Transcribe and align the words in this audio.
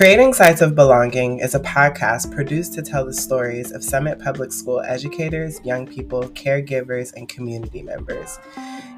Creating 0.00 0.32
Sites 0.32 0.62
of 0.62 0.74
Belonging 0.74 1.40
is 1.40 1.54
a 1.54 1.60
podcast 1.60 2.32
produced 2.34 2.72
to 2.72 2.80
tell 2.80 3.04
the 3.04 3.12
stories 3.12 3.70
of 3.70 3.84
Summit 3.84 4.18
Public 4.18 4.50
School 4.50 4.80
educators, 4.80 5.60
young 5.62 5.86
people, 5.86 6.22
caregivers, 6.30 7.12
and 7.12 7.28
community 7.28 7.82
members. 7.82 8.38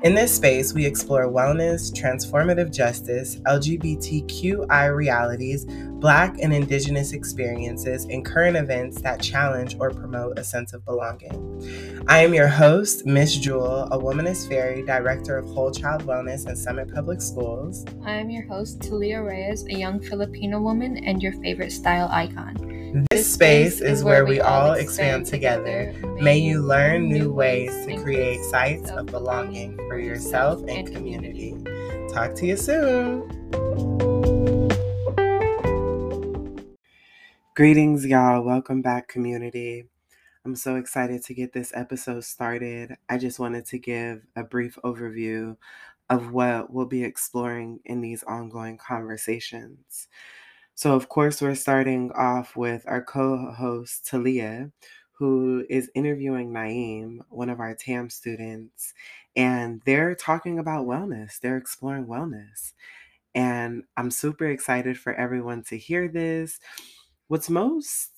In 0.03 0.17
this 0.17 0.35
space, 0.35 0.75
we 0.75 0.85
explore 0.85 1.29
wellness, 1.29 1.93
transformative 1.93 2.75
justice, 2.75 3.37
LGBTQI 3.47 4.93
realities, 4.93 5.65
Black 5.65 6.39
and 6.43 6.53
Indigenous 6.53 7.13
experiences, 7.13 8.07
and 8.07 8.25
current 8.25 8.57
events 8.57 9.01
that 9.03 9.23
challenge 9.23 9.77
or 9.79 9.93
promote 9.93 10.41
a 10.41 10.43
sense 10.43 10.73
of 10.73 10.85
belonging. 10.85 12.03
I 12.09 12.19
am 12.19 12.35
your 12.35 12.49
host, 12.49 13.07
Miss 13.07 13.37
Jewell, 13.37 13.85
a 13.93 13.97
womanist 13.97 14.49
fairy, 14.49 14.85
director 14.85 15.39
of 15.39 15.47
Whole 15.47 15.71
Child 15.71 16.03
Wellness 16.03 16.49
in 16.49 16.57
Summit 16.57 16.93
Public 16.93 17.23
Schools. 17.23 17.85
I 18.05 18.15
am 18.15 18.29
your 18.29 18.45
host, 18.49 18.81
Tahlia 18.83 19.23
Reyes, 19.23 19.65
a 19.67 19.79
young 19.79 20.01
Filipino 20.01 20.61
woman 20.61 20.97
and 21.05 21.23
your 21.23 21.35
favorite 21.35 21.71
style 21.71 22.09
icon. 22.11 22.72
This 22.93 23.33
space 23.33 23.81
is 23.81 24.05
where 24.05 24.27
we 24.27 24.43
all 24.43 24.73
expand 24.73 25.25
together. 25.25 25.95
May 26.21 26.37
you 26.37 26.61
learn 26.61 27.09
new 27.09 27.33
ways 27.33 27.87
to 27.87 27.97
create 28.03 28.43
sites 28.45 28.91
of 28.91 29.07
belonging 29.07 29.79
for 29.89 29.99
yourself 29.99 30.63
and 30.69 30.87
community. 30.93 31.57
Talk 32.13 32.35
to 32.35 32.47
you 32.47 32.59
soon. 32.59 33.29
Greetings, 37.55 38.05
y'all. 38.05 38.43
Welcome 38.43 38.83
back, 38.83 39.09
community. 39.09 39.87
I'm 40.45 40.55
so 40.55 40.77
excited 40.77 41.25
to 41.25 41.35
get 41.35 41.55
this 41.55 41.73
episode 41.75 42.25
started. 42.25 42.99
I 43.09 43.17
just 43.17 43.39
wanted 43.39 43.65
to 43.67 43.79
give 43.79 44.21
a 44.37 44.45
brief 44.45 44.79
overview 44.85 45.57
of 46.11 46.31
what 46.31 46.71
we'll 46.71 46.85
be 46.85 47.05
exploring 47.05 47.81
in 47.87 48.03
these 48.03 48.23
ongoing 48.25 48.77
conversations. 48.77 50.09
So, 50.75 50.95
of 50.95 51.09
course, 51.09 51.41
we're 51.43 51.55
starting 51.55 52.11
off 52.13 52.57
with 52.57 52.85
our 52.87 53.03
co 53.03 53.53
host, 53.53 54.07
Tahlia, 54.07 54.71
who 55.13 55.65
is 55.69 55.91
interviewing 55.95 56.53
Naim, 56.53 57.23
one 57.29 57.51
of 57.51 57.61
our 57.61 57.75
TAM 57.75 58.11
students, 58.11 58.95
and 59.37 59.81
they're 59.87 60.15
talking 60.15 60.59
about 60.59 60.87
wellness. 60.87 61.39
They're 61.41 61.57
exploring 61.59 62.07
wellness. 62.07 62.73
And 63.35 63.85
I'm 63.97 64.11
super 64.11 64.47
excited 64.47 64.99
for 64.99 65.15
everyone 65.15 65.63
to 65.65 65.79
hear 65.79 66.09
this. 66.09 66.59
What's 67.29 67.51
most 67.51 68.11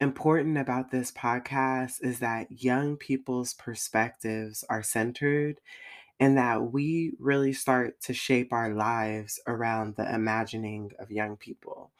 important 0.00 0.58
about 0.58 0.90
this 0.90 1.10
podcast 1.12 2.02
is 2.02 2.20
that 2.20 2.46
young 2.50 2.96
people's 2.96 3.54
perspectives 3.54 4.64
are 4.68 4.82
centered 4.82 5.60
and 6.20 6.38
that 6.38 6.72
we 6.72 7.12
really 7.18 7.52
start 7.52 8.00
to 8.02 8.14
shape 8.14 8.52
our 8.52 8.74
lives 8.74 9.40
around 9.46 9.96
the 9.96 10.14
imagining 10.14 10.90
of 10.98 11.10
young 11.10 11.36
people. 11.36 11.92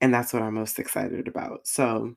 And 0.00 0.12
that's 0.12 0.32
what 0.32 0.42
I'm 0.42 0.54
most 0.54 0.78
excited 0.78 1.28
about. 1.28 1.66
So, 1.66 2.16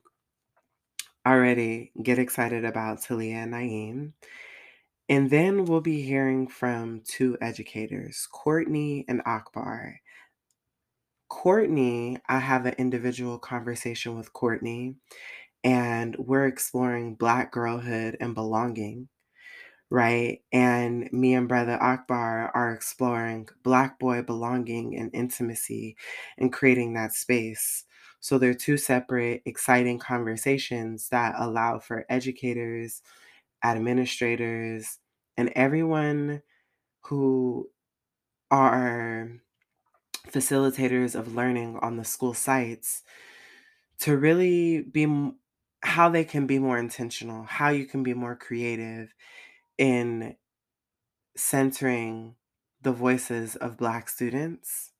already 1.26 1.92
get 2.02 2.18
excited 2.18 2.64
about 2.64 3.02
Tahlia 3.02 3.36
and 3.36 3.50
Naim. 3.50 4.14
And 5.08 5.30
then 5.30 5.64
we'll 5.64 5.80
be 5.80 6.02
hearing 6.02 6.48
from 6.48 7.02
two 7.04 7.36
educators, 7.40 8.28
Courtney 8.30 9.04
and 9.08 9.22
Akbar. 9.24 10.00
Courtney, 11.28 12.18
I 12.28 12.38
have 12.38 12.66
an 12.66 12.74
individual 12.78 13.38
conversation 13.38 14.16
with 14.16 14.32
Courtney, 14.32 14.96
and 15.64 16.16
we're 16.16 16.46
exploring 16.46 17.14
Black 17.14 17.52
girlhood 17.52 18.16
and 18.20 18.34
belonging 18.34 19.08
right? 19.90 20.42
And 20.52 21.10
me 21.12 21.34
and 21.34 21.48
Brother 21.48 21.80
Akbar 21.80 22.50
are 22.54 22.72
exploring 22.72 23.48
Black 23.62 23.98
boy 23.98 24.22
belonging 24.22 24.96
and 24.96 25.14
intimacy 25.14 25.96
and 26.38 26.52
creating 26.52 26.94
that 26.94 27.12
space. 27.12 27.84
So 28.20 28.38
they're 28.38 28.54
two 28.54 28.76
separate, 28.76 29.42
exciting 29.44 29.98
conversations 29.98 31.08
that 31.10 31.34
allow 31.38 31.78
for 31.78 32.04
educators, 32.08 33.02
administrators, 33.64 34.98
and 35.36 35.52
everyone 35.54 36.42
who 37.02 37.70
are 38.50 39.30
facilitators 40.28 41.14
of 41.14 41.34
learning 41.34 41.78
on 41.82 41.96
the 41.96 42.04
school 42.04 42.34
sites 42.34 43.02
to 44.00 44.16
really 44.16 44.82
be 44.82 45.32
how 45.82 46.08
they 46.08 46.24
can 46.24 46.46
be 46.46 46.58
more 46.58 46.78
intentional, 46.78 47.44
how 47.44 47.68
you 47.68 47.86
can 47.86 48.02
be 48.02 48.14
more 48.14 48.34
creative, 48.34 49.14
in 49.78 50.36
centering 51.36 52.34
the 52.82 52.92
voices 52.92 53.56
of 53.56 53.76
Black 53.76 54.08
students. 54.08 54.92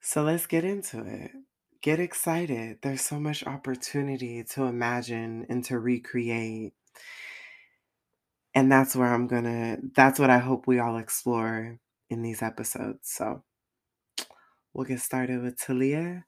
So 0.00 0.22
let's 0.22 0.46
get 0.46 0.64
into 0.64 1.04
it. 1.04 1.30
Get 1.80 2.00
excited. 2.00 2.78
There's 2.82 3.02
so 3.02 3.20
much 3.20 3.46
opportunity 3.46 4.42
to 4.50 4.64
imagine 4.64 5.46
and 5.48 5.64
to 5.66 5.78
recreate. 5.78 6.72
And 8.54 8.72
that's 8.72 8.96
where 8.96 9.12
I'm 9.12 9.28
going 9.28 9.44
to, 9.44 9.78
that's 9.94 10.18
what 10.18 10.30
I 10.30 10.38
hope 10.38 10.66
we 10.66 10.80
all 10.80 10.98
explore 10.98 11.78
in 12.10 12.22
these 12.22 12.42
episodes. 12.42 13.10
So 13.10 13.44
we'll 14.72 14.86
get 14.86 15.00
started 15.00 15.42
with 15.42 15.60
Tahlia. 15.60 16.24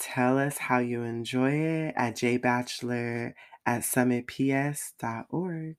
Tell 0.00 0.38
us 0.38 0.58
how 0.58 0.78
you 0.78 1.02
enjoy 1.02 1.52
it 1.52 1.94
at 1.96 2.16
J 2.16 2.38
Bachelor 2.38 3.36
at 3.66 3.82
summitps.org. 3.82 5.76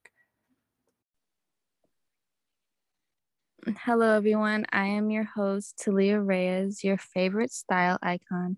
Hello, 3.80 4.16
everyone. 4.16 4.66
I 4.72 4.86
am 4.86 5.10
your 5.10 5.24
host, 5.24 5.82
Tahlia 5.84 6.20
Reyes, 6.20 6.84
your 6.84 6.98
favorite 6.98 7.52
style 7.52 7.98
icon, 8.02 8.58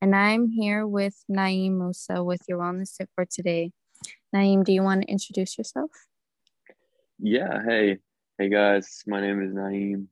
and 0.00 0.16
I'm 0.16 0.48
here 0.48 0.84
with 0.86 1.14
Naim 1.28 1.78
Mousa 1.78 2.24
with 2.24 2.40
your 2.48 2.58
wellness 2.58 2.96
tip 2.96 3.08
for 3.14 3.24
today. 3.24 3.70
Naim, 4.32 4.64
do 4.64 4.72
you 4.72 4.82
want 4.82 5.02
to 5.02 5.08
introduce 5.08 5.56
yourself? 5.56 5.90
Yeah. 7.20 7.62
Hey, 7.64 7.98
hey 8.36 8.48
guys. 8.48 9.02
My 9.06 9.20
name 9.20 9.42
is 9.42 9.54
Naim. 9.54 10.08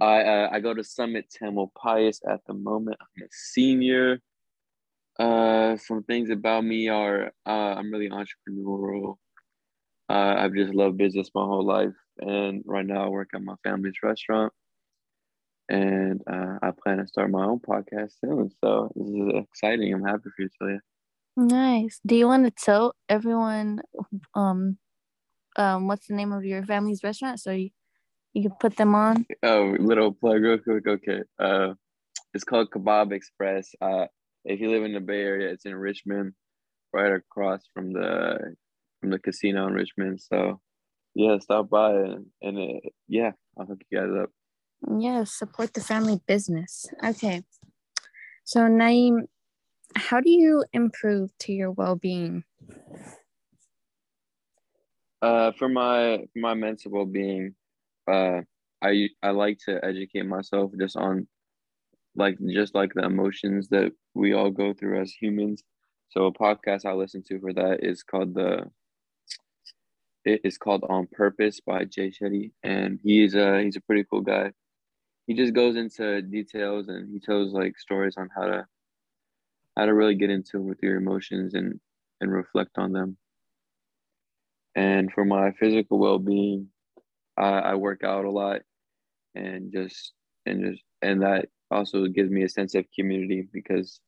I 0.00 0.22
uh, 0.22 0.48
I 0.52 0.60
go 0.60 0.72
to 0.72 0.84
Summit 0.84 1.26
Tamalpais 1.28 2.20
at 2.28 2.40
the 2.46 2.54
moment. 2.54 2.96
I'm 3.00 3.24
a 3.24 3.28
senior. 3.30 4.20
Uh, 5.18 5.76
some 5.76 6.02
things 6.04 6.30
about 6.30 6.64
me 6.64 6.88
are 6.88 7.32
uh, 7.46 7.74
I'm 7.76 7.90
really 7.92 8.08
entrepreneurial. 8.08 9.16
Uh, 10.08 10.34
I've 10.38 10.54
just 10.54 10.74
loved 10.74 10.96
business 10.96 11.30
my 11.34 11.42
whole 11.42 11.66
life, 11.66 11.94
and 12.18 12.62
right 12.64 12.86
now 12.86 13.04
I 13.04 13.08
work 13.08 13.30
at 13.34 13.42
my 13.42 13.56
family's 13.64 13.96
restaurant, 14.02 14.52
and 15.68 16.22
uh, 16.30 16.58
I 16.62 16.70
plan 16.82 16.98
to 16.98 17.06
start 17.06 17.30
my 17.30 17.44
own 17.44 17.58
podcast 17.58 18.12
soon. 18.24 18.50
So 18.64 18.90
this 18.94 19.08
is 19.08 19.44
exciting. 19.52 19.92
I'm 19.92 20.04
happy 20.04 20.30
for 20.34 20.42
you, 20.42 20.48
Celia. 20.58 20.80
Nice. 21.36 22.00
Do 22.06 22.16
you 22.16 22.26
want 22.26 22.44
to 22.46 22.50
tell 22.50 22.94
everyone, 23.08 23.80
um, 24.34 24.78
um, 25.56 25.86
what's 25.86 26.06
the 26.06 26.14
name 26.14 26.32
of 26.32 26.44
your 26.44 26.64
family's 26.64 27.02
restaurant 27.04 27.40
so 27.40 27.50
you 27.50 27.70
you 28.34 28.42
can 28.42 28.56
put 28.60 28.76
them 28.76 28.94
on? 28.94 29.26
Oh, 29.42 29.74
little 29.78 30.12
plug 30.12 30.42
real 30.42 30.58
quick. 30.58 30.86
Okay. 30.86 31.22
Uh, 31.38 31.74
it's 32.34 32.44
called 32.44 32.70
Kebab 32.70 33.12
Express. 33.12 33.74
Uh, 33.80 34.06
if 34.48 34.60
you 34.60 34.70
live 34.70 34.82
in 34.82 34.94
the 34.94 35.00
Bay 35.00 35.20
Area, 35.20 35.50
it's 35.52 35.66
in 35.66 35.74
Richmond, 35.74 36.32
right 36.92 37.12
across 37.12 37.62
from 37.74 37.92
the 37.92 38.54
from 39.00 39.10
the 39.10 39.18
casino 39.18 39.66
in 39.68 39.74
Richmond. 39.74 40.20
So 40.20 40.60
yeah, 41.14 41.38
stop 41.38 41.68
by 41.68 41.92
and, 41.92 42.26
and 42.42 42.58
uh, 42.58 42.88
yeah, 43.06 43.32
I'll 43.58 43.66
hook 43.66 43.82
you 43.90 43.98
guys 43.98 44.22
up. 44.22 44.30
Yeah, 44.98 45.24
support 45.24 45.74
the 45.74 45.80
family 45.80 46.20
business. 46.26 46.86
Okay. 47.04 47.42
So 48.44 48.66
Naim, 48.68 49.26
how 49.94 50.20
do 50.20 50.30
you 50.30 50.64
improve 50.72 51.30
to 51.40 51.52
your 51.52 51.72
well-being? 51.72 52.44
Uh, 55.20 55.52
for 55.58 55.68
my 55.68 56.24
for 56.32 56.38
my 56.38 56.54
mental 56.54 56.92
well-being, 56.92 57.54
uh, 58.10 58.40
I 58.80 59.08
I 59.22 59.30
like 59.30 59.58
to 59.66 59.84
educate 59.84 60.24
myself 60.26 60.72
just 60.78 60.96
on 60.96 61.26
like 62.16 62.38
just 62.48 62.74
like 62.74 62.94
the 62.94 63.04
emotions 63.04 63.68
that 63.68 63.92
we 64.18 64.32
all 64.34 64.50
go 64.50 64.74
through 64.74 65.00
as 65.00 65.12
humans. 65.12 65.62
So 66.10 66.26
a 66.26 66.32
podcast 66.32 66.84
I 66.84 66.92
listen 66.92 67.22
to 67.28 67.38
for 67.38 67.52
that 67.52 67.84
is 67.84 68.02
called 68.02 68.34
the 68.34 68.70
it 70.24 70.40
is 70.44 70.58
called 70.58 70.84
On 70.88 71.06
Purpose 71.12 71.60
by 71.60 71.84
Jay 71.84 72.10
Shetty, 72.10 72.50
and 72.62 72.98
he's 73.02 73.34
a 73.34 73.62
he's 73.62 73.76
a 73.76 73.80
pretty 73.80 74.04
cool 74.10 74.20
guy. 74.20 74.52
He 75.26 75.34
just 75.34 75.54
goes 75.54 75.76
into 75.76 76.20
details 76.22 76.88
and 76.88 77.08
he 77.12 77.20
tells 77.20 77.52
like 77.52 77.78
stories 77.78 78.14
on 78.18 78.28
how 78.34 78.46
to 78.46 78.66
how 79.76 79.86
to 79.86 79.94
really 79.94 80.16
get 80.16 80.30
into 80.30 80.60
with 80.60 80.78
your 80.82 80.96
emotions 80.96 81.54
and 81.54 81.78
and 82.20 82.32
reflect 82.32 82.76
on 82.76 82.92
them. 82.92 83.16
And 84.74 85.12
for 85.12 85.24
my 85.24 85.52
physical 85.52 85.98
well 85.98 86.18
being, 86.18 86.68
I, 87.36 87.48
I 87.60 87.74
work 87.76 88.02
out 88.02 88.24
a 88.24 88.30
lot 88.30 88.62
and 89.36 89.72
just 89.72 90.12
and 90.44 90.64
just 90.64 90.82
and 91.02 91.22
that 91.22 91.48
also 91.70 92.06
gives 92.06 92.30
me 92.30 92.42
a 92.42 92.48
sense 92.48 92.74
of 92.74 92.84
community 92.98 93.46
because 93.52 94.00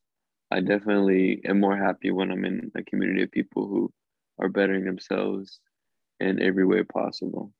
I 0.51 0.61
definitely 0.61 1.41
am 1.45 1.61
more 1.61 1.77
happy 1.77 2.11
when 2.11 2.31
I'm 2.31 2.45
in 2.45 2.73
a 2.75 2.83
community 2.83 3.23
of 3.23 3.31
people 3.31 3.69
who 3.69 3.93
are 4.39 4.49
bettering 4.49 4.85
themselves 4.85 5.61
in 6.19 6.43
every 6.43 6.67
way 6.67 6.83
possible. 6.83 7.53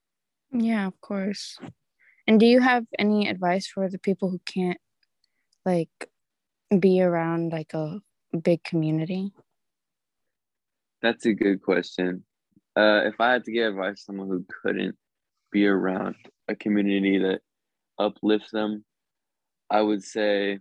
Yeah, 0.53 0.87
of 0.87 1.01
course. 1.01 1.59
And 2.27 2.41
do 2.41 2.47
you 2.47 2.61
have 2.61 2.85
any 2.99 3.29
advice 3.29 3.67
for 3.67 3.89
the 3.89 3.99
people 3.99 4.31
who 4.31 4.41
can't 4.45 4.79
like 5.65 6.11
be 6.79 7.01
around 7.01 7.53
like 7.53 7.75
a 7.75 8.01
big 8.43 8.63
community? 8.65 9.33
That's 11.03 11.27
a 11.27 11.33
good 11.33 11.63
question. 11.63 12.25
Uh, 12.77 13.03
if 13.05 13.21
I 13.21 13.33
had 13.33 13.45
to 13.45 13.53
give 13.53 13.73
advice 13.73 14.01
to 14.01 14.05
someone 14.05 14.29
who 14.29 14.45
couldn't 14.63 14.97
be 15.51 15.67
around 15.67 16.17
a 16.49 16.55
community 16.55 17.19
that 17.19 17.41
uplifts 17.99 18.51
them, 18.51 18.85
I 19.71 19.81
would 19.81 20.03
say 20.03 20.59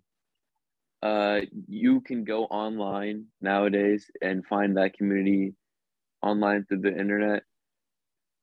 uh, 1.02 1.42
you 1.68 2.02
can 2.02 2.24
go 2.24 2.46
online 2.46 3.26
nowadays 3.42 4.10
and 4.22 4.46
find 4.46 4.78
that 4.78 4.94
community 4.94 5.54
online 6.22 6.66
through 6.66 6.82
the 6.82 6.98
internet. 6.98 7.44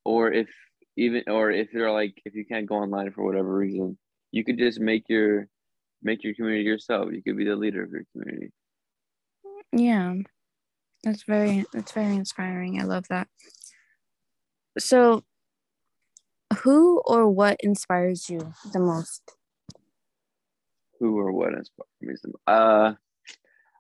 Or 0.04 0.32
if 0.32 0.48
even 0.96 1.24
or 1.26 1.50
if 1.50 1.72
you're 1.72 1.92
like 1.92 2.14
if 2.24 2.34
you 2.34 2.46
can't 2.46 2.66
go 2.66 2.76
online 2.76 3.12
for 3.12 3.24
whatever 3.24 3.54
reason, 3.54 3.98
you 4.32 4.44
could 4.44 4.58
just 4.58 4.80
make 4.80 5.04
your 5.08 5.48
make 6.02 6.24
your 6.24 6.34
community 6.34 6.64
yourself. 6.64 7.08
You 7.12 7.22
could 7.22 7.36
be 7.36 7.44
the 7.44 7.56
leader 7.56 7.82
of 7.82 7.90
your 7.90 8.04
community. 8.12 8.52
Yeah. 9.72 10.14
That's 11.04 11.24
very 11.24 11.64
that's 11.72 11.92
very 11.92 12.14
inspiring. 12.14 12.80
I 12.80 12.84
love 12.84 13.06
that. 13.08 13.28
So 14.78 15.24
who 16.62 17.00
or 17.04 17.28
what 17.28 17.58
inspires 17.60 18.28
you 18.28 18.52
the 18.72 18.80
most? 18.80 19.35
Who 21.00 21.18
or 21.18 21.32
what 21.32 21.54
inspires 21.54 21.88
me 22.00 22.14
the? 22.22 22.52
Uh 22.52 22.94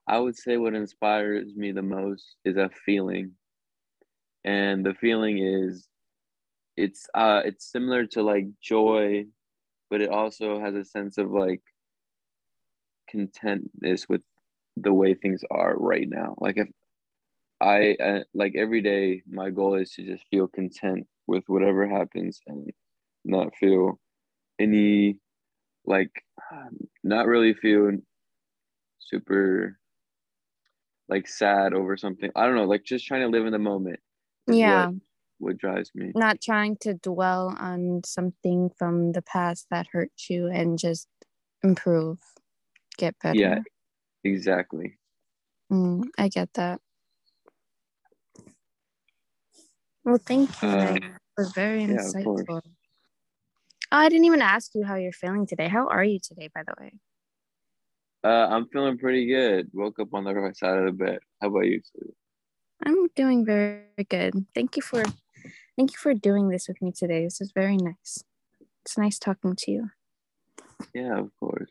I 0.08 0.18
would 0.18 0.36
say 0.36 0.56
what 0.56 0.74
inspires 0.74 1.54
me 1.56 1.72
the 1.72 1.82
most 1.82 2.36
is 2.44 2.56
a 2.56 2.70
feeling. 2.86 3.36
And 4.44 4.84
the 4.84 4.94
feeling 4.94 5.38
is 5.38 5.88
it's 6.76 7.08
uh 7.14 7.42
it's 7.44 7.70
similar 7.70 8.06
to 8.08 8.22
like 8.22 8.46
joy, 8.62 9.26
but 9.90 10.02
it 10.02 10.10
also 10.10 10.60
has 10.60 10.74
a 10.74 10.84
sense 10.84 11.18
of 11.18 11.30
like 11.32 11.62
contentness 13.08 14.08
with 14.08 14.22
the 14.76 14.92
way 14.92 15.14
things 15.14 15.42
are 15.50 15.76
right 15.76 16.08
now. 16.08 16.34
Like 16.38 16.56
if 16.58 16.68
I 17.60 17.94
uh, 18.02 18.20
like 18.34 18.54
every 18.56 18.82
day, 18.82 19.22
my 19.30 19.50
goal 19.50 19.76
is 19.76 19.92
to 19.94 20.04
just 20.04 20.24
feel 20.30 20.48
content 20.48 21.06
with 21.26 21.44
whatever 21.48 21.88
happens 21.88 22.40
and 22.46 22.70
not 23.24 23.56
feel 23.56 24.00
any 24.60 25.18
like 25.86 26.10
not 27.04 27.26
really 27.26 27.54
feel 27.54 27.92
super 28.98 29.78
like 31.08 31.28
sad 31.28 31.72
over 31.72 31.96
something. 31.96 32.30
I 32.34 32.46
don't 32.46 32.56
know, 32.56 32.64
like 32.64 32.84
just 32.84 33.06
trying 33.06 33.22
to 33.22 33.28
live 33.28 33.46
in 33.46 33.52
the 33.52 33.58
moment. 33.58 34.00
Yeah. 34.48 34.86
What, 34.86 34.94
what 35.38 35.58
drives 35.58 35.90
me. 35.94 36.12
Not 36.14 36.40
trying 36.40 36.76
to 36.80 36.94
dwell 36.94 37.56
on 37.58 38.02
something 38.04 38.70
from 38.76 39.12
the 39.12 39.22
past 39.22 39.66
that 39.70 39.86
hurt 39.92 40.10
you 40.28 40.48
and 40.48 40.78
just 40.78 41.08
improve, 41.62 42.18
get 42.98 43.14
better. 43.22 43.38
Yeah, 43.38 43.58
exactly. 44.24 44.98
Mm, 45.72 46.04
I 46.18 46.28
get 46.28 46.52
that. 46.54 46.80
Well, 50.04 50.18
thank 50.18 50.50
you. 50.62 50.68
That 50.70 51.02
was 51.36 51.52
very 51.52 51.82
yeah, 51.82 51.88
insightful. 51.88 52.60
Oh, 53.96 53.98
I 53.98 54.10
didn't 54.10 54.26
even 54.26 54.42
ask 54.42 54.74
you 54.74 54.84
how 54.84 54.96
you're 54.96 55.10
feeling 55.10 55.46
today. 55.46 55.68
How 55.68 55.88
are 55.88 56.04
you 56.04 56.18
today, 56.22 56.50
by 56.54 56.64
the 56.64 56.74
way? 56.78 56.92
Uh, 58.22 58.46
I'm 58.54 58.68
feeling 58.68 58.98
pretty 58.98 59.24
good. 59.26 59.70
Woke 59.72 59.98
up 59.98 60.12
on 60.12 60.24
the 60.24 60.34
right 60.34 60.54
side 60.54 60.76
of 60.76 60.84
the 60.84 60.92
bed. 60.92 61.20
How 61.40 61.48
about 61.48 61.60
you? 61.60 61.80
Sue? 61.82 62.12
I'm 62.84 63.08
doing 63.16 63.46
very 63.46 63.86
good. 64.10 64.34
Thank 64.54 64.76
you 64.76 64.82
for 64.82 65.02
thank 65.78 65.92
you 65.92 65.98
for 65.98 66.12
doing 66.12 66.50
this 66.50 66.68
with 66.68 66.82
me 66.82 66.92
today. 66.92 67.24
This 67.24 67.40
is 67.40 67.52
very 67.52 67.78
nice. 67.78 68.22
It's 68.84 68.98
nice 68.98 69.18
talking 69.18 69.56
to 69.60 69.70
you. 69.70 69.90
Yeah, 70.92 71.18
of 71.18 71.30
course. 71.40 71.70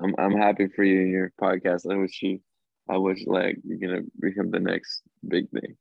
I'm 0.00 0.14
I'm 0.16 0.36
happy 0.36 0.68
for 0.68 0.84
you 0.84 1.00
and 1.00 1.10
your 1.10 1.32
podcast. 1.42 1.92
I 1.92 1.96
wish 1.96 2.22
you, 2.22 2.38
I 2.88 2.98
wish 2.98 3.26
like 3.26 3.58
you're 3.64 3.80
gonna 3.80 4.02
become 4.20 4.52
the 4.52 4.60
next 4.60 5.02
big 5.26 5.48
thing. 5.50 5.76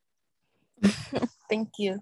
Thank 1.51 1.69
you. 1.77 1.99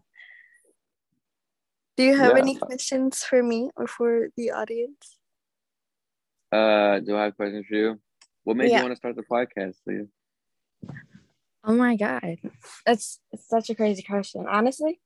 Do 1.98 2.04
you 2.04 2.16
have 2.16 2.36
Yeah. 2.38 2.44
any 2.44 2.56
questions 2.56 3.24
for 3.24 3.44
me 3.44 3.70
or 3.76 3.88
for 3.88 4.30
the 4.38 4.52
audience? 4.52 5.18
Uh, 6.52 7.00
do 7.00 7.16
I 7.18 7.26
have 7.26 7.36
questions 7.36 7.66
for 7.68 7.76
you? 7.76 8.02
What 8.44 8.58
made 8.58 8.70
Yeah. 8.72 8.78
you 8.78 8.84
want 8.84 8.92
to 8.94 8.98
start 8.98 9.16
the 9.16 9.24
podcast, 9.24 9.78
Leah? 9.86 10.08
Oh 11.64 11.76
my 11.76 11.96
god. 11.96 12.38
That's 12.86 13.20
it's 13.32 13.48
such 13.48 13.70
a 13.70 13.76
crazy 13.76 14.02
question. 14.02 14.48
Honestly, 14.48 15.00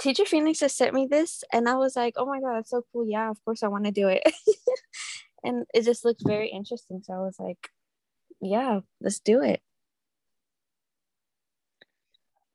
Teacher 0.00 0.24
Phoenix 0.24 0.58
just 0.60 0.76
sent 0.76 0.94
me 0.94 1.06
this 1.06 1.44
and 1.52 1.68
I 1.68 1.76
was 1.76 1.94
like, 1.96 2.14
oh 2.16 2.24
my 2.24 2.40
god, 2.40 2.56
that's 2.56 2.70
so 2.70 2.82
cool. 2.92 3.06
Yeah, 3.06 3.28
of 3.30 3.44
course 3.44 3.62
I 3.62 3.68
want 3.68 3.84
to 3.84 3.90
do 3.90 4.08
it. 4.08 4.22
and 5.44 5.66
it 5.74 5.82
just 5.84 6.04
looked 6.04 6.22
very 6.26 6.48
interesting. 6.48 7.02
So 7.04 7.12
I 7.12 7.18
was 7.18 7.38
like, 7.38 7.68
yeah, 8.40 8.80
let's 9.02 9.20
do 9.20 9.42
it. 9.42 9.60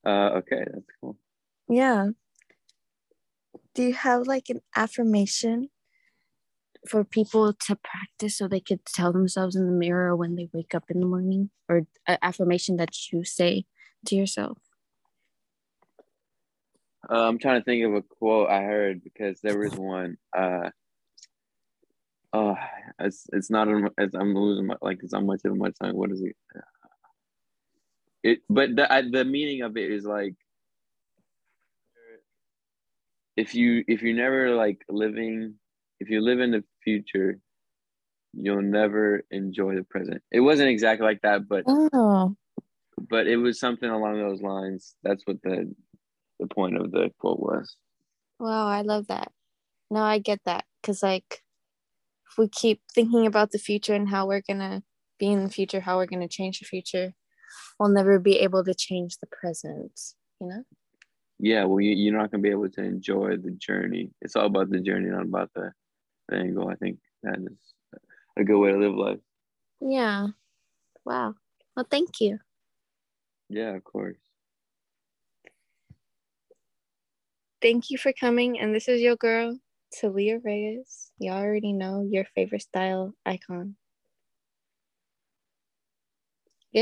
Uh, 0.03 0.37
okay, 0.37 0.63
that's 0.65 0.85
cool. 0.99 1.17
Yeah. 1.69 2.09
Do 3.75 3.83
you 3.83 3.93
have 3.93 4.25
like 4.25 4.49
an 4.49 4.61
affirmation 4.75 5.69
for 6.87 7.03
people 7.03 7.51
to 7.53 7.75
practice 7.75 8.37
so 8.37 8.47
they 8.47 8.61
could 8.61 8.85
tell 8.85 9.11
themselves 9.11 9.55
in 9.55 9.65
the 9.65 9.71
mirror 9.71 10.15
when 10.15 10.35
they 10.35 10.49
wake 10.53 10.73
up 10.73 10.85
in 10.89 11.01
the 11.01 11.05
morning 11.05 11.49
or 11.67 11.81
an 12.07 12.17
affirmation 12.21 12.77
that 12.77 12.95
you 13.11 13.25
say 13.25 13.65
to 14.05 14.15
yourself? 14.15 14.57
Uh, 17.09 17.27
I'm 17.27 17.37
trying 17.37 17.59
to 17.59 17.65
think 17.65 17.85
of 17.85 17.93
a 17.93 18.01
quote 18.01 18.49
I 18.49 18.61
heard 18.61 19.03
because 19.03 19.39
there 19.41 19.59
was 19.59 19.73
one. 19.73 20.17
Uh, 20.35 20.69
oh, 22.33 22.55
it's 22.99 23.27
it's 23.33 23.51
not. 23.51 23.67
It's, 23.97 24.15
I'm 24.15 24.33
losing 24.33 24.67
my 24.67 24.75
like. 24.81 24.99
It's 25.03 25.13
my 25.13 25.35
tip 25.35 25.51
of 25.51 25.57
my 25.57 25.71
tongue. 25.81 25.95
What 25.95 26.11
is 26.11 26.21
it? 26.21 26.35
It, 28.23 28.39
but 28.49 28.75
the 28.75 28.91
I, 28.91 29.03
the 29.03 29.23
meaning 29.23 29.61
of 29.61 29.77
it 29.77 29.91
is 29.91 30.03
like, 30.03 30.33
if 33.37 33.53
you 33.55 33.83
if 33.87 34.01
you're 34.01 34.15
never 34.15 34.55
like 34.55 34.83
living, 34.89 35.55
if 35.99 36.09
you 36.09 36.21
live 36.21 36.39
in 36.39 36.51
the 36.51 36.63
future, 36.83 37.39
you'll 38.33 38.61
never 38.61 39.23
enjoy 39.31 39.75
the 39.75 39.83
present. 39.83 40.21
It 40.31 40.41
wasn't 40.41 40.69
exactly 40.69 41.05
like 41.05 41.21
that, 41.21 41.47
but 41.47 41.63
Oh, 41.67 42.35
but 43.09 43.27
it 43.27 43.37
was 43.37 43.59
something 43.59 43.89
along 43.89 44.19
those 44.19 44.41
lines. 44.41 44.95
That's 45.03 45.23
what 45.25 45.41
the 45.43 45.73
the 46.39 46.47
point 46.47 46.77
of 46.77 46.91
the 46.91 47.09
quote 47.19 47.39
was. 47.39 47.75
wow, 48.39 48.67
I 48.67 48.81
love 48.81 49.07
that. 49.07 49.31
No, 49.91 50.01
I 50.01 50.19
get 50.19 50.39
that 50.45 50.65
because 50.81 51.03
like 51.03 51.43
if 52.31 52.37
we 52.37 52.47
keep 52.49 52.81
thinking 52.93 53.25
about 53.25 53.51
the 53.51 53.59
future 53.59 53.93
and 53.93 54.09
how 54.09 54.27
we're 54.27 54.41
gonna 54.47 54.83
be 55.19 55.27
in 55.31 55.43
the 55.43 55.49
future, 55.49 55.81
how 55.81 55.97
we're 55.97 56.05
gonna 56.07 56.27
change 56.27 56.59
the 56.59 56.65
future, 56.65 57.13
we'll 57.79 57.89
never 57.89 58.19
be 58.19 58.39
able 58.39 58.63
to 58.65 58.73
change 58.73 59.17
the 59.17 59.27
present. 59.27 59.99
You 60.41 60.47
know? 60.47 60.63
Yeah, 61.39 61.65
well, 61.65 61.81
you, 61.81 61.91
you're 61.91 62.17
not 62.17 62.31
gonna 62.31 62.41
be 62.41 62.49
able 62.49 62.69
to 62.69 62.81
enjoy 62.81 63.37
the 63.37 63.51
journey. 63.51 64.11
It's 64.21 64.35
all 64.35 64.45
about 64.45 64.69
the 64.69 64.79
journey, 64.79 65.09
not 65.09 65.23
about 65.23 65.51
the, 65.53 65.71
the 66.29 66.37
angle. 66.37 66.69
I 66.69 66.75
think 66.75 66.99
that 67.23 67.39
is 67.39 67.73
a 68.37 68.43
good 68.43 68.57
way 68.57 68.71
to 68.71 68.77
live 68.77 68.95
life. 68.95 69.19
Yeah. 69.81 70.27
Wow. 71.05 71.35
Well, 71.75 71.87
thank 71.89 72.21
you. 72.21 72.39
Yeah, 73.49 73.75
of 73.75 73.83
course. 73.83 74.17
Thank 77.61 77.89
you 77.89 77.97
for 77.97 78.13
coming. 78.13 78.59
And 78.59 78.73
this 78.73 78.87
is 78.87 79.01
your 79.01 79.15
girl, 79.15 79.57
Tahlia 79.91 80.39
Reyes. 80.43 81.11
You 81.19 81.31
already 81.31 81.73
know 81.73 82.07
your 82.09 82.25
favorite 82.35 82.61
style 82.61 83.13
icon. 83.25 83.75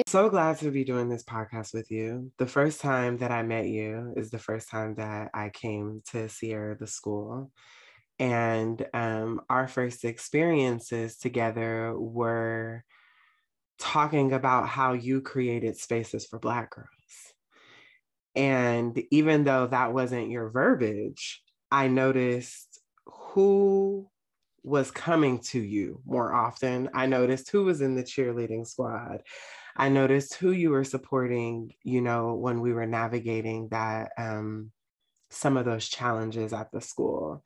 So 0.08 0.28
glad 0.28 0.58
to 0.60 0.72
be 0.72 0.84
doing 0.84 1.08
this 1.08 1.24
podcast 1.24 1.72
with 1.72 1.92
you. 1.92 2.32
The 2.40 2.48
first 2.48 2.82
time 2.82 3.18
that 3.18 3.30
I 3.30 3.44
met 3.44 3.68
you 3.68 4.14
is 4.18 4.32
the 4.32 4.40
first 4.40 4.68
time 4.70 4.96
that 4.96 5.30
I 5.36 5.50
came 5.50 6.02
to 6.12 6.30
Sierra, 6.30 6.76
the 6.76 6.88
school. 6.88 7.52
And 8.18 8.84
um, 8.96 9.42
our 9.52 9.68
first 9.68 10.04
experiences 10.04 11.18
together 11.18 11.94
were 11.96 12.84
talking 13.78 14.34
about 14.34 14.68
how 14.68 14.94
you 14.94 15.22
created 15.22 15.78
spaces 15.78 16.26
for 16.26 16.40
Black 16.40 16.72
girls. 16.72 16.88
And 18.36 19.00
even 19.12 19.44
though 19.44 19.68
that 19.68 19.94
wasn't 19.94 20.32
your 20.32 20.50
verbiage, 20.50 21.44
I 21.72 21.88
noticed 21.88 22.80
who 23.06 24.10
was 24.64 24.90
coming 24.90 25.40
to 25.40 25.60
you 25.60 26.02
more 26.04 26.34
often. 26.34 26.90
I 26.96 27.06
noticed 27.06 27.52
who 27.52 27.66
was 27.66 27.82
in 27.82 27.94
the 27.94 28.04
cheerleading 28.04 28.66
squad. 28.66 29.22
I 29.76 29.90
noticed 29.90 30.36
who 30.36 30.52
you 30.52 30.70
were 30.70 30.84
supporting, 30.84 31.74
you 31.84 32.02
know, 32.02 32.36
when 32.36 32.62
we 32.62 32.74
were 32.74 32.86
navigating 32.86 33.70
that, 33.70 34.12
um, 34.18 34.72
some 35.30 35.58
of 35.58 35.66
those 35.66 35.88
challenges 35.88 36.54
at 36.54 36.72
the 36.72 36.82
school. 36.82 37.44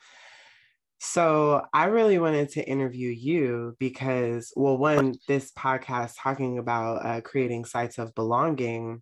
So 0.99 1.63
I 1.73 1.85
really 1.85 2.17
wanted 2.17 2.49
to 2.49 2.67
interview 2.67 3.09
you 3.09 3.75
because, 3.79 4.51
well, 4.55 4.77
one, 4.77 5.15
this 5.27 5.51
podcast 5.51 6.15
talking 6.17 6.57
about 6.57 7.05
uh, 7.05 7.21
creating 7.21 7.65
sites 7.65 7.97
of 7.97 8.15
belonging, 8.15 9.01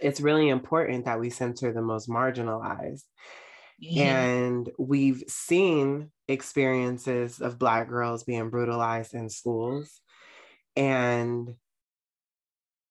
it's 0.00 0.20
really 0.20 0.48
important 0.48 1.04
that 1.04 1.20
we 1.20 1.28
center 1.30 1.72
the 1.72 1.82
most 1.82 2.08
marginalized. 2.08 3.02
Mm-hmm. 3.82 3.98
And 3.98 4.70
we've 4.78 5.24
seen 5.26 6.10
experiences 6.28 7.40
of 7.40 7.58
Black 7.58 7.88
girls 7.88 8.22
being 8.22 8.48
brutalized 8.48 9.12
in 9.12 9.28
schools. 9.28 10.00
And 10.76 11.56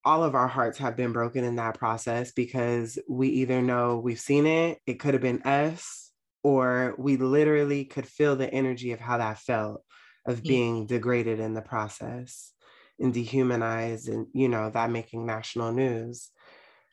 all 0.04 0.24
of 0.24 0.36
our 0.36 0.48
hearts 0.48 0.78
have 0.80 0.98
been 0.98 1.14
broken 1.14 1.44
in 1.44 1.58
that 1.58 1.78
process 1.78 2.32
because 2.32 2.98
we 3.08 3.28
either 3.30 3.62
know 3.62 3.98
we've 3.98 4.20
seen 4.20 4.46
it, 4.46 4.80
it 4.86 4.96
could 4.96 5.14
have 5.14 5.22
been 5.22 5.44
us, 5.44 6.12
or 6.44 6.96
we 6.98 7.18
literally 7.18 7.86
could 7.86 8.08
feel 8.08 8.36
the 8.36 8.52
energy 8.52 8.92
of 8.92 9.00
how 9.00 9.18
that 9.18 9.40
felt 9.40 9.84
of 10.26 10.42
mm. 10.42 10.48
being 10.48 10.86
degraded 10.88 11.40
in 11.40 11.54
the 11.54 11.62
process 11.62 12.52
and 13.00 13.14
dehumanized 13.14 14.10
and 14.10 14.28
you 14.34 14.48
know 14.48 14.70
that 14.70 14.92
making 14.92 15.26
national 15.26 15.72
news 15.72 16.30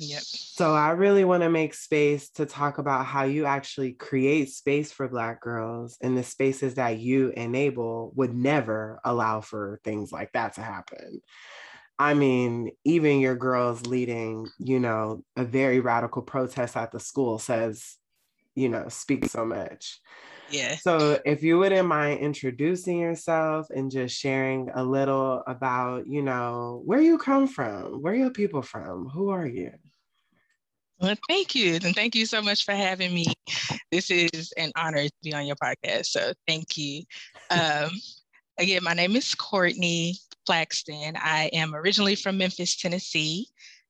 Yep. 0.00 0.22
So 0.22 0.74
I 0.74 0.90
really 0.90 1.24
want 1.24 1.42
to 1.42 1.50
make 1.50 1.74
space 1.74 2.30
to 2.30 2.46
talk 2.46 2.78
about 2.78 3.04
how 3.04 3.24
you 3.24 3.46
actually 3.46 3.92
create 3.92 4.48
space 4.50 4.92
for 4.92 5.08
Black 5.08 5.40
girls 5.40 5.98
and 6.00 6.16
the 6.16 6.22
spaces 6.22 6.74
that 6.74 6.98
you 6.98 7.30
enable 7.30 8.12
would 8.14 8.32
never 8.32 9.00
allow 9.04 9.40
for 9.40 9.80
things 9.82 10.12
like 10.12 10.32
that 10.32 10.54
to 10.54 10.60
happen. 10.60 11.20
I 11.98 12.14
mean, 12.14 12.70
even 12.84 13.18
your 13.18 13.34
girls 13.34 13.86
leading, 13.86 14.48
you 14.58 14.78
know, 14.78 15.24
a 15.36 15.44
very 15.44 15.80
radical 15.80 16.22
protest 16.22 16.76
at 16.76 16.92
the 16.92 17.00
school 17.00 17.38
says, 17.38 17.96
you 18.54 18.68
know, 18.68 18.88
speak 18.88 19.26
so 19.26 19.44
much. 19.44 20.00
Yeah. 20.50 20.76
So 20.76 21.20
if 21.24 21.42
you 21.42 21.58
wouldn't 21.58 21.88
mind 21.88 22.20
introducing 22.20 22.98
yourself 22.98 23.68
and 23.70 23.90
just 23.90 24.16
sharing 24.16 24.70
a 24.74 24.84
little 24.84 25.42
about, 25.46 26.06
you 26.06 26.22
know, 26.22 26.82
where 26.84 27.00
you 27.00 27.18
come 27.18 27.48
from, 27.48 28.00
where 28.00 28.14
your 28.14 28.30
people 28.30 28.62
from, 28.62 29.08
who 29.08 29.30
are 29.30 29.46
you? 29.46 29.72
Well, 31.00 31.16
thank 31.28 31.54
you. 31.54 31.74
And 31.74 31.94
thank 31.94 32.14
you 32.14 32.26
so 32.26 32.42
much 32.42 32.64
for 32.64 32.72
having 32.72 33.14
me. 33.14 33.26
This 33.90 34.10
is 34.10 34.52
an 34.56 34.72
honor 34.76 35.04
to 35.04 35.12
be 35.22 35.34
on 35.34 35.46
your 35.46 35.56
podcast. 35.56 36.06
So 36.06 36.32
thank 36.46 36.76
you. 36.76 37.02
Um, 37.50 37.90
again, 38.58 38.82
my 38.82 38.94
name 38.94 39.14
is 39.14 39.34
Courtney 39.34 40.16
Claxton. 40.48 41.14
I 41.16 41.50
am 41.52 41.74
originally 41.74 42.14
from 42.14 42.38
Memphis, 42.38 42.74
Tennessee. 42.74 43.48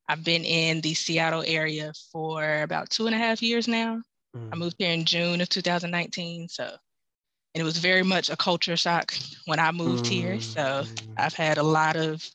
I've 0.09 0.25
been 0.25 0.45
in 0.45 0.81
the 0.81 0.95
Seattle 0.95 1.45
area 1.47 1.93
for 2.11 2.63
about 2.63 2.91
two 2.91 3.07
and 3.07 3.15
a 3.15 3.19
half 3.19 3.41
years 3.41 3.69
now. 3.69 4.03
Mm. 4.37 4.49
I 4.53 4.57
moved 4.57 4.75
here 4.81 4.91
in 4.91 5.05
June 5.05 5.41
of 5.41 5.49
2019. 5.49 6.49
So, 6.49 6.65
and 6.65 7.61
it 7.61 7.63
was 7.63 7.79
very 7.79 8.03
much 8.03 8.29
a 8.29 8.37
culture 8.37 8.77
shock 8.77 9.15
when 9.47 9.61
I 9.61 9.71
moved 9.71 10.07
mm. 10.07 10.09
here. 10.09 10.41
So, 10.41 10.61
mm. 10.61 11.09
I've 11.17 11.35
had 11.35 11.59
a 11.59 11.63
lot 11.63 11.95
of 11.95 12.29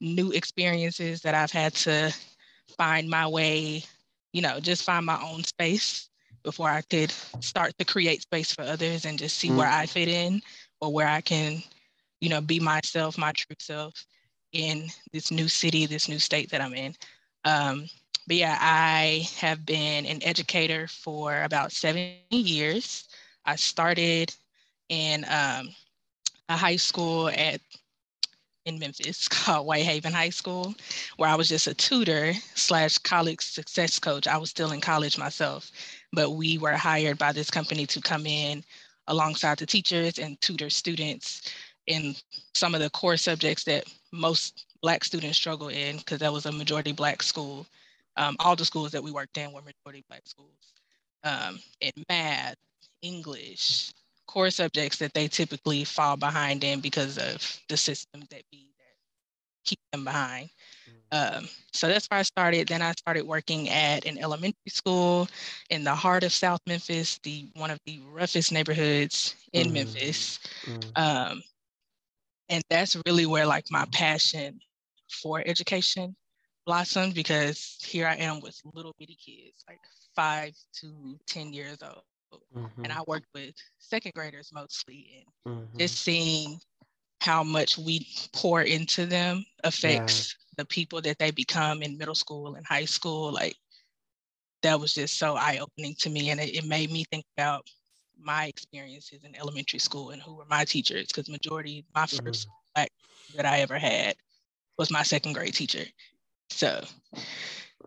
new 0.00 0.32
experiences 0.32 1.20
that 1.20 1.36
I've 1.36 1.52
had 1.52 1.72
to 1.74 2.12
find 2.76 3.08
my 3.08 3.28
way 3.28 3.84
you 4.32 4.42
know, 4.42 4.60
just 4.60 4.84
find 4.84 5.06
my 5.06 5.20
own 5.22 5.42
space 5.44 6.08
before 6.42 6.68
I 6.68 6.82
could 6.82 7.12
start 7.40 7.72
to 7.78 7.84
create 7.84 8.22
space 8.22 8.52
for 8.52 8.62
others 8.62 9.04
and 9.04 9.18
just 9.18 9.38
see 9.38 9.48
mm-hmm. 9.48 9.58
where 9.58 9.68
I 9.68 9.86
fit 9.86 10.08
in 10.08 10.42
or 10.80 10.92
where 10.92 11.08
I 11.08 11.20
can, 11.20 11.62
you 12.20 12.28
know, 12.28 12.40
be 12.40 12.60
myself, 12.60 13.18
my 13.18 13.32
true 13.32 13.56
self 13.58 14.06
in 14.52 14.88
this 15.12 15.30
new 15.30 15.48
city, 15.48 15.86
this 15.86 16.08
new 16.08 16.18
state 16.18 16.50
that 16.50 16.60
I'm 16.60 16.74
in. 16.74 16.94
Um, 17.44 17.86
but 18.26 18.36
yeah, 18.36 18.58
I 18.60 19.26
have 19.36 19.64
been 19.64 20.04
an 20.06 20.22
educator 20.22 20.86
for 20.86 21.42
about 21.42 21.72
seven 21.72 22.12
years. 22.30 23.08
I 23.44 23.56
started 23.56 24.34
in 24.88 25.24
um, 25.24 25.70
a 26.48 26.56
high 26.56 26.76
school 26.76 27.28
at 27.28 27.60
in 28.66 28.78
Memphis 28.78 29.28
called 29.30 29.66
Whitehaven 29.66 30.12
High 30.12 30.28
School, 30.28 30.74
where 31.16 31.30
I 31.30 31.34
was 31.34 31.48
just 31.48 31.66
a 31.66 31.74
tutor 31.74 32.34
slash 32.54 32.98
college 32.98 33.40
success 33.40 33.98
coach. 33.98 34.26
I 34.26 34.36
was 34.36 34.50
still 34.50 34.72
in 34.72 34.80
college 34.80 35.16
myself, 35.16 35.70
but 36.12 36.32
we 36.32 36.58
were 36.58 36.72
hired 36.72 37.18
by 37.18 37.32
this 37.32 37.50
company 37.50 37.86
to 37.86 38.00
come 38.00 38.26
in 38.26 38.62
alongside 39.06 39.58
the 39.58 39.66
teachers 39.66 40.18
and 40.18 40.38
tutor 40.42 40.68
students 40.68 41.50
in 41.88 42.14
some 42.54 42.74
of 42.74 42.80
the 42.80 42.90
core 42.90 43.16
subjects 43.16 43.64
that 43.64 43.84
most 44.12 44.66
Black 44.80 45.02
students 45.02 45.36
struggle 45.36 45.68
in, 45.68 45.96
because 45.96 46.20
that 46.20 46.32
was 46.32 46.46
a 46.46 46.52
majority 46.52 46.92
Black 46.92 47.22
school. 47.22 47.66
Um, 48.16 48.36
all 48.38 48.54
the 48.54 48.64
schools 48.64 48.92
that 48.92 49.02
we 49.02 49.10
worked 49.10 49.36
in 49.36 49.52
were 49.52 49.62
majority 49.62 50.04
Black 50.08 50.22
schools. 50.26 50.72
Um, 51.24 51.58
in 51.80 51.90
math, 52.08 52.54
English, 53.02 53.92
core 54.26 54.50
subjects 54.50 54.98
that 54.98 55.14
they 55.14 55.26
typically 55.26 55.82
fall 55.84 56.16
behind 56.16 56.62
in 56.62 56.80
because 56.80 57.18
of 57.18 57.60
the 57.68 57.76
systems 57.76 58.26
that 58.30 58.42
be 58.52 58.68
that 58.78 58.94
keep 59.64 59.80
them 59.92 60.04
behind. 60.04 60.50
Mm-hmm. 61.12 61.38
Um, 61.38 61.48
so 61.72 61.88
that's 61.88 62.06
where 62.06 62.20
I 62.20 62.22
started. 62.22 62.68
Then 62.68 62.82
I 62.82 62.92
started 62.92 63.26
working 63.26 63.68
at 63.70 64.04
an 64.04 64.18
elementary 64.18 64.68
school 64.68 65.28
in 65.70 65.82
the 65.82 65.94
heart 65.94 66.22
of 66.22 66.32
South 66.32 66.60
Memphis, 66.66 67.18
the 67.22 67.48
one 67.54 67.70
of 67.70 67.80
the 67.86 68.00
roughest 68.12 68.52
neighborhoods 68.52 69.34
in 69.52 69.66
mm-hmm. 69.66 69.74
Memphis. 69.74 70.38
Mm-hmm. 70.66 70.90
Um, 70.96 71.42
and 72.48 72.62
that's 72.70 72.96
really 73.06 73.26
where 73.26 73.46
like 73.46 73.66
my 73.70 73.86
passion 73.92 74.58
for 75.22 75.42
education 75.46 76.14
blossomed 76.66 77.14
because 77.14 77.78
here 77.82 78.06
I 78.06 78.16
am 78.16 78.40
with 78.40 78.60
little 78.74 78.94
bitty 78.98 79.16
kids, 79.24 79.64
like 79.68 79.80
five 80.14 80.52
to 80.80 81.18
10 81.26 81.52
years 81.52 81.78
old 81.82 82.02
mm-hmm. 82.56 82.84
and 82.84 82.92
I 82.92 83.00
worked 83.06 83.28
with 83.34 83.54
second 83.78 84.12
graders 84.14 84.50
mostly, 84.52 85.24
and 85.46 85.54
mm-hmm. 85.54 85.78
just 85.78 86.02
seeing 86.02 86.58
how 87.20 87.42
much 87.42 87.78
we 87.78 88.06
pour 88.32 88.62
into 88.62 89.06
them 89.06 89.44
affects 89.64 90.34
yeah. 90.34 90.62
the 90.62 90.64
people 90.66 91.00
that 91.02 91.18
they 91.18 91.30
become 91.30 91.82
in 91.82 91.98
middle 91.98 92.14
school 92.14 92.54
and 92.54 92.66
high 92.66 92.84
school. 92.84 93.32
Like 93.32 93.56
that 94.62 94.78
was 94.78 94.94
just 94.94 95.18
so 95.18 95.36
eye 95.36 95.58
opening 95.60 95.94
to 96.00 96.10
me, 96.10 96.30
and 96.30 96.40
it, 96.40 96.56
it 96.56 96.64
made 96.64 96.90
me 96.90 97.04
think 97.10 97.24
about 97.36 97.66
my 98.20 98.46
experiences 98.46 99.24
in 99.24 99.36
elementary 99.36 99.78
school 99.78 100.10
and 100.10 100.20
who 100.20 100.34
were 100.34 100.46
my 100.48 100.64
teachers 100.64 101.06
because 101.06 101.28
majority 101.28 101.84
my 101.94 102.04
1st 102.04 102.22
mm-hmm. 102.22 102.50
black 102.74 102.90
that 103.36 103.46
I 103.46 103.60
ever 103.60 103.78
had 103.78 104.16
was 104.78 104.90
my 104.90 105.02
second 105.02 105.34
grade 105.34 105.54
teacher. 105.54 105.84
So 106.50 106.84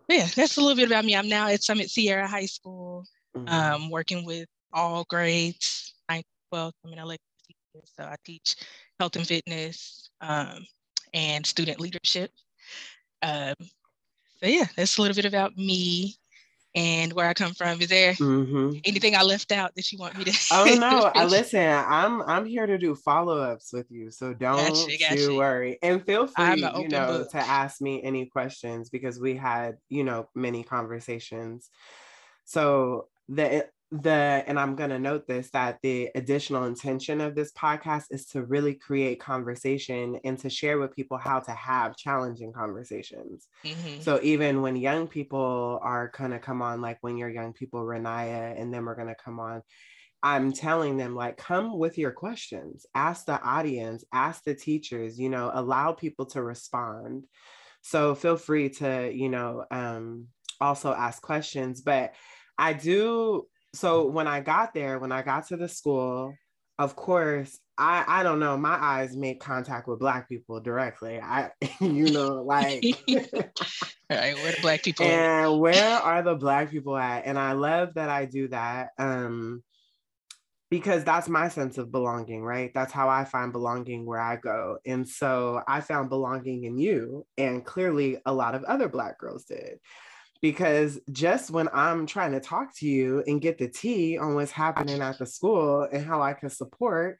yeah, 0.07 0.27
that's 0.35 0.57
a 0.57 0.61
little 0.61 0.75
bit 0.75 0.87
about 0.87 1.05
me. 1.05 1.15
I'm 1.15 1.29
now 1.29 1.47
at 1.47 1.63
Summit 1.63 1.89
Sierra 1.89 2.27
High 2.27 2.45
School 2.45 3.05
mm-hmm. 3.35 3.47
um, 3.47 3.89
working 3.89 4.25
with 4.25 4.47
all 4.73 5.05
grades, 5.09 5.93
9 6.09 6.23
12. 6.51 6.73
I'm 6.85 6.93
an 6.93 6.99
elective 6.99 7.25
teacher, 7.47 7.85
so 7.85 8.03
I 8.03 8.15
teach 8.25 8.55
health 8.99 9.15
and 9.15 9.27
fitness 9.27 10.09
um, 10.21 10.65
and 11.13 11.45
student 11.45 11.79
leadership. 11.79 12.31
Um, 13.21 13.55
so 14.39 14.47
yeah, 14.47 14.65
that's 14.75 14.97
a 14.97 15.01
little 15.01 15.15
bit 15.15 15.25
about 15.25 15.55
me 15.57 16.15
and 16.73 17.11
where 17.13 17.27
I 17.27 17.33
come 17.33 17.53
from. 17.53 17.81
Is 17.81 17.89
there 17.89 18.13
mm-hmm. 18.13 18.77
anything 18.85 19.15
I 19.15 19.23
left 19.23 19.51
out 19.51 19.75
that 19.75 19.91
you 19.91 19.97
want 19.97 20.17
me 20.17 20.25
to? 20.25 20.31
Oh 20.51 20.65
no, 20.65 21.11
I 21.13 21.25
listen. 21.25 21.65
I'm 21.65 22.21
I'm 22.23 22.45
here 22.45 22.65
to 22.65 22.77
do 22.77 22.95
follow 22.95 23.39
ups 23.39 23.71
with 23.73 23.89
you, 23.89 24.11
so 24.11 24.33
don't 24.33 24.67
gotcha, 24.67 24.97
gotcha. 24.97 25.19
you 25.19 25.35
worry. 25.35 25.79
And 25.81 26.05
feel 26.05 26.27
free, 26.27 26.55
you 26.55 26.87
know, 26.89 27.19
book. 27.19 27.31
to 27.31 27.37
ask 27.37 27.81
me 27.81 28.01
any 28.03 28.25
questions 28.25 28.89
because 28.89 29.19
we 29.19 29.35
had 29.35 29.77
you 29.89 30.03
know 30.03 30.29
many 30.35 30.63
conversations. 30.63 31.69
So 32.45 33.07
the 33.29 33.67
the 33.91 34.43
and 34.47 34.57
i'm 34.57 34.75
going 34.75 34.89
to 34.89 34.99
note 34.99 35.27
this 35.27 35.49
that 35.49 35.77
the 35.83 36.09
additional 36.15 36.63
intention 36.63 37.19
of 37.19 37.35
this 37.35 37.51
podcast 37.51 38.05
is 38.09 38.25
to 38.25 38.43
really 38.45 38.73
create 38.73 39.19
conversation 39.19 40.17
and 40.23 40.39
to 40.39 40.49
share 40.49 40.79
with 40.79 40.95
people 40.95 41.17
how 41.17 41.41
to 41.41 41.51
have 41.51 41.97
challenging 41.97 42.53
conversations 42.53 43.47
mm-hmm. 43.65 43.99
so 43.99 44.17
even 44.23 44.61
when 44.61 44.77
young 44.77 45.07
people 45.07 45.77
are 45.83 46.09
going 46.17 46.31
to 46.31 46.39
come 46.39 46.61
on 46.61 46.79
like 46.79 46.97
when 47.01 47.17
you're 47.17 47.29
young 47.29 47.51
people 47.51 47.83
renaya 47.83 48.59
and 48.59 48.73
then 48.73 48.85
we're 48.85 48.95
going 48.95 49.09
to 49.09 49.15
come 49.15 49.41
on 49.41 49.61
i'm 50.23 50.53
telling 50.53 50.95
them 50.95 51.13
like 51.13 51.35
come 51.35 51.77
with 51.77 51.97
your 51.97 52.11
questions 52.11 52.85
ask 52.95 53.25
the 53.25 53.41
audience 53.41 54.05
ask 54.13 54.41
the 54.45 54.55
teachers 54.55 55.19
you 55.19 55.29
know 55.29 55.51
allow 55.53 55.91
people 55.91 56.25
to 56.25 56.41
respond 56.41 57.25
so 57.81 58.15
feel 58.15 58.37
free 58.37 58.69
to 58.69 59.11
you 59.13 59.27
know 59.27 59.65
um 59.69 60.27
also 60.61 60.93
ask 60.93 61.21
questions 61.21 61.81
but 61.81 62.13
I 62.61 62.73
do. 62.73 63.47
So 63.73 64.07
when 64.07 64.27
I 64.27 64.41
got 64.41 64.73
there, 64.73 64.99
when 64.99 65.11
I 65.11 65.21
got 65.21 65.47
to 65.47 65.57
the 65.57 65.69
school, 65.69 66.33
of 66.77 66.95
course, 66.95 67.57
I 67.77 68.03
I 68.07 68.23
don't 68.23 68.39
know. 68.39 68.57
My 68.57 68.75
eyes 68.75 69.15
make 69.15 69.39
contact 69.39 69.87
with 69.87 69.99
black 69.99 70.27
people 70.27 70.59
directly. 70.59 71.19
I, 71.19 71.51
you 71.79 72.11
know, 72.11 72.43
like, 72.43 72.83
right, 73.07 74.35
where 74.35 74.51
the 74.51 74.61
black 74.61 74.83
people? 74.83 75.05
And 75.05 75.59
where 75.59 75.97
are 75.97 76.21
the 76.21 76.35
black 76.35 76.71
people 76.71 76.97
at? 76.97 77.25
And 77.25 77.39
I 77.39 77.53
love 77.53 77.93
that 77.95 78.09
I 78.09 78.25
do 78.25 78.47
that. 78.49 78.89
Um, 78.97 79.63
because 80.69 81.03
that's 81.03 81.27
my 81.27 81.49
sense 81.49 81.77
of 81.77 81.91
belonging, 81.91 82.41
right? 82.43 82.71
That's 82.73 82.93
how 82.93 83.09
I 83.09 83.25
find 83.25 83.51
belonging 83.51 84.05
where 84.05 84.21
I 84.21 84.37
go. 84.37 84.77
And 84.85 85.07
so 85.07 85.61
I 85.67 85.81
found 85.81 86.07
belonging 86.07 86.63
in 86.63 86.77
you, 86.77 87.25
and 87.37 87.65
clearly 87.65 88.19
a 88.25 88.33
lot 88.33 88.55
of 88.55 88.63
other 88.63 88.87
Black 88.87 89.19
girls 89.19 89.43
did 89.43 89.79
because 90.41 90.99
just 91.11 91.51
when 91.51 91.69
I'm 91.73 92.05
trying 92.05 92.31
to 92.31 92.39
talk 92.39 92.75
to 92.77 92.87
you 92.87 93.23
and 93.27 93.41
get 93.41 93.57
the 93.57 93.67
tea 93.67 94.17
on 94.17 94.35
what's 94.35 94.51
happening 94.51 95.01
at 95.01 95.19
the 95.19 95.25
school 95.25 95.87
and 95.91 96.03
how 96.03 96.21
I 96.21 96.33
can 96.33 96.49
support, 96.49 97.19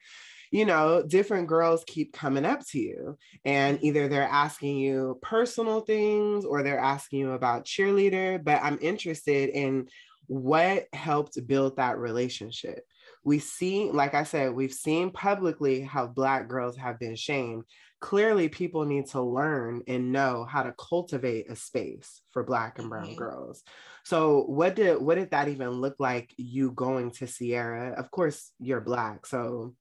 you 0.50 0.66
know, 0.66 1.02
different 1.02 1.46
girls 1.46 1.84
keep 1.86 2.12
coming 2.12 2.44
up 2.44 2.66
to 2.68 2.78
you 2.78 3.16
and 3.44 3.78
either 3.82 4.08
they're 4.08 4.22
asking 4.24 4.76
you 4.76 5.18
personal 5.22 5.80
things 5.80 6.44
or 6.44 6.62
they're 6.62 6.78
asking 6.78 7.20
you 7.20 7.32
about 7.32 7.64
cheerleader, 7.64 8.42
but 8.42 8.62
I'm 8.62 8.78
interested 8.82 9.50
in 9.50 9.88
what 10.26 10.86
helped 10.92 11.46
build 11.46 11.76
that 11.76 11.98
relationship? 11.98 12.86
We 13.24 13.38
see, 13.38 13.90
like 13.90 14.14
I 14.14 14.24
said, 14.24 14.52
we've 14.52 14.72
seen 14.72 15.10
publicly 15.10 15.82
how 15.82 16.06
Black 16.06 16.48
girls 16.48 16.76
have 16.76 16.98
been 16.98 17.16
shamed. 17.16 17.64
Clearly, 18.02 18.48
people 18.48 18.84
need 18.84 19.06
to 19.10 19.22
learn 19.22 19.82
and 19.86 20.10
know 20.10 20.44
how 20.44 20.64
to 20.64 20.74
cultivate 20.76 21.48
a 21.48 21.54
space 21.54 22.20
for 22.30 22.42
Black 22.42 22.80
and 22.80 22.90
Brown 22.90 23.06
mm-hmm. 23.06 23.14
girls. 23.14 23.62
So, 24.04 24.42
what 24.42 24.74
did 24.74 25.00
what 25.00 25.14
did 25.14 25.30
that 25.30 25.46
even 25.46 25.70
look 25.70 25.94
like? 26.00 26.34
You 26.36 26.72
going 26.72 27.12
to 27.12 27.28
Sierra? 27.28 27.94
Of 27.96 28.10
course, 28.10 28.50
you're 28.58 28.80
Black, 28.80 29.24
so 29.24 29.76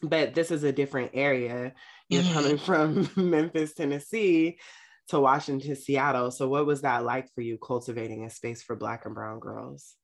but 0.00 0.34
this 0.34 0.52
is 0.52 0.62
a 0.62 0.72
different 0.72 1.10
area. 1.14 1.74
You're 2.08 2.22
mm-hmm. 2.22 2.32
coming 2.32 2.58
from 2.58 3.10
Memphis, 3.16 3.74
Tennessee 3.74 4.58
to 5.08 5.18
Washington, 5.18 5.74
Seattle. 5.74 6.30
So, 6.30 6.48
what 6.48 6.64
was 6.64 6.82
that 6.82 7.04
like 7.04 7.28
for 7.34 7.40
you 7.40 7.58
cultivating 7.58 8.24
a 8.24 8.30
space 8.30 8.62
for 8.62 8.76
Black 8.76 9.04
and 9.04 9.16
Brown 9.16 9.40
girls? 9.40 9.96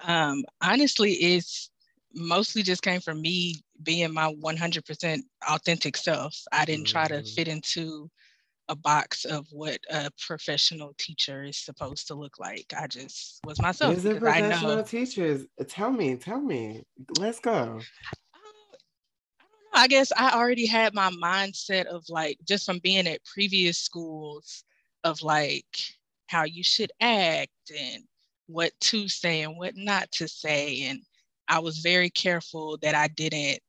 Um, 0.00 0.44
honestly, 0.62 1.12
it's 1.14 1.70
mostly 2.14 2.62
just 2.62 2.82
came 2.82 3.00
from 3.00 3.20
me 3.20 3.60
being 3.82 4.12
my 4.12 4.32
100% 4.34 5.20
authentic 5.48 5.96
self. 5.96 6.40
I 6.52 6.64
didn't 6.64 6.86
mm-hmm. 6.86 6.92
try 6.92 7.08
to 7.08 7.14
mm-hmm. 7.14 7.34
fit 7.34 7.48
into 7.48 8.10
a 8.68 8.76
box 8.76 9.24
of 9.24 9.46
what 9.50 9.78
a 9.90 10.10
professional 10.26 10.94
teacher 10.98 11.44
is 11.44 11.56
supposed 11.56 12.06
to 12.08 12.14
look 12.14 12.38
like. 12.38 12.72
I 12.78 12.86
just 12.86 13.40
was 13.44 13.60
myself. 13.60 13.96
Is 13.96 14.04
it 14.04 14.20
professional 14.20 14.82
teachers? 14.82 15.46
Tell 15.68 15.90
me, 15.90 16.16
tell 16.16 16.40
me. 16.40 16.84
Let's 17.18 17.40
go. 17.40 17.80
I 19.72 19.86
guess 19.86 20.12
I 20.16 20.32
already 20.32 20.66
had 20.66 20.94
my 20.94 21.10
mindset 21.10 21.86
of 21.86 22.04
like 22.08 22.38
just 22.46 22.66
from 22.66 22.78
being 22.80 23.06
at 23.06 23.24
previous 23.24 23.78
schools 23.78 24.64
of 25.04 25.22
like 25.22 25.66
how 26.26 26.44
you 26.44 26.62
should 26.62 26.90
act 27.00 27.52
and 27.78 28.02
what 28.46 28.72
to 28.80 29.08
say 29.08 29.42
and 29.42 29.56
what 29.56 29.76
not 29.76 30.10
to 30.12 30.28
say. 30.28 30.84
And 30.84 31.00
I 31.48 31.58
was 31.58 31.78
very 31.78 32.10
careful 32.10 32.78
that 32.82 32.94
I 32.94 33.08
didn't 33.08 33.60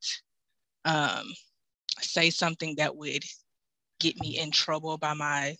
um, 0.85 1.33
say 1.99 2.29
something 2.29 2.75
that 2.77 2.95
would 2.95 3.23
get 3.99 4.19
me 4.19 4.37
in 4.37 4.51
trouble 4.51 4.97
by 4.97 5.13
my 5.13 5.55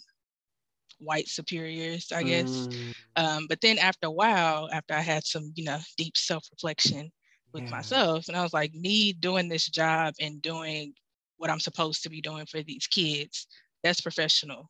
white 1.00 1.28
superiors, 1.28 2.12
I 2.14 2.24
guess. 2.24 2.68
Mm. 2.68 2.96
Um, 3.16 3.46
but 3.48 3.62
then 3.62 3.78
after 3.78 4.08
a 4.08 4.12
while, 4.12 4.70
after 4.74 4.94
I 4.94 5.02
had 5.02 5.26
some, 5.26 5.52
you 5.56 5.64
know, 5.64 5.80
deep 5.98 6.18
self-reflection, 6.18 7.12
with 7.54 7.64
yeah. 7.64 7.70
myself. 7.70 8.28
And 8.28 8.38
I 8.38 8.44
was 8.44 8.54
like, 8.54 8.74
me 8.74 9.14
doing 9.14 9.50
this 9.50 9.68
job 9.68 10.14
and 10.20 10.42
doing 10.42 10.94
what 11.38 11.50
I'm 11.50 11.60
supposed 11.60 12.04
to 12.04 12.10
be 12.10 12.22
doing 12.22 12.46
for 12.46 12.62
these 12.62 12.88
kids, 12.88 13.48
that's 13.84 14.02
professional. 14.02 14.70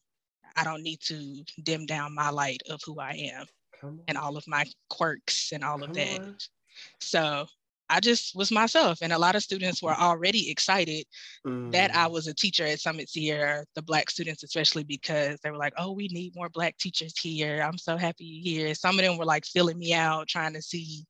I 0.56 0.64
don't 0.64 0.84
need 0.84 1.00
to 1.02 1.44
dim 1.64 1.86
down 1.86 2.16
my 2.16 2.30
light 2.30 2.62
of 2.70 2.82
who 2.86 3.00
I 3.00 3.32
am 3.34 3.46
and 4.08 4.18
all 4.18 4.36
of 4.36 4.48
my 4.48 4.66
quirks 4.90 5.52
and 5.54 5.64
all 5.64 5.80
Come 5.80 5.90
of 5.90 5.96
that. 5.96 6.20
On. 6.20 6.36
So 7.00 7.48
I 7.90 8.00
just 8.00 8.36
was 8.36 8.52
myself. 8.52 9.00
And 9.02 9.12
a 9.12 9.18
lot 9.18 9.36
of 9.36 9.44
students 9.44 9.82
were 9.82 9.96
already 9.96 10.50
excited 10.52 11.06
mm. 11.46 11.72
that 11.72 11.96
I 11.96 12.08
mm. 12.08 12.12
was 12.12 12.28
a 12.28 12.34
teacher 12.34 12.66
at 12.66 12.80
Summit 12.80 13.10
Sierra, 13.10 13.66
the 13.76 13.82
Black 13.82 14.10
students, 14.10 14.44
especially 14.44 14.84
because 14.84 15.40
they 15.44 15.50
were 15.50 15.58
like, 15.58 15.74
oh, 15.78 15.92
we 15.92 16.08
need 16.10 16.36
more 16.36 16.50
Black 16.50 16.78
teachers 16.78 17.18
here. 17.20 17.62
I'm 17.62 17.78
so 17.78 17.98
happy 17.98 18.26
you're 18.26 18.66
here. 18.66 18.76
Some 18.76 19.00
of 19.00 19.06
them 19.06 19.18
were 19.18 19.26
like 19.26 19.46
filling 19.46 19.80
me 19.80 19.94
out, 19.94 20.28
trying 20.28 20.54
to 20.54 20.62
see 20.62 21.06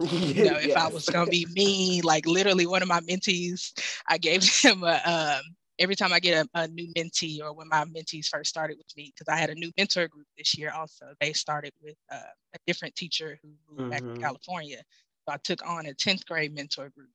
you 0.00 0.44
know, 0.44 0.58
if 0.58 0.68
yes. 0.68 0.76
I 0.76 0.88
was 0.88 1.06
gonna 1.06 1.28
be 1.28 1.46
mean, 1.54 2.04
like 2.04 2.24
literally 2.26 2.66
one 2.66 2.82
of 2.82 2.88
my 2.88 3.00
mentees, 3.00 3.72
I 4.06 4.18
gave 4.18 4.44
him 4.62 4.84
a 4.84 5.00
um, 5.04 5.42
every 5.78 5.96
time 5.96 6.12
I 6.12 6.20
get 6.20 6.46
a, 6.54 6.62
a, 6.62 6.68
new 6.68 6.92
mentee 6.96 7.40
or 7.40 7.52
when 7.52 7.68
my 7.68 7.84
mentees 7.84 8.26
first 8.26 8.50
started 8.50 8.76
with 8.78 8.96
me, 8.96 9.12
because 9.14 9.32
I 9.32 9.36
had 9.36 9.50
a 9.50 9.54
new 9.54 9.70
mentor 9.76 10.08
group 10.08 10.26
this 10.36 10.56
year 10.56 10.72
also. 10.74 11.06
They 11.20 11.32
started 11.32 11.72
with 11.82 11.96
uh, 12.12 12.32
a 12.54 12.58
different 12.66 12.94
teacher 12.96 13.38
who 13.42 13.48
moved 13.68 13.80
mm-hmm. 13.80 13.90
back 13.90 14.00
to 14.00 14.06
mm-hmm. 14.06 14.22
California. 14.22 14.78
So 15.26 15.34
I 15.34 15.36
took 15.44 15.66
on 15.66 15.86
a 15.86 15.94
10th 15.94 16.24
grade 16.26 16.54
mentor 16.54 16.90
group. 16.90 17.10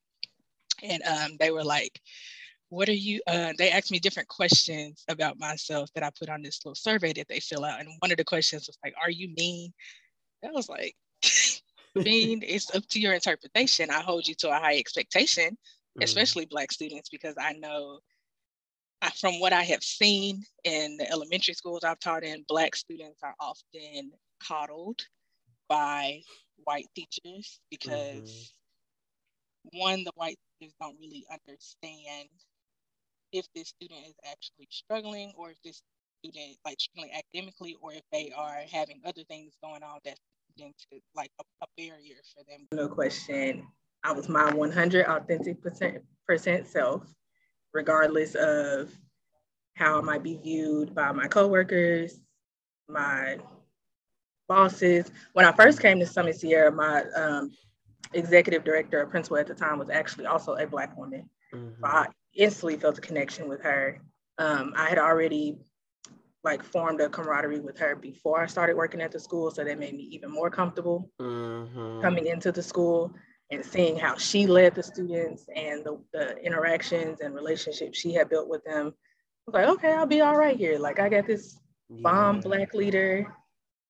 And 0.81 1.01
um, 1.03 1.37
they 1.39 1.51
were 1.51 1.63
like, 1.63 1.99
what 2.69 2.89
are 2.89 2.93
you, 2.93 3.21
uh, 3.27 3.53
they 3.57 3.71
asked 3.71 3.91
me 3.91 3.99
different 3.99 4.29
questions 4.29 5.03
about 5.07 5.39
myself 5.39 5.89
that 5.93 6.03
I 6.03 6.09
put 6.17 6.29
on 6.29 6.41
this 6.41 6.59
little 6.65 6.75
survey 6.75 7.13
that 7.13 7.27
they 7.27 7.39
fill 7.39 7.63
out. 7.63 7.79
And 7.79 7.89
one 7.99 8.11
of 8.11 8.17
the 8.17 8.23
questions 8.23 8.67
was 8.67 8.77
like, 8.83 8.95
are 9.01 9.11
you 9.11 9.29
mean? 9.37 9.71
I 10.43 10.51
was 10.51 10.67
like, 10.67 10.95
mean, 11.95 12.41
it's 12.45 12.73
up 12.75 12.83
to 12.89 12.99
your 12.99 13.13
interpretation. 13.13 13.89
I 13.89 14.01
hold 14.01 14.27
you 14.27 14.35
to 14.35 14.49
a 14.49 14.59
high 14.59 14.77
expectation, 14.77 15.57
mm. 15.99 16.03
especially 16.03 16.45
Black 16.45 16.71
students, 16.71 17.09
because 17.09 17.35
I 17.39 17.53
know 17.53 17.99
from 19.11 19.39
what 19.39 19.53
I 19.53 19.63
have 19.63 19.83
seen 19.83 20.43
in 20.63 20.97
the 20.97 21.09
elementary 21.11 21.53
schools 21.53 21.83
I've 21.83 21.99
taught 21.99 22.23
in, 22.23 22.45
Black 22.47 22.75
students 22.75 23.19
are 23.23 23.35
often 23.39 24.11
coddled 24.41 25.01
by 25.67 26.21
white 26.63 26.87
teachers 26.95 27.59
because 27.69 28.53
mm-hmm. 29.71 29.79
one, 29.79 30.03
the 30.03 30.11
white 30.15 30.37
teachers 30.59 30.73
don't 30.79 30.97
really 30.99 31.25
understand 31.31 32.29
if 33.31 33.45
this 33.55 33.69
student 33.69 34.05
is 34.07 34.15
actually 34.29 34.67
struggling 34.69 35.33
or 35.35 35.51
if 35.51 35.57
this 35.63 35.81
student 36.23 36.57
like 36.63 36.79
struggling 36.79 37.11
academically 37.13 37.75
or 37.81 37.91
if 37.93 38.03
they 38.11 38.31
are 38.35 38.61
having 38.71 39.01
other 39.05 39.23
things 39.27 39.53
going 39.61 39.83
on 39.83 39.99
that's 40.05 40.19
into 40.57 41.01
like 41.15 41.31
a, 41.39 41.43
a 41.63 41.67
barrier 41.77 42.15
for 42.35 42.43
them. 42.49 42.67
No 42.71 42.87
question. 42.87 43.67
I 44.03 44.11
was 44.11 44.29
my 44.29 44.53
100 44.53 45.05
authentic 45.07 45.61
percent, 45.61 46.03
percent 46.27 46.67
self, 46.67 47.03
regardless 47.73 48.35
of 48.35 48.91
how 49.75 49.97
I 49.97 50.01
might 50.01 50.23
be 50.23 50.37
viewed 50.37 50.93
by 50.93 51.11
my 51.11 51.27
coworkers, 51.27 52.19
my 52.87 53.37
bosses. 54.47 55.11
When 55.33 55.45
I 55.45 55.51
first 55.51 55.81
came 55.81 55.99
to 55.99 56.05
Summit 56.05 56.35
Sierra, 56.35 56.71
my 56.71 57.03
um, 57.15 57.51
executive 58.13 58.63
director 58.63 59.01
or 59.01 59.07
principal 59.07 59.37
at 59.37 59.47
the 59.47 59.55
time 59.55 59.79
was 59.79 59.89
actually 59.89 60.27
also 60.27 60.53
a 60.55 60.67
Black 60.67 60.95
woman. 60.97 61.29
Mm-hmm. 61.53 61.81
So 61.81 61.87
I 61.87 62.07
instantly 62.35 62.77
felt 62.77 62.97
a 62.97 63.01
connection 63.01 63.49
with 63.49 63.61
her. 63.61 63.99
Um, 64.37 64.73
I 64.75 64.89
had 64.89 64.99
already 64.99 65.57
like 66.43 66.61
formed 66.61 66.99
a 66.99 67.09
camaraderie 67.09 67.61
with 67.61 67.77
her 67.79 67.95
before 67.95 68.41
I 68.41 68.47
started 68.47 68.75
working 68.75 69.01
at 69.01 69.11
the 69.11 69.19
school. 69.19 69.49
So 69.49 69.63
that 69.63 69.79
made 69.79 69.95
me 69.95 70.03
even 70.03 70.29
more 70.29 70.49
comfortable 70.49 71.09
mm-hmm. 71.19 72.01
coming 72.01 72.27
into 72.27 72.51
the 72.51 72.61
school 72.61 73.13
and 73.51 73.65
seeing 73.65 73.97
how 73.97 74.17
she 74.17 74.47
led 74.47 74.75
the 74.75 74.83
students 74.83 75.45
and 75.55 75.83
the, 75.83 75.99
the 76.13 76.37
interactions 76.37 77.19
and 77.21 77.35
relationships 77.35 77.97
she 77.97 78.13
had 78.13 78.29
built 78.29 78.47
with 78.47 78.63
them. 78.63 78.87
I 78.87 79.51
was 79.51 79.53
like, 79.53 79.67
okay, 79.77 79.93
I'll 79.93 80.05
be 80.05 80.21
all 80.21 80.37
right 80.37 80.57
here. 80.57 80.79
Like 80.79 80.99
I 80.99 81.09
got 81.09 81.27
this 81.27 81.59
yeah. 81.89 82.01
bomb 82.01 82.39
black 82.41 82.73
leader. 82.73 83.33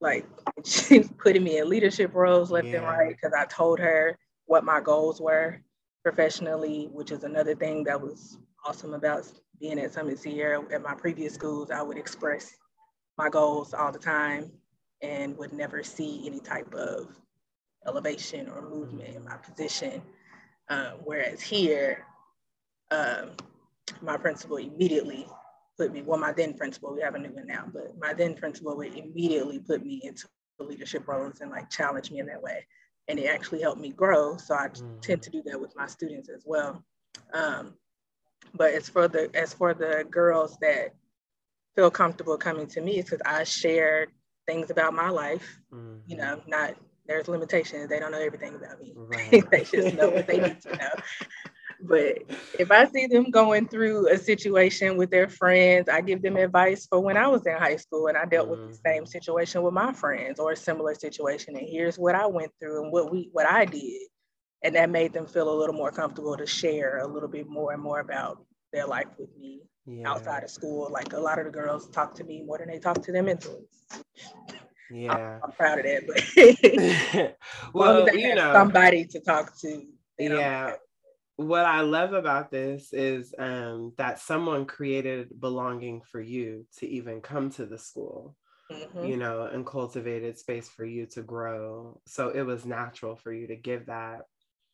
Like 0.01 0.25
she's 0.65 1.09
putting 1.17 1.43
me 1.43 1.59
in 1.59 1.69
leadership 1.69 2.13
roles 2.13 2.51
left 2.51 2.67
yeah. 2.67 2.77
and 2.77 2.85
right 2.85 3.15
because 3.15 3.33
I 3.33 3.45
told 3.45 3.79
her 3.79 4.17
what 4.45 4.63
my 4.63 4.81
goals 4.81 5.21
were 5.21 5.61
professionally, 6.03 6.89
which 6.91 7.11
is 7.11 7.23
another 7.23 7.55
thing 7.55 7.83
that 7.85 7.99
was 7.99 8.37
awesome 8.65 8.93
about 8.93 9.31
being 9.59 9.79
at 9.79 9.93
Summit 9.93 10.19
Sierra 10.19 10.61
at 10.73 10.81
my 10.81 10.93
previous 10.93 11.33
schools, 11.33 11.71
I 11.71 11.81
would 11.81 11.97
express 11.97 12.53
my 13.17 13.29
goals 13.29 13.73
all 13.73 13.91
the 13.91 13.99
time 13.99 14.51
and 15.01 15.37
would 15.37 15.53
never 15.53 15.83
see 15.83 16.23
any 16.25 16.39
type 16.39 16.73
of 16.73 17.07
elevation 17.87 18.49
or 18.49 18.61
movement 18.61 19.15
in 19.15 19.23
my 19.23 19.37
position. 19.37 20.01
Um, 20.69 20.93
whereas 21.03 21.41
here, 21.41 22.05
um, 22.91 23.31
my 24.01 24.17
principal 24.17 24.57
immediately 24.57 25.27
put 25.77 25.91
me, 25.91 26.01
well, 26.01 26.19
my 26.19 26.31
then 26.31 26.53
principal, 26.53 26.93
we 26.93 27.01
have 27.01 27.15
a 27.15 27.19
new 27.19 27.31
one 27.31 27.47
now, 27.47 27.65
but 27.71 27.97
my 27.99 28.13
then 28.13 28.35
principal 28.35 28.77
would 28.77 28.95
immediately 28.95 29.59
put 29.59 29.85
me 29.85 30.01
into 30.03 30.27
leadership 30.59 31.07
roles 31.07 31.41
and 31.41 31.51
like 31.51 31.69
challenge 31.69 32.11
me 32.11 32.19
in 32.19 32.25
that 32.27 32.41
way. 32.41 32.65
And 33.07 33.19
it 33.19 33.25
actually 33.25 33.61
helped 33.61 33.81
me 33.81 33.89
grow. 33.89 34.37
So 34.37 34.55
I 34.55 34.67
mm. 34.67 35.01
tend 35.01 35.21
to 35.23 35.29
do 35.29 35.43
that 35.45 35.59
with 35.59 35.75
my 35.75 35.87
students 35.87 36.29
as 36.29 36.43
well. 36.45 36.83
Um, 37.33 37.73
but 38.53 38.73
as 38.73 38.87
for 38.87 39.07
the 39.07 39.29
as 39.35 39.53
for 39.53 39.73
the 39.73 40.05
girls 40.09 40.57
that 40.61 40.93
feel 41.75 41.91
comfortable 41.91 42.37
coming 42.37 42.67
to 42.67 42.81
me, 42.81 42.99
it's 42.99 43.09
because 43.09 43.21
I 43.25 43.43
share 43.43 44.07
things 44.47 44.69
about 44.69 44.93
my 44.93 45.09
life. 45.09 45.59
Mm-hmm. 45.73 45.99
You 46.07 46.17
know, 46.17 46.41
not 46.47 46.75
there's 47.07 47.27
limitations. 47.27 47.89
They 47.89 47.99
don't 47.99 48.11
know 48.11 48.21
everything 48.21 48.55
about 48.55 48.79
me. 48.81 48.93
Right. 48.97 49.49
they 49.51 49.63
just 49.63 49.95
know 49.95 50.09
what 50.09 50.27
they 50.27 50.39
need 50.39 50.61
to 50.61 50.75
know. 50.75 50.93
But 51.81 52.19
if 52.57 52.71
I 52.71 52.85
see 52.87 53.07
them 53.07 53.29
going 53.29 53.67
through 53.67 54.07
a 54.07 54.17
situation 54.17 54.95
with 54.95 55.11
their 55.11 55.27
friends, 55.27 55.89
I 55.89 55.99
give 55.99 56.21
them 56.21 56.37
advice 56.37 56.87
for 56.87 57.01
when 57.01 57.17
I 57.17 57.27
was 57.27 57.45
in 57.45 57.53
high 57.57 57.75
school 57.75 58.07
and 58.07 58.17
I 58.17 58.23
dealt 58.23 58.47
with 58.47 58.69
the 58.69 58.75
same 58.85 59.03
mm-hmm. 59.03 59.05
situation 59.05 59.63
with 59.63 59.73
my 59.73 59.91
friends 59.91 60.39
or 60.39 60.53
a 60.53 60.55
similar 60.55 60.95
situation. 60.95 61.57
And 61.57 61.67
here's 61.67 61.99
what 61.99 62.15
I 62.15 62.25
went 62.25 62.51
through 62.59 62.83
and 62.83 62.91
what 62.93 63.11
we 63.11 63.29
what 63.33 63.45
I 63.45 63.65
did 63.65 64.07
and 64.63 64.75
that 64.75 64.89
made 64.89 65.13
them 65.13 65.27
feel 65.27 65.53
a 65.53 65.57
little 65.59 65.75
more 65.75 65.91
comfortable 65.91 66.37
to 66.37 66.45
share 66.45 66.99
a 66.99 67.07
little 67.07 67.27
bit 67.27 67.47
more 67.49 67.73
and 67.73 67.81
more 67.81 67.99
about 67.99 68.45
their 68.71 68.87
life 68.87 69.07
with 69.17 69.29
me 69.37 69.61
yeah. 69.85 70.09
outside 70.09 70.43
of 70.43 70.49
school. 70.49 70.89
Like 70.91 71.13
a 71.13 71.19
lot 71.19 71.37
of 71.37 71.45
the 71.45 71.51
girls 71.51 71.89
talk 71.89 72.15
to 72.15 72.23
me 72.23 72.41
more 72.43 72.57
than 72.57 72.69
they 72.69 72.79
talk 72.79 73.01
to 73.03 73.11
their 73.11 73.23
mentors. 73.23 73.67
Yeah, 74.93 75.13
I'm, 75.13 75.41
I'm 75.43 75.51
proud 75.51 75.79
of 75.79 75.85
that. 75.85 76.07
But 77.15 77.37
well, 77.73 78.15
you 78.15 78.35
know, 78.35 78.53
somebody 78.53 79.05
to 79.05 79.19
talk 79.19 79.57
to. 79.61 79.85
Yeah. 80.19 80.75
What 81.35 81.65
I 81.65 81.81
love 81.81 82.13
about 82.13 82.51
this 82.51 82.93
is 82.93 83.33
um, 83.39 83.93
that 83.97 84.19
someone 84.19 84.65
created 84.65 85.29
belonging 85.39 86.01
for 86.11 86.21
you 86.21 86.67
to 86.77 86.87
even 86.87 87.21
come 87.21 87.49
to 87.51 87.65
the 87.65 87.79
school 87.79 88.35
mm-hmm. 88.73 89.05
you 89.05 89.17
know, 89.17 89.43
and 89.43 89.65
cultivated 89.65 90.37
space 90.37 90.69
for 90.69 90.85
you 90.85 91.05
to 91.07 91.21
grow. 91.21 91.99
So 92.05 92.29
it 92.29 92.43
was 92.43 92.65
natural 92.65 93.15
for 93.15 93.33
you 93.33 93.47
to 93.47 93.55
give 93.55 93.87
that. 93.87 94.21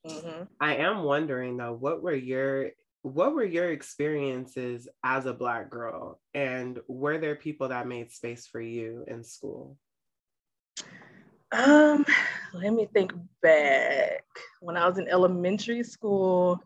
Mm-hmm. 0.06 0.44
I 0.60 0.76
am 0.78 1.04
wondering 1.04 1.58
though, 1.58 1.74
what 1.74 2.02
were 2.02 2.16
your 2.16 2.72
what 3.02 3.34
were 3.34 3.46
your 3.46 3.72
experiences 3.72 4.88
as 5.06 5.26
a 5.26 5.34
black 5.34 5.70
girl 5.70 6.20
and 6.34 6.80
were 6.90 7.18
there 7.18 7.36
people 7.36 7.70
that 7.70 7.88
made 7.88 8.12
space 8.12 8.46
for 8.46 8.60
you 8.60 9.06
in 9.08 9.24
school 9.24 9.78
um 11.52 12.06
let 12.54 12.74
me 12.74 12.88
think 12.94 13.12
back 13.42 14.24
when 14.62 14.78
i 14.78 14.88
was 14.88 14.98
in 14.98 15.08
elementary 15.08 15.84
school 15.84 16.60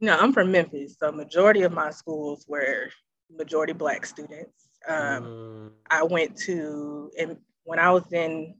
you 0.00 0.06
know 0.06 0.16
i'm 0.18 0.32
from 0.32 0.50
memphis 0.50 0.96
so 0.98 1.12
majority 1.12 1.62
of 1.62 1.72
my 1.72 1.90
schools 1.90 2.46
were 2.48 2.88
majority 3.30 3.72
black 3.72 4.06
students 4.06 4.68
um, 4.88 5.24
mm. 5.24 5.70
i 5.90 6.02
went 6.02 6.36
to 6.36 7.10
and 7.18 7.36
when 7.64 7.78
i 7.78 7.90
was 7.90 8.10
in 8.12 8.54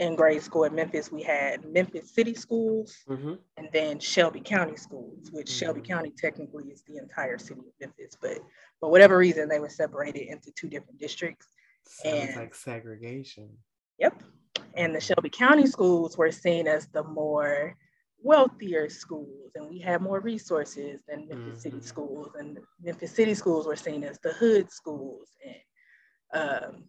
in 0.00 0.16
grade 0.16 0.42
school 0.42 0.64
in 0.64 0.74
Memphis, 0.74 1.12
we 1.12 1.22
had 1.22 1.62
Memphis 1.70 2.14
City 2.14 2.34
Schools 2.34 2.96
mm-hmm. 3.06 3.34
and 3.58 3.68
then 3.70 4.00
Shelby 4.00 4.40
County 4.40 4.76
Schools, 4.76 5.28
which 5.30 5.46
mm-hmm. 5.48 5.58
Shelby 5.58 5.82
County 5.82 6.10
technically 6.16 6.64
is 6.64 6.82
the 6.88 6.96
entire 6.96 7.38
city 7.38 7.60
of 7.60 7.74
Memphis, 7.78 8.16
but 8.20 8.38
for 8.80 8.90
whatever 8.90 9.18
reason, 9.18 9.46
they 9.48 9.60
were 9.60 9.68
separated 9.68 10.22
into 10.22 10.50
two 10.52 10.68
different 10.68 10.98
districts. 10.98 11.48
Sounds 11.86 12.30
and, 12.30 12.36
like 12.36 12.54
segregation. 12.54 13.50
Yep. 14.00 14.22
And 14.74 14.94
the 14.94 15.00
Shelby 15.00 15.30
County 15.30 15.66
schools 15.66 16.16
were 16.16 16.30
seen 16.30 16.66
as 16.66 16.88
the 16.88 17.04
more 17.04 17.76
wealthier 18.22 18.88
schools, 18.90 19.52
and 19.54 19.68
we 19.68 19.78
had 19.78 20.02
more 20.02 20.20
resources 20.20 21.00
than 21.08 21.28
Memphis 21.28 21.48
mm-hmm. 21.48 21.58
City 21.58 21.80
schools. 21.80 22.32
And 22.38 22.58
Memphis 22.82 23.12
City 23.12 23.34
schools 23.34 23.66
were 23.66 23.76
seen 23.76 24.04
as 24.04 24.18
the 24.22 24.32
hood 24.32 24.70
schools. 24.70 25.28
And 26.32 26.42
um, 26.42 26.84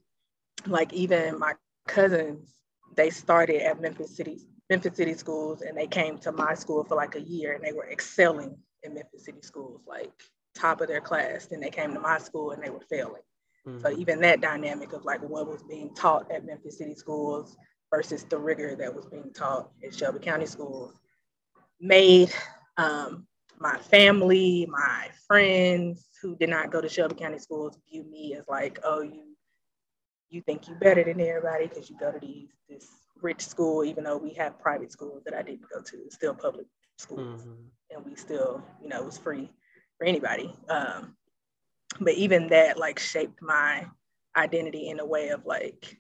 like 0.66 0.94
even 0.94 1.40
my 1.40 1.54
cousins 1.88 2.62
they 2.96 3.10
started 3.10 3.62
at 3.62 3.82
Memphis 3.82 4.16
City, 4.16 4.40
Memphis 4.70 4.98
City 4.98 5.14
schools, 5.14 5.62
and 5.62 5.78
they 5.78 5.88
came 5.88 6.18
to 6.20 6.32
my 6.32 6.54
school 6.54 6.84
for 6.84 6.96
like 6.96 7.16
a 7.16 7.22
year, 7.22 7.54
and 7.54 7.64
they 7.64 7.72
were 7.72 7.90
excelling 7.90 8.58
in 8.84 8.94
Memphis 8.94 9.26
City 9.26 9.42
schools, 9.42 9.82
like 9.88 10.12
top 10.56 10.82
of 10.82 10.88
their 10.88 11.02
class. 11.02 11.46
Then 11.46 11.62
they 11.62 11.70
came 11.70 11.94
to 11.94 12.00
my 12.00 12.18
school 12.18 12.52
and 12.52 12.64
they 12.64 12.70
were 12.70 12.84
failing. 12.90 13.22
Mm-hmm. 13.68 13.80
So 13.80 13.92
even 13.92 14.22
that 14.22 14.42
dynamic 14.42 14.94
of 14.94 15.06
like 15.06 15.22
what 15.22 15.48
was 15.48 15.64
being 15.64 15.94
taught 15.94 16.32
at 16.32 16.46
Memphis 16.46 16.78
City 16.78 16.96
schools 16.96 17.58
versus 17.94 18.24
the 18.24 18.38
rigor 18.38 18.76
that 18.76 18.96
was 18.96 19.06
being 19.06 19.32
taught 19.34 19.70
at 19.86 19.94
Shelby 19.94 20.20
County 20.20 20.46
schools 20.46 20.94
made 21.80 22.34
um, 22.78 23.28
my 23.60 23.78
family, 23.78 24.68
my 24.70 25.10
friends 25.28 26.08
who 26.22 26.36
did 26.36 26.50
not 26.50 26.72
go 26.72 26.82
to 26.82 26.90
Shelby 26.90 27.16
County 27.16 27.40
schools 27.40 27.78
view 27.90 28.04
me 28.04 28.36
as 28.36 28.46
like, 28.48 28.80
oh, 28.84 29.02
you 29.02 29.24
you 30.30 30.42
think 30.42 30.68
you 30.68 30.76
better 30.76 31.04
than 31.04 31.20
everybody 31.20 31.68
because 31.68 31.90
you 31.90 31.98
go 32.00 32.12
to 32.12 32.20
these 32.20 32.50
this 32.70 32.88
rich 33.22 33.46
school, 33.46 33.84
even 33.84 34.04
though 34.04 34.18
we 34.18 34.34
have 34.34 34.60
private 34.60 34.92
schools 34.92 35.24
that 35.26 35.34
I 35.34 35.42
didn't 35.42 35.70
go 35.74 35.82
to, 35.82 36.10
still 36.10 36.34
public 36.34 36.66
schools, 36.98 37.42
mm-hmm. 37.42 37.96
and 37.96 38.06
we 38.06 38.16
still, 38.16 38.64
you 38.82 38.90
know, 38.90 39.02
it 39.02 39.06
was 39.06 39.18
free 39.18 39.52
for 39.98 40.06
anybody. 40.06 40.56
Um, 40.70 41.16
but 42.00 42.14
even 42.14 42.48
that 42.50 42.78
like 42.78 43.00
shaped 43.00 43.42
my 43.42 43.86
identity 44.36 44.90
in 44.90 45.00
a 45.00 45.06
way 45.06 45.30
of 45.30 45.46
like, 45.46 45.98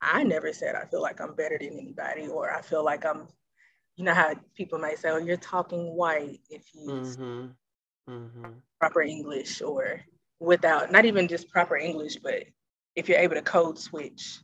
I 0.00 0.24
never 0.24 0.52
said 0.52 0.74
I 0.74 0.84
feel 0.86 1.02
like 1.02 1.20
I'm 1.20 1.34
better 1.34 1.58
than 1.58 1.78
anybody, 1.78 2.28
or 2.28 2.52
I 2.52 2.60
feel 2.60 2.84
like 2.84 3.04
I'm, 3.04 3.28
you 3.96 4.04
know, 4.04 4.14
how 4.14 4.34
people 4.54 4.78
might 4.78 4.98
say, 4.98 5.10
"Oh, 5.10 5.18
you're 5.18 5.36
talking 5.38 5.94
white 5.96 6.40
if 6.50 6.66
you 6.74 6.90
mm-hmm. 6.90 8.12
mm-hmm. 8.12 8.50
proper 8.78 9.02
English," 9.02 9.62
or 9.62 10.02
without 10.38 10.92
not 10.92 11.06
even 11.06 11.28
just 11.28 11.48
proper 11.48 11.76
English, 11.76 12.16
but 12.16 12.44
if 12.94 13.08
you're 13.08 13.18
able 13.18 13.34
to 13.34 13.42
code 13.42 13.78
switch 13.78 14.40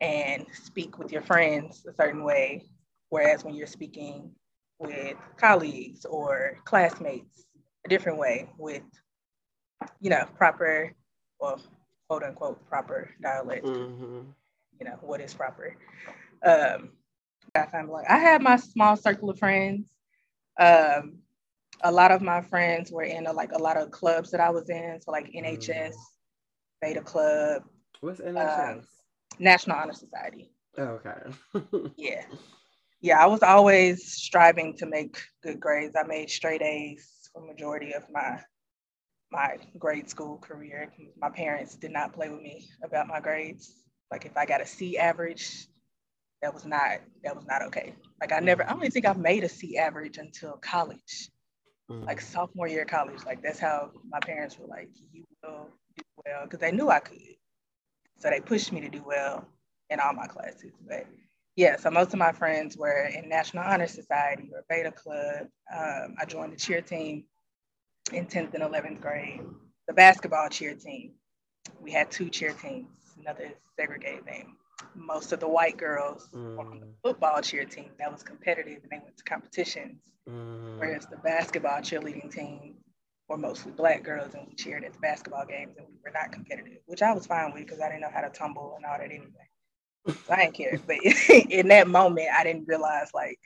and 0.00 0.46
speak 0.52 0.98
with 0.98 1.12
your 1.12 1.22
friends 1.22 1.86
a 1.88 1.94
certain 1.94 2.24
way, 2.24 2.66
whereas 3.10 3.44
when 3.44 3.54
you're 3.54 3.66
speaking 3.66 4.30
with 4.78 5.16
colleagues 5.36 6.04
or 6.04 6.58
classmates 6.64 7.46
a 7.84 7.88
different 7.88 8.18
way 8.18 8.48
with, 8.58 8.82
you 10.00 10.10
know, 10.10 10.24
proper, 10.36 10.92
well, 11.40 11.60
quote 12.08 12.22
unquote, 12.22 12.66
proper 12.68 13.10
dialect. 13.22 13.64
Mm-hmm. 13.64 14.20
You 14.80 14.86
know, 14.86 14.98
what 15.00 15.20
is 15.20 15.34
proper? 15.34 15.76
Um, 16.44 16.90
I 17.54 17.66
find 17.66 17.88
like 17.88 18.08
I 18.08 18.18
had 18.18 18.42
my 18.42 18.56
small 18.56 18.96
circle 18.96 19.30
of 19.30 19.38
friends. 19.38 19.86
Um, 20.58 21.18
a 21.82 21.90
lot 21.90 22.12
of 22.12 22.22
my 22.22 22.40
friends 22.40 22.92
were 22.92 23.02
in 23.02 23.26
a, 23.26 23.32
like 23.32 23.52
a 23.52 23.58
lot 23.58 23.76
of 23.76 23.90
clubs 23.90 24.30
that 24.30 24.40
I 24.40 24.50
was 24.50 24.68
in, 24.70 25.00
so 25.00 25.10
like 25.10 25.32
NHS, 25.32 25.90
mm. 25.90 25.92
Beta 26.80 27.00
Club, 27.00 27.62
What's 28.02 28.20
NHS? 28.20 28.72
Um, 28.72 28.82
National 29.38 29.76
Honor 29.76 29.92
Society. 29.92 30.50
Oh, 30.76 31.00
okay. 31.04 31.90
yeah. 31.96 32.22
Yeah, 33.00 33.22
I 33.22 33.26
was 33.26 33.42
always 33.42 34.12
striving 34.12 34.76
to 34.78 34.86
make 34.86 35.16
good 35.42 35.60
grades. 35.60 35.94
I 35.96 36.02
made 36.04 36.28
straight 36.28 36.62
A's 36.62 37.30
for 37.32 37.44
majority 37.44 37.92
of 37.92 38.04
my 38.12 38.40
my 39.32 39.56
grade 39.78 40.08
school 40.08 40.38
career. 40.38 40.92
My 41.20 41.30
parents 41.30 41.74
did 41.74 41.90
not 41.90 42.12
play 42.12 42.28
with 42.28 42.42
me 42.42 42.68
about 42.84 43.08
my 43.08 43.18
grades. 43.18 43.72
Like 44.10 44.26
if 44.26 44.36
I 44.36 44.44
got 44.46 44.60
a 44.60 44.66
C 44.66 44.98
average, 44.98 45.66
that 46.42 46.52
was 46.52 46.64
not 46.66 47.00
that 47.24 47.34
was 47.34 47.46
not 47.46 47.62
okay. 47.62 47.94
Like 48.20 48.32
I 48.32 48.40
never, 48.40 48.64
I 48.64 48.70
don't 48.70 48.80
even 48.80 48.90
think 48.90 49.06
I've 49.06 49.18
made 49.18 49.42
a 49.42 49.48
C 49.48 49.78
average 49.78 50.18
until 50.18 50.52
college, 50.60 51.30
mm. 51.90 52.04
like 52.06 52.20
sophomore 52.20 52.68
year 52.68 52.82
of 52.82 52.88
college. 52.88 53.24
Like 53.24 53.42
that's 53.42 53.58
how 53.58 53.90
my 54.08 54.20
parents 54.20 54.58
were 54.58 54.66
like, 54.66 54.90
you 55.12 55.24
will 55.42 55.68
do 55.96 56.02
well, 56.26 56.42
because 56.44 56.60
they 56.60 56.72
knew 56.72 56.90
I 56.90 57.00
could. 57.00 57.18
So 58.18 58.28
they 58.28 58.40
pushed 58.40 58.70
me 58.70 58.80
to 58.82 58.88
do 58.88 59.02
well 59.04 59.48
in 59.88 59.98
all 59.98 60.12
my 60.12 60.26
classes. 60.26 60.72
But 60.86 61.06
yeah, 61.56 61.76
so 61.76 61.90
most 61.90 62.12
of 62.12 62.18
my 62.18 62.32
friends 62.32 62.76
were 62.76 63.04
in 63.06 63.28
National 63.28 63.64
Honor 63.64 63.86
Society 63.86 64.50
or 64.52 64.64
Beta 64.68 64.92
Club. 64.92 65.46
Um, 65.74 66.16
I 66.20 66.24
joined 66.26 66.52
the 66.52 66.56
cheer 66.56 66.82
team 66.82 67.24
in 68.14 68.26
10th 68.26 68.54
and 68.54 68.62
11th 68.62 69.00
grade, 69.00 69.40
the 69.86 69.92
basketball 69.92 70.48
cheer 70.48 70.74
team. 70.74 71.12
We 71.80 71.92
had 71.92 72.10
two 72.10 72.28
cheer 72.28 72.52
teams, 72.52 72.88
another 73.20 73.52
segregated 73.78 74.26
name. 74.26 74.56
Most 74.94 75.32
of 75.32 75.40
the 75.40 75.48
white 75.48 75.76
girls 75.76 76.28
mm. 76.34 76.58
on 76.58 76.80
the 76.80 76.88
football 77.02 77.40
cheer 77.40 77.64
team 77.64 77.90
that 77.98 78.12
was 78.12 78.22
competitive 78.22 78.82
and 78.82 78.90
they 78.90 78.98
went 78.98 79.16
to 79.16 79.24
competitions, 79.24 80.00
mm. 80.28 80.78
whereas 80.78 81.06
the 81.06 81.16
basketball 81.18 81.78
cheerleading 81.78 82.30
team 82.30 82.74
were 83.28 83.38
mostly 83.38 83.72
black 83.72 84.02
girls 84.02 84.34
and 84.34 84.46
we 84.48 84.54
cheered 84.54 84.84
at 84.84 84.92
the 84.92 84.98
basketball 84.98 85.46
games 85.46 85.76
and 85.78 85.86
we 85.86 85.94
were 86.04 86.12
not 86.12 86.32
competitive, 86.32 86.78
which 86.86 87.02
I 87.02 87.12
was 87.12 87.26
fine 87.26 87.52
with 87.52 87.64
because 87.64 87.80
I 87.80 87.88
didn't 87.88 88.02
know 88.02 88.10
how 88.12 88.22
to 88.22 88.30
tumble 88.30 88.74
and 88.76 88.84
all 88.84 88.98
that 88.98 89.04
anyway. 89.04 89.26
So 90.06 90.14
I 90.30 90.36
didn't 90.36 90.54
care. 90.54 90.80
But 90.84 90.98
in 91.50 91.68
that 91.68 91.88
moment, 91.88 92.28
I 92.36 92.42
didn't 92.44 92.66
realize 92.66 93.10
like 93.14 93.38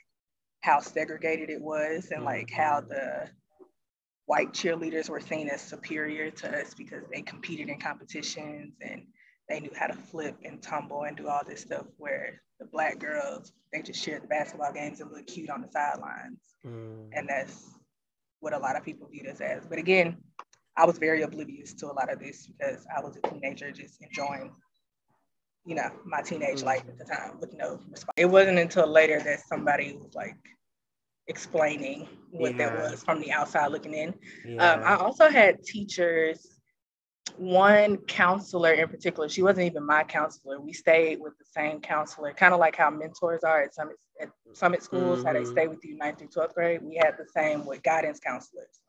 how 0.61 0.79
segregated 0.79 1.49
it 1.49 1.61
was 1.61 2.09
and 2.11 2.23
like 2.23 2.49
how 2.49 2.81
the 2.81 3.29
white 4.27 4.53
cheerleaders 4.53 5.09
were 5.09 5.19
seen 5.19 5.49
as 5.49 5.61
superior 5.61 6.29
to 6.29 6.61
us 6.61 6.73
because 6.73 7.03
they 7.11 7.21
competed 7.21 7.69
in 7.69 7.79
competitions 7.79 8.75
and 8.81 9.03
they 9.49 9.59
knew 9.59 9.71
how 9.75 9.87
to 9.87 9.93
flip 9.93 10.35
and 10.43 10.61
tumble 10.61 11.03
and 11.03 11.17
do 11.17 11.27
all 11.27 11.41
this 11.47 11.61
stuff 11.61 11.85
where 11.97 12.41
the 12.59 12.65
black 12.65 12.99
girls 12.99 13.51
they 13.73 13.81
just 13.81 14.03
cheered 14.03 14.23
the 14.23 14.27
basketball 14.27 14.71
games 14.71 15.01
and 15.01 15.11
look 15.11 15.25
cute 15.25 15.49
on 15.49 15.61
the 15.61 15.69
sidelines 15.71 16.39
mm. 16.65 17.09
and 17.13 17.27
that's 17.27 17.77
what 18.39 18.53
a 18.53 18.57
lot 18.57 18.75
of 18.75 18.83
people 18.83 19.07
viewed 19.11 19.27
us 19.27 19.41
as. 19.41 19.65
But 19.65 19.79
again, 19.79 20.17
I 20.75 20.85
was 20.85 20.97
very 20.97 21.23
oblivious 21.23 21.73
to 21.75 21.87
a 21.87 21.93
lot 21.93 22.11
of 22.11 22.19
this 22.19 22.47
because 22.47 22.85
I 22.95 23.01
was 23.01 23.17
a 23.17 23.27
teenager 23.29 23.71
just 23.71 24.01
enjoying, 24.01 24.51
you 25.65 25.75
know, 25.75 25.89
my 26.05 26.21
teenage 26.21 26.63
life 26.63 26.83
at 26.87 26.97
the 26.97 27.05
time 27.05 27.39
with 27.39 27.53
no 27.53 27.79
response. 27.89 28.13
It 28.15 28.25
wasn't 28.25 28.59
until 28.59 28.87
later 28.87 29.19
that 29.21 29.39
somebody 29.47 29.97
was 30.01 30.13
like 30.13 30.37
explaining 31.27 32.07
what 32.31 32.55
yeah. 32.55 32.69
that 32.69 32.91
was 32.91 33.03
from 33.03 33.19
the 33.21 33.31
outside 33.31 33.71
looking 33.71 33.93
in. 33.93 34.13
Yeah. 34.45 34.71
Um, 34.71 34.83
I 34.83 34.95
also 34.95 35.29
had 35.29 35.63
teachers 35.63 36.57
one 37.35 37.97
counselor 37.97 38.73
in 38.73 38.87
particular, 38.87 39.29
she 39.29 39.43
wasn't 39.43 39.65
even 39.65 39.85
my 39.85 40.03
counselor. 40.03 40.59
We 40.59 40.73
stayed 40.73 41.19
with 41.19 41.37
the 41.37 41.45
same 41.45 41.79
counselor, 41.81 42.33
kind 42.33 42.53
of 42.53 42.59
like 42.59 42.75
how 42.75 42.89
mentors 42.89 43.43
are 43.43 43.63
at 43.63 43.73
Summit, 43.73 43.97
at 44.21 44.29
Summit 44.53 44.83
schools, 44.83 45.19
mm-hmm. 45.19 45.27
how 45.27 45.33
they 45.33 45.41
mm-hmm. 45.41 45.51
stay 45.51 45.67
with 45.67 45.83
you 45.83 45.97
ninth 45.97 46.19
through 46.19 46.29
12th 46.29 46.53
grade. 46.53 46.81
We 46.81 46.95
had 46.95 47.15
the 47.17 47.27
same 47.35 47.65
with 47.65 47.83
guidance 47.83 48.19
counselors. 48.19 48.79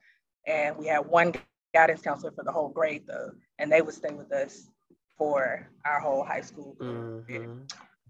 And 0.46 0.76
we 0.76 0.86
had 0.86 1.00
one 1.00 1.34
guidance 1.74 2.00
counselor 2.00 2.32
for 2.32 2.44
the 2.44 2.52
whole 2.52 2.68
grade 2.68 3.04
though, 3.06 3.32
and 3.58 3.70
they 3.70 3.82
would 3.82 3.94
stay 3.94 4.12
with 4.12 4.32
us 4.32 4.68
for 5.16 5.68
our 5.84 6.00
whole 6.00 6.24
high 6.24 6.40
school. 6.40 6.76
Mm-hmm. 6.80 7.60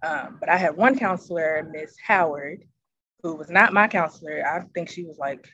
Um, 0.02 0.36
but 0.38 0.48
I 0.48 0.56
had 0.56 0.76
one 0.76 0.96
counselor, 0.96 1.68
Miss 1.72 1.96
Howard, 2.06 2.62
who 3.22 3.34
was 3.34 3.50
not 3.50 3.72
my 3.72 3.88
counselor. 3.88 4.44
I 4.46 4.62
think 4.74 4.88
she 4.88 5.04
was 5.04 5.18
like 5.18 5.48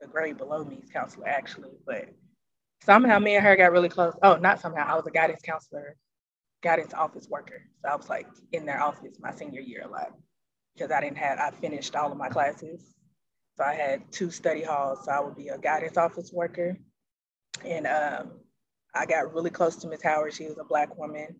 the 0.00 0.06
grade 0.06 0.38
below 0.38 0.64
me's 0.64 0.90
counselor 0.92 1.28
actually, 1.28 1.72
but 1.86 2.06
somehow 2.84 3.18
me 3.18 3.36
and 3.36 3.44
her 3.44 3.56
got 3.56 3.72
really 3.72 3.88
close. 3.88 4.14
Oh, 4.22 4.36
not 4.36 4.60
somehow. 4.60 4.86
I 4.86 4.94
was 4.94 5.06
a 5.06 5.10
guidance 5.10 5.42
counselor, 5.42 5.96
guidance 6.62 6.94
office 6.94 7.28
worker. 7.28 7.62
So 7.82 7.90
I 7.90 7.96
was 7.96 8.08
like 8.08 8.26
in 8.52 8.66
their 8.66 8.80
office 8.80 9.18
my 9.20 9.32
senior 9.32 9.60
year 9.60 9.82
a 9.84 9.88
lot 9.88 10.12
because 10.74 10.90
I 10.92 11.00
didn't 11.00 11.18
have, 11.18 11.38
I 11.38 11.50
finished 11.50 11.96
all 11.96 12.12
of 12.12 12.18
my 12.18 12.28
classes. 12.28 12.94
So 13.56 13.64
I 13.64 13.74
had 13.74 14.12
two 14.12 14.30
study 14.30 14.62
halls. 14.62 15.04
So 15.04 15.12
I 15.12 15.20
would 15.20 15.36
be 15.36 15.48
a 15.48 15.58
guidance 15.58 15.96
office 15.96 16.32
worker 16.32 16.78
and 17.64 17.86
um, 17.86 18.30
I 18.94 19.06
got 19.06 19.34
really 19.34 19.50
close 19.50 19.76
to 19.76 19.88
Miss 19.88 20.02
Howard. 20.02 20.34
She 20.34 20.46
was 20.46 20.58
a 20.58 20.64
black 20.64 20.96
woman. 20.96 21.36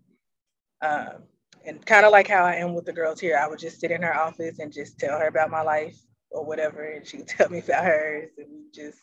Um, 0.83 1.25
and 1.65 1.85
kind 1.85 2.07
of 2.07 2.13
like 2.13 2.29
how 2.29 2.45
I 2.45 2.55
am 2.55 2.75
with 2.75 2.87
the 2.87 2.93
girls 2.93 3.21
here, 3.21 3.37
I 3.37 3.49
would 3.49 3.59
just 3.59 3.81
sit 3.81 3.91
in 3.91 4.03
her 4.03 4.17
office 4.17 4.59
and 4.59 4.73
just 4.73 4.99
tell 4.99 5.19
her 5.19 5.27
about 5.27 5.51
my 5.51 5.63
life 5.63 5.99
or 6.31 6.45
whatever, 6.45 6.83
and 6.83 7.07
she 7.07 7.19
would 7.19 7.29
tell 7.29 7.49
me 7.49 7.59
about 7.59 7.85
hers, 7.85 8.31
and 8.39 8.47
we 8.51 8.65
just 8.75 8.99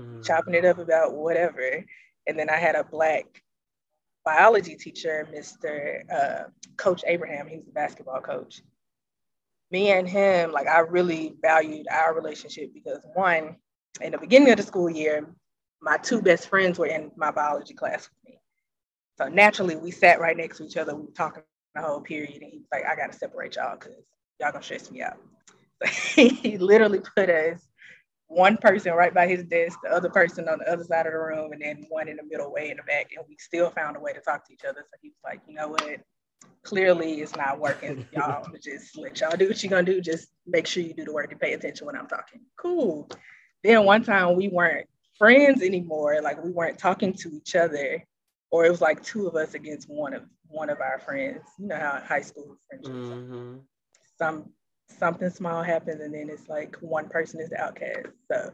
mm. 0.00 0.24
chopping 0.24 0.54
it 0.54 0.64
up 0.64 0.78
about 0.78 1.14
whatever. 1.14 1.84
And 2.26 2.38
then 2.38 2.50
I 2.50 2.56
had 2.56 2.74
a 2.74 2.84
black 2.84 3.42
biology 4.24 4.76
teacher, 4.76 5.28
Mr. 5.32 6.10
Uh, 6.10 6.44
coach 6.76 7.02
Abraham. 7.06 7.46
He 7.46 7.56
was 7.56 7.66
the 7.66 7.72
basketball 7.72 8.20
coach. 8.20 8.62
Me 9.70 9.90
and 9.90 10.08
him, 10.08 10.52
like 10.52 10.66
I 10.66 10.80
really 10.80 11.34
valued 11.42 11.86
our 11.90 12.14
relationship 12.14 12.72
because 12.72 13.04
one, 13.14 13.56
in 14.00 14.12
the 14.12 14.18
beginning 14.18 14.50
of 14.50 14.56
the 14.56 14.62
school 14.62 14.90
year, 14.90 15.26
my 15.80 15.96
two 15.98 16.22
best 16.22 16.48
friends 16.48 16.78
were 16.78 16.86
in 16.86 17.10
my 17.16 17.30
biology 17.30 17.74
class 17.74 18.08
with 18.08 18.32
me. 18.32 18.38
So 19.18 19.28
naturally, 19.28 19.76
we 19.76 19.90
sat 19.90 20.20
right 20.20 20.36
next 20.36 20.58
to 20.58 20.64
each 20.64 20.76
other. 20.76 20.94
We 20.94 21.02
were 21.02 21.12
talking 21.12 21.42
the 21.74 21.82
whole 21.82 22.00
period, 22.00 22.42
and 22.42 22.52
he 22.52 22.58
was 22.58 22.68
like, 22.72 22.84
"I 22.86 22.96
got 22.96 23.12
to 23.12 23.18
separate 23.18 23.56
y'all 23.56 23.76
because 23.78 23.94
y'all 24.40 24.52
gonna 24.52 24.64
stress 24.64 24.90
me 24.90 25.02
out." 25.02 25.18
So 25.82 25.88
he 26.28 26.58
literally 26.58 27.00
put 27.16 27.30
us 27.30 27.60
one 28.28 28.56
person 28.56 28.92
right 28.94 29.14
by 29.14 29.26
his 29.28 29.44
desk, 29.44 29.78
the 29.82 29.90
other 29.90 30.08
person 30.08 30.48
on 30.48 30.58
the 30.58 30.70
other 30.72 30.84
side 30.84 31.06
of 31.06 31.12
the 31.12 31.18
room, 31.18 31.52
and 31.52 31.62
then 31.62 31.86
one 31.88 32.08
in 32.08 32.16
the 32.16 32.24
middle, 32.24 32.52
way 32.52 32.70
in 32.70 32.76
the 32.76 32.82
back, 32.84 33.10
and 33.16 33.24
we 33.28 33.36
still 33.38 33.70
found 33.70 33.96
a 33.96 34.00
way 34.00 34.12
to 34.12 34.20
talk 34.20 34.46
to 34.46 34.52
each 34.52 34.64
other. 34.64 34.80
So 34.82 34.98
he 35.02 35.10
was 35.10 35.20
like, 35.24 35.40
"You 35.46 35.54
know 35.54 35.68
what? 35.68 36.00
Clearly, 36.62 37.20
it's 37.20 37.36
not 37.36 37.60
working. 37.60 38.06
Y'all 38.12 38.46
just 38.62 38.96
let 38.98 39.20
y'all 39.20 39.36
do 39.36 39.48
what 39.48 39.62
you're 39.62 39.70
gonna 39.70 39.84
do. 39.84 40.00
Just 40.00 40.28
make 40.46 40.66
sure 40.66 40.82
you 40.82 40.94
do 40.94 41.04
the 41.04 41.12
work 41.12 41.30
and 41.30 41.40
pay 41.40 41.52
attention 41.52 41.86
when 41.86 41.96
I'm 41.96 42.08
talking." 42.08 42.40
Cool. 42.56 43.08
Then 43.62 43.84
one 43.84 44.04
time 44.04 44.36
we 44.36 44.48
weren't 44.48 44.88
friends 45.18 45.62
anymore. 45.62 46.20
Like 46.22 46.42
we 46.42 46.50
weren't 46.50 46.78
talking 46.78 47.12
to 47.14 47.30
each 47.30 47.54
other, 47.54 48.04
or 48.50 48.64
it 48.64 48.70
was 48.70 48.80
like 48.80 49.02
two 49.02 49.26
of 49.26 49.34
us 49.34 49.54
against 49.54 49.88
one 49.88 50.14
of 50.14 50.22
one 50.48 50.70
of 50.70 50.80
our 50.80 50.98
friends. 50.98 51.42
You 51.58 51.68
know 51.68 51.76
how 51.76 52.00
high 52.04 52.20
school 52.20 52.56
friendships. 52.68 52.94
Mm-hmm. 52.94 53.58
Some 54.18 54.50
something 54.98 55.30
small 55.30 55.62
happens, 55.62 56.00
and 56.00 56.14
then 56.14 56.28
it's 56.30 56.48
like 56.48 56.76
one 56.80 57.08
person 57.08 57.40
is 57.40 57.50
the 57.50 57.60
outcast. 57.60 58.08
So 58.30 58.52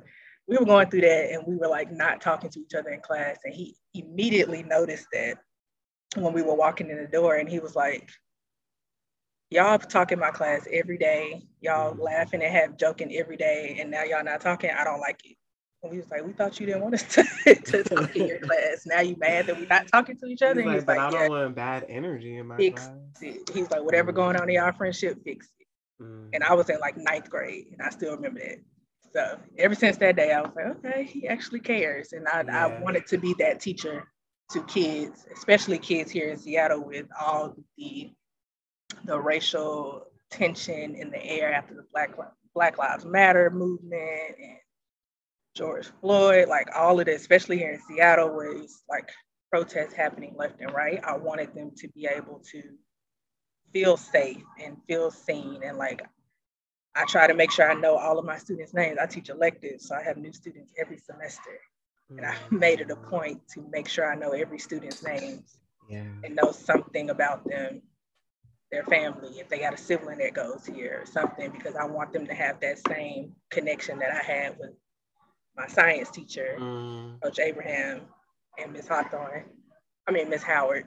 we 0.48 0.56
were 0.56 0.64
going 0.64 0.90
through 0.90 1.02
that, 1.02 1.30
and 1.32 1.44
we 1.46 1.56
were 1.56 1.68
like 1.68 1.92
not 1.92 2.20
talking 2.20 2.50
to 2.50 2.60
each 2.60 2.74
other 2.74 2.90
in 2.90 3.00
class, 3.00 3.36
and 3.44 3.54
he 3.54 3.76
immediately 3.94 4.62
noticed 4.62 5.06
that 5.12 5.38
when 6.16 6.32
we 6.32 6.42
were 6.42 6.54
walking 6.54 6.90
in 6.90 6.96
the 6.96 7.08
door, 7.08 7.36
and 7.36 7.48
he 7.48 7.58
was 7.58 7.76
like. 7.76 8.10
Y'all 9.52 9.78
talk 9.78 10.12
in 10.12 10.20
my 10.20 10.30
class 10.30 10.64
every 10.72 10.96
day. 10.96 11.42
Y'all 11.60 11.90
mm-hmm. 11.92 12.02
laughing 12.02 12.40
and 12.40 12.54
have 12.54 12.76
joking 12.76 13.12
every 13.16 13.36
day, 13.36 13.78
and 13.80 13.90
now 13.90 14.04
y'all 14.04 14.22
not 14.22 14.40
talking. 14.40 14.70
I 14.70 14.84
don't 14.84 15.00
like 15.00 15.20
it. 15.24 15.36
And 15.82 15.92
we 15.92 15.98
was 15.98 16.10
like, 16.10 16.24
we 16.24 16.32
thought 16.32 16.60
you 16.60 16.66
didn't 16.66 16.82
want 16.82 16.94
us 16.94 17.02
to, 17.14 17.54
to 17.54 17.82
talk 17.82 18.14
in 18.14 18.26
your 18.26 18.38
class. 18.40 18.84
Now 18.86 19.00
you 19.00 19.16
mad 19.16 19.46
that 19.46 19.58
we're 19.58 19.66
not 19.66 19.88
talking 19.88 20.16
to 20.18 20.26
each 20.26 20.42
other? 20.42 20.60
He's, 20.60 20.68
like, 20.68 20.86
but 20.86 20.96
like, 20.98 21.06
I 21.06 21.10
don't 21.10 21.20
yeah, 21.22 21.28
want 21.28 21.54
bad 21.54 21.86
energy 21.88 22.36
in 22.36 22.48
my 22.48 22.56
fix 22.56 22.84
class. 22.84 22.96
It. 23.22 23.50
He's 23.52 23.70
like, 23.70 23.82
whatever 23.82 24.12
going 24.12 24.36
on 24.36 24.50
in 24.50 24.58
our 24.58 24.72
friendship, 24.72 25.18
fix 25.24 25.48
it. 25.58 25.66
Mm. 26.02 26.28
And 26.34 26.44
I 26.44 26.54
was 26.54 26.68
in 26.68 26.78
like 26.80 26.96
ninth 26.96 27.30
grade, 27.30 27.66
and 27.72 27.82
I 27.82 27.90
still 27.90 28.14
remember 28.14 28.40
that. 28.40 28.58
So 29.12 29.38
ever 29.58 29.74
since 29.74 29.96
that 29.98 30.16
day, 30.16 30.32
I 30.32 30.40
was 30.40 30.52
like, 30.54 30.66
okay, 30.66 31.04
he 31.04 31.26
actually 31.26 31.60
cares, 31.60 32.12
and 32.12 32.28
I, 32.28 32.44
yeah. 32.46 32.66
I 32.66 32.80
wanted 32.80 33.06
to 33.08 33.18
be 33.18 33.34
that 33.38 33.60
teacher 33.60 34.06
to 34.50 34.62
kids, 34.64 35.26
especially 35.34 35.78
kids 35.78 36.10
here 36.10 36.30
in 36.30 36.38
Seattle, 36.38 36.84
with 36.84 37.06
all 37.20 37.56
the 37.76 38.12
the 39.04 39.18
racial 39.18 40.06
tension 40.30 40.94
in 40.94 41.10
the 41.10 41.24
air 41.24 41.52
after 41.52 41.74
the 41.74 41.84
Black 41.92 42.10
Black 42.54 42.78
Lives 42.78 43.04
Matter 43.04 43.50
movement 43.50 44.36
and 44.38 44.56
George 45.56 45.88
Floyd, 46.00 46.48
like 46.48 46.68
all 46.76 47.00
of 47.00 47.06
this, 47.06 47.20
especially 47.20 47.58
here 47.58 47.72
in 47.72 47.80
Seattle, 47.80 48.30
where 48.30 48.52
it's 48.52 48.82
like 48.88 49.10
protests 49.50 49.94
happening 49.94 50.34
left 50.36 50.60
and 50.60 50.72
right. 50.72 51.00
I 51.04 51.16
wanted 51.16 51.54
them 51.54 51.72
to 51.78 51.88
be 51.88 52.06
able 52.06 52.40
to 52.52 52.62
feel 53.72 53.96
safe 53.96 54.42
and 54.62 54.76
feel 54.86 55.10
seen. 55.10 55.60
And 55.64 55.76
like, 55.76 56.02
I 56.94 57.04
try 57.04 57.26
to 57.26 57.34
make 57.34 57.50
sure 57.50 57.70
I 57.70 57.74
know 57.74 57.96
all 57.96 58.18
of 58.18 58.24
my 58.24 58.36
students' 58.38 58.74
names. 58.74 58.98
I 59.00 59.06
teach 59.06 59.28
electives, 59.28 59.88
so 59.88 59.94
I 59.94 60.02
have 60.02 60.16
new 60.16 60.32
students 60.32 60.72
every 60.80 60.98
semester. 60.98 61.58
And 62.10 62.26
I 62.26 62.34
made 62.50 62.80
it 62.80 62.90
a 62.90 62.96
mm. 62.96 63.08
point 63.08 63.40
to 63.54 63.66
make 63.70 63.88
sure 63.88 64.10
I 64.10 64.16
know 64.16 64.30
every 64.30 64.58
student's 64.58 65.02
names 65.02 65.58
yeah. 65.88 66.04
and 66.24 66.36
know 66.36 66.52
something 66.52 67.10
about 67.10 67.44
them, 67.44 67.82
their 68.70 68.84
family, 68.84 69.40
if 69.40 69.48
they 69.48 69.58
got 69.58 69.74
a 69.74 69.76
sibling 69.76 70.18
that 70.18 70.34
goes 70.34 70.64
here 70.64 71.00
or 71.02 71.06
something, 71.06 71.50
because 71.50 71.74
I 71.74 71.84
want 71.84 72.12
them 72.12 72.26
to 72.26 72.34
have 72.34 72.60
that 72.60 72.78
same 72.86 73.32
connection 73.50 73.98
that 73.98 74.12
I 74.12 74.24
had 74.24 74.58
with 74.58 74.70
my 75.56 75.66
science 75.66 76.10
teacher, 76.10 76.56
mm. 76.58 77.20
Coach 77.22 77.38
Abraham, 77.38 78.02
and 78.58 78.72
Miss 78.72 78.88
Hawthorne. 78.88 79.44
I 80.06 80.12
mean, 80.12 80.28
Miss 80.28 80.42
Howard. 80.42 80.86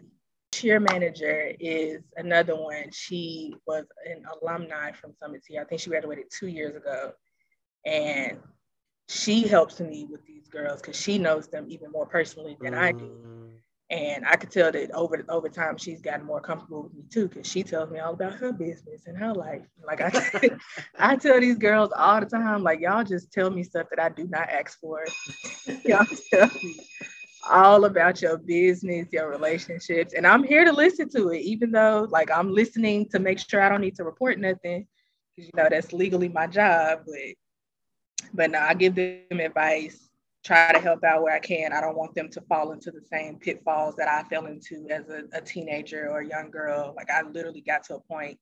Cheer 0.54 0.80
manager 0.80 1.52
is 1.60 2.02
another 2.16 2.56
one. 2.56 2.92
She 2.92 3.56
was 3.66 3.86
an 4.06 4.24
alumni 4.42 4.92
from 4.92 5.14
Summit 5.20 5.44
Tea. 5.44 5.58
I 5.58 5.64
think 5.64 5.82
she 5.82 5.90
graduated 5.90 6.26
two 6.30 6.48
years 6.48 6.76
ago. 6.76 7.14
And 7.86 8.38
she 9.10 9.48
helps 9.48 9.80
me 9.80 10.06
with 10.10 10.26
these 10.26 10.48
girls 10.48 10.82
because 10.82 11.00
she 11.00 11.18
knows 11.18 11.48
them 11.48 11.66
even 11.70 11.92
more 11.92 12.06
personally 12.06 12.56
than 12.62 12.74
mm. 12.74 12.78
I 12.78 12.92
do. 12.92 13.52
And 13.90 14.26
I 14.26 14.38
could 14.38 14.50
tell 14.50 14.72
that 14.72 14.92
over 14.92 15.24
over 15.30 15.50
time 15.50 15.78
she's 15.78 16.02
gotten 16.02 16.26
more 16.26 16.42
comfortable 16.42 16.84
with 16.84 16.94
me 16.94 17.04
too, 17.12 17.28
because 17.28 17.46
she 17.46 17.64
tells 17.64 17.92
me 17.92 18.00
all 18.00 18.14
about 18.14 18.34
her 18.34 18.52
business 18.52 19.04
and 19.06 19.18
her 19.18 19.34
life. 19.34 19.62
Like 19.86 20.02
I, 20.02 20.50
I 21.00 21.16
tell 21.16 21.40
these 21.40 21.58
girls 21.58 21.92
all 21.96 22.20
the 22.20 22.26
time, 22.26 22.64
like 22.64 22.80
y'all 22.80 23.04
just 23.04 23.32
tell 23.32 23.50
me 23.50 23.64
stuff 23.64 23.88
that 23.90 24.02
I 24.02 24.10
do 24.10 24.28
not 24.28 24.50
ask 24.50 24.80
for. 24.80 25.06
y'all 25.86 26.06
tell 26.34 26.50
me 26.64 26.80
all 27.50 27.84
about 27.86 28.22
your 28.22 28.38
business, 28.38 29.10
your 29.12 29.30
relationships, 29.30 30.14
and 30.14 30.26
I'm 30.26 30.44
here 30.44 30.64
to 30.64 30.72
listen 30.72 31.10
to 31.10 31.30
it, 31.30 31.42
even 31.42 31.72
though 31.72 32.08
like 32.10 32.32
I'm 32.32 32.54
listening 32.54 33.10
to 33.10 33.20
make 33.20 33.38
sure 33.38 33.62
I 33.62 33.70
don't 33.70 33.82
need 33.82 33.96
to 33.98 34.06
report 34.06 34.40
nothing, 34.40 34.88
because 35.36 35.52
you 35.54 35.62
know 35.62 35.68
that's 35.70 35.92
legally 35.92 36.30
my 36.30 36.48
job. 36.48 37.02
But 37.06 37.36
but 38.34 38.52
no, 38.52 38.60
I 38.60 38.74
give 38.74 38.96
them 38.96 39.40
advice 39.40 40.03
try 40.44 40.74
to 40.74 40.80
help 40.80 41.04
out 41.04 41.24
where 41.24 41.34
I 41.34 41.40
can. 41.40 41.72
I 41.74 41.82
don't 41.82 41.98
want 41.98 42.16
them 42.16 42.30
to 42.30 42.42
fall 42.42 42.72
into 42.72 42.92
the 42.92 43.02
same 43.02 43.38
pitfalls 43.38 43.96
that 43.96 44.10
I 44.10 44.24
fell 44.28 44.46
into 44.46 44.88
as 44.90 45.10
a, 45.10 45.24
a 45.32 45.42
teenager 45.42 46.10
or 46.10 46.20
a 46.20 46.28
young 46.28 46.52
girl. 46.52 46.94
Like 46.96 47.10
I 47.10 47.22
literally 47.22 47.62
got 47.62 47.84
to 47.86 47.96
a 47.96 48.00
point 48.00 48.38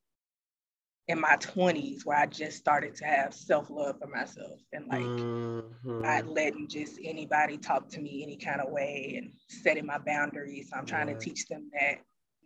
in 1.08 1.20
my 1.20 1.36
20s 1.38 2.06
where 2.06 2.18
I 2.18 2.26
just 2.26 2.58
started 2.58 2.96
to 2.96 3.06
have 3.06 3.34
self-love 3.34 4.00
for 4.00 4.08
myself 4.08 4.60
and 4.72 4.88
like 4.88 5.02
mm-hmm. 5.02 6.02
not 6.02 6.28
letting 6.28 6.68
just 6.68 7.00
anybody 7.04 7.58
talk 7.58 7.90
to 7.90 8.02
me 8.02 8.24
any 8.24 8.38
kind 8.38 8.62
of 8.62 8.72
way 8.72 9.16
and 9.18 9.32
setting 9.48 9.86
my 9.86 9.98
boundaries. 10.00 10.70
So 10.70 10.78
I'm 10.78 10.86
trying 10.86 11.08
to 11.08 11.18
teach 11.18 11.48
them 11.48 11.70
that 11.80 11.98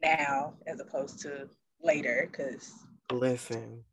now 0.03 0.55
as 0.67 0.79
opposed 0.79 1.19
to 1.21 1.47
later 1.81 2.29
because 2.31 2.71
listen 3.11 3.83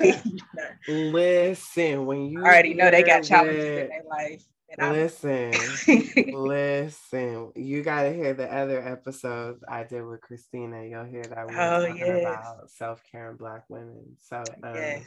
listen 0.88 2.06
when 2.06 2.26
you 2.30 2.40
already 2.40 2.72
know 2.72 2.90
they 2.90 3.02
got 3.02 3.22
challenges 3.22 3.64
in 3.64 3.88
their 3.88 4.02
life 4.08 4.42
listen, 4.78 5.52
listen. 6.34 7.52
You 7.54 7.82
gotta 7.82 8.12
hear 8.12 8.34
the 8.34 8.52
other 8.52 8.86
episodes 8.86 9.62
I 9.68 9.84
did 9.84 10.04
with 10.04 10.20
Christina. 10.20 10.84
You'll 10.84 11.04
hear 11.04 11.22
that 11.22 11.48
we 11.48 11.54
oh, 11.54 11.86
talking 11.86 11.96
yes. 11.96 12.20
about 12.20 12.70
self 12.70 13.02
care 13.10 13.30
and 13.30 13.38
Black 13.38 13.64
women. 13.68 14.16
So, 14.24 14.42
um, 14.62 14.74
yes. 14.74 15.02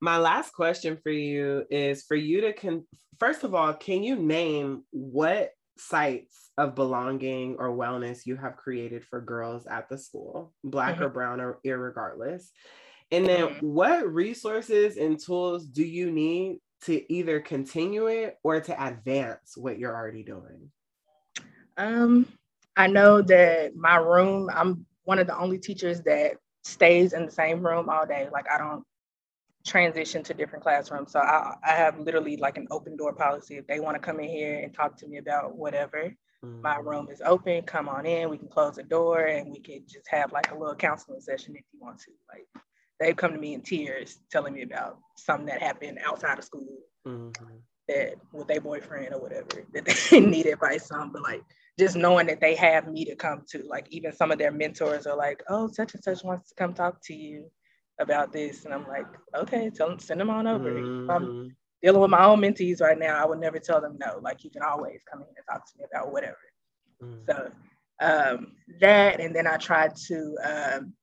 my 0.00 0.18
last 0.18 0.52
question 0.52 0.98
for 1.02 1.10
you 1.10 1.64
is 1.70 2.02
for 2.02 2.16
you 2.16 2.42
to 2.42 2.52
con. 2.52 2.84
First 3.18 3.44
of 3.44 3.54
all, 3.54 3.72
can 3.74 4.02
you 4.02 4.16
name 4.16 4.84
what 4.90 5.50
sites 5.78 6.50
of 6.56 6.74
belonging 6.74 7.56
or 7.58 7.76
wellness 7.76 8.26
you 8.26 8.36
have 8.36 8.56
created 8.56 9.04
for 9.04 9.20
girls 9.20 9.66
at 9.66 9.88
the 9.88 9.98
school, 9.98 10.52
Black 10.62 10.96
mm-hmm. 10.96 11.04
or 11.04 11.08
Brown 11.08 11.40
or 11.40 11.60
irregardless? 11.64 12.48
And 13.10 13.26
then, 13.26 13.46
mm-hmm. 13.46 13.66
what 13.66 14.12
resources 14.12 14.96
and 14.96 15.18
tools 15.18 15.66
do 15.66 15.84
you 15.84 16.10
need 16.10 16.58
to 16.86 17.12
either 17.12 17.40
continue 17.40 18.06
it 18.06 18.38
or 18.42 18.60
to 18.60 18.86
advance 18.86 19.56
what 19.56 19.78
you're 19.78 19.94
already 19.94 20.22
doing? 20.22 20.70
Um, 21.76 22.26
I 22.76 22.86
know 22.86 23.22
that 23.22 23.76
my 23.76 23.96
room, 23.96 24.50
I'm 24.52 24.86
one 25.04 25.18
of 25.18 25.26
the 25.26 25.38
only 25.38 25.58
teachers 25.58 26.02
that 26.02 26.36
stays 26.62 27.12
in 27.12 27.26
the 27.26 27.32
same 27.32 27.64
room 27.64 27.88
all 27.88 28.06
day. 28.06 28.28
Like 28.32 28.46
I 28.50 28.58
don't 28.58 28.84
transition 29.64 30.22
to 30.22 30.34
different 30.34 30.62
classrooms. 30.62 31.12
So 31.12 31.20
I, 31.20 31.54
I 31.64 31.72
have 31.72 31.98
literally 31.98 32.36
like 32.36 32.58
an 32.58 32.66
open 32.70 32.96
door 32.96 33.14
policy. 33.14 33.56
If 33.56 33.66
they 33.66 33.80
want 33.80 33.94
to 33.94 34.00
come 34.00 34.20
in 34.20 34.28
here 34.28 34.60
and 34.60 34.74
talk 34.74 34.96
to 34.98 35.06
me 35.06 35.18
about 35.18 35.56
whatever, 35.56 36.14
mm-hmm. 36.44 36.62
my 36.62 36.76
room 36.76 37.08
is 37.10 37.22
open. 37.24 37.62
Come 37.62 37.88
on 37.88 38.06
in. 38.06 38.28
We 38.28 38.38
can 38.38 38.48
close 38.48 38.76
the 38.76 38.82
door 38.82 39.20
and 39.20 39.50
we 39.50 39.60
can 39.60 39.82
just 39.86 40.08
have 40.10 40.32
like 40.32 40.50
a 40.50 40.58
little 40.58 40.74
counseling 40.74 41.20
session 41.20 41.54
if 41.56 41.64
you 41.72 41.80
want 41.80 41.98
to. 42.00 42.10
Like 42.28 42.46
they've 43.00 43.16
come 43.16 43.32
to 43.32 43.38
me 43.38 43.54
in 43.54 43.62
tears 43.62 44.18
telling 44.30 44.54
me 44.54 44.62
about 44.62 44.98
something 45.16 45.46
that 45.46 45.62
happened 45.62 45.98
outside 46.04 46.38
of 46.38 46.44
school 46.44 46.78
mm-hmm. 47.06 47.44
that 47.88 48.14
with 48.32 48.48
their 48.48 48.60
boyfriend 48.60 49.14
or 49.14 49.20
whatever 49.20 49.66
that 49.72 50.08
they 50.10 50.20
need 50.20 50.46
advice 50.46 50.90
on. 50.90 51.10
But 51.12 51.22
like 51.22 51.42
just 51.78 51.96
knowing 51.96 52.26
that 52.28 52.40
they 52.40 52.54
have 52.54 52.88
me 52.88 53.04
to 53.04 53.16
come 53.16 53.42
to, 53.50 53.62
like 53.68 53.86
even 53.90 54.12
some 54.12 54.30
of 54.30 54.38
their 54.38 54.52
mentors 54.52 55.06
are 55.06 55.16
like, 55.16 55.42
oh, 55.48 55.68
such 55.68 55.94
and 55.94 56.02
such 56.02 56.22
wants 56.24 56.48
to 56.50 56.54
come 56.54 56.74
talk 56.74 56.98
to 57.04 57.14
you 57.14 57.50
about 58.00 58.32
this. 58.32 58.64
And 58.64 58.74
I'm 58.74 58.86
like, 58.86 59.06
okay, 59.36 59.70
tell 59.70 59.88
them, 59.88 59.98
send 59.98 60.20
them 60.20 60.30
on 60.30 60.46
over. 60.46 60.72
Mm-hmm. 60.72 61.10
I'm 61.10 61.56
dealing 61.82 62.00
with 62.00 62.10
my 62.10 62.24
own 62.24 62.40
mentees 62.40 62.80
right 62.80 62.98
now. 62.98 63.20
I 63.20 63.26
would 63.26 63.40
never 63.40 63.58
tell 63.58 63.80
them 63.80 63.98
no. 63.98 64.18
Like 64.22 64.44
you 64.44 64.50
can 64.50 64.62
always 64.62 65.00
come 65.10 65.22
in 65.22 65.28
and 65.28 65.46
talk 65.50 65.66
to 65.66 65.78
me 65.78 65.84
about 65.92 66.12
whatever. 66.12 66.36
Mm. 67.02 67.26
So 67.26 67.50
um, 68.00 68.52
that, 68.80 69.20
and 69.20 69.34
then 69.34 69.46
I 69.46 69.56
try 69.56 69.88
to 69.88 70.36
um, 70.44 70.94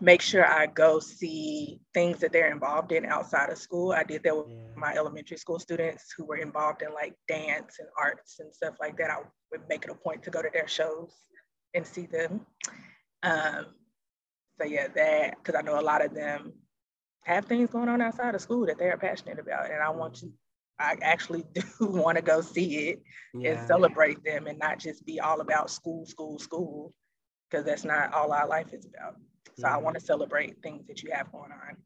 make 0.00 0.20
sure 0.20 0.46
I 0.46 0.66
go 0.66 0.98
see 0.98 1.80
things 1.92 2.18
that 2.20 2.32
they're 2.32 2.50
involved 2.50 2.92
in 2.92 3.04
outside 3.04 3.50
of 3.50 3.58
school. 3.58 3.92
I 3.92 4.02
did 4.02 4.22
that 4.24 4.36
with 4.36 4.48
yeah. 4.48 4.56
my 4.76 4.94
elementary 4.94 5.36
school 5.36 5.58
students 5.58 6.12
who 6.16 6.24
were 6.24 6.36
involved 6.36 6.82
in 6.82 6.92
like 6.92 7.14
dance 7.28 7.76
and 7.78 7.88
arts 7.98 8.40
and 8.40 8.52
stuff 8.52 8.74
like 8.80 8.96
that. 8.98 9.10
I 9.10 9.18
would 9.52 9.62
make 9.68 9.84
it 9.84 9.90
a 9.90 9.94
point 9.94 10.22
to 10.24 10.30
go 10.30 10.42
to 10.42 10.50
their 10.52 10.68
shows 10.68 11.12
and 11.74 11.86
see 11.86 12.06
them. 12.06 12.40
Um, 13.22 13.66
so 14.60 14.66
yeah, 14.66 14.88
that 14.94 15.36
because 15.38 15.58
I 15.58 15.62
know 15.62 15.78
a 15.78 15.82
lot 15.82 16.04
of 16.04 16.14
them 16.14 16.52
have 17.24 17.46
things 17.46 17.70
going 17.70 17.88
on 17.88 18.00
outside 18.00 18.34
of 18.34 18.40
school 18.40 18.66
that 18.66 18.78
they're 18.78 18.96
passionate 18.96 19.38
about, 19.38 19.70
and 19.70 19.82
I 19.82 19.90
want 19.90 20.16
to. 20.16 20.32
I 20.78 20.96
actually 21.02 21.44
do 21.54 21.62
want 21.80 22.16
to 22.16 22.22
go 22.22 22.40
see 22.40 22.88
it 22.88 23.02
yeah. 23.32 23.52
and 23.52 23.66
celebrate 23.66 24.22
them, 24.24 24.46
and 24.46 24.58
not 24.58 24.78
just 24.78 25.04
be 25.06 25.20
all 25.20 25.40
about 25.40 25.70
school, 25.70 26.04
school, 26.06 26.38
school, 26.38 26.92
because 27.50 27.64
that's 27.64 27.84
not 27.84 28.12
all 28.12 28.32
our 28.32 28.46
life 28.46 28.72
is 28.72 28.86
about. 28.86 29.16
So 29.56 29.68
I 29.68 29.76
want 29.76 29.98
to 29.98 30.04
celebrate 30.04 30.62
things 30.62 30.86
that 30.86 31.02
you 31.02 31.10
have 31.12 31.30
going 31.32 31.50
on. 31.52 31.76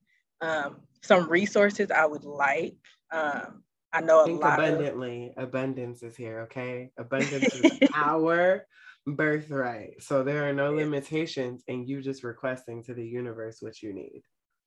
Um, 0.41 0.77
some 1.03 1.29
resources 1.29 1.91
I 1.91 2.07
would 2.07 2.25
like. 2.25 2.77
Um, 3.13 3.63
I 3.93 4.01
know 4.01 4.23
a 4.23 4.27
Think 4.27 4.43
lot 4.43 4.59
abundantly. 4.59 5.33
Of... 5.37 5.45
Abundance 5.45 6.03
is 6.03 6.17
here, 6.17 6.41
okay? 6.43 6.91
Abundance 6.99 7.55
is 7.55 7.79
our 7.95 8.67
birthright. 9.07 10.03
So 10.03 10.23
there 10.23 10.49
are 10.49 10.53
no 10.53 10.73
limitations, 10.73 11.63
and 11.69 11.89
you 11.89 12.03
just 12.03 12.25
requesting 12.25 12.83
to 12.85 12.95
the 12.95 13.07
universe 13.07 13.59
what 13.61 13.83
you 13.83 13.93
need. 13.93 14.23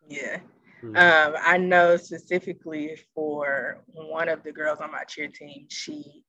Yeah. 0.07 0.39
Mm-hmm. 0.83 0.95
Um, 0.95 1.39
I 1.41 1.57
know 1.57 1.95
specifically 1.97 2.97
for 3.13 3.83
one 3.93 4.29
of 4.29 4.43
the 4.43 4.51
girls 4.51 4.81
on 4.81 4.91
my 4.91 5.03
cheer 5.03 5.27
team, 5.27 5.67
she 5.69 6.23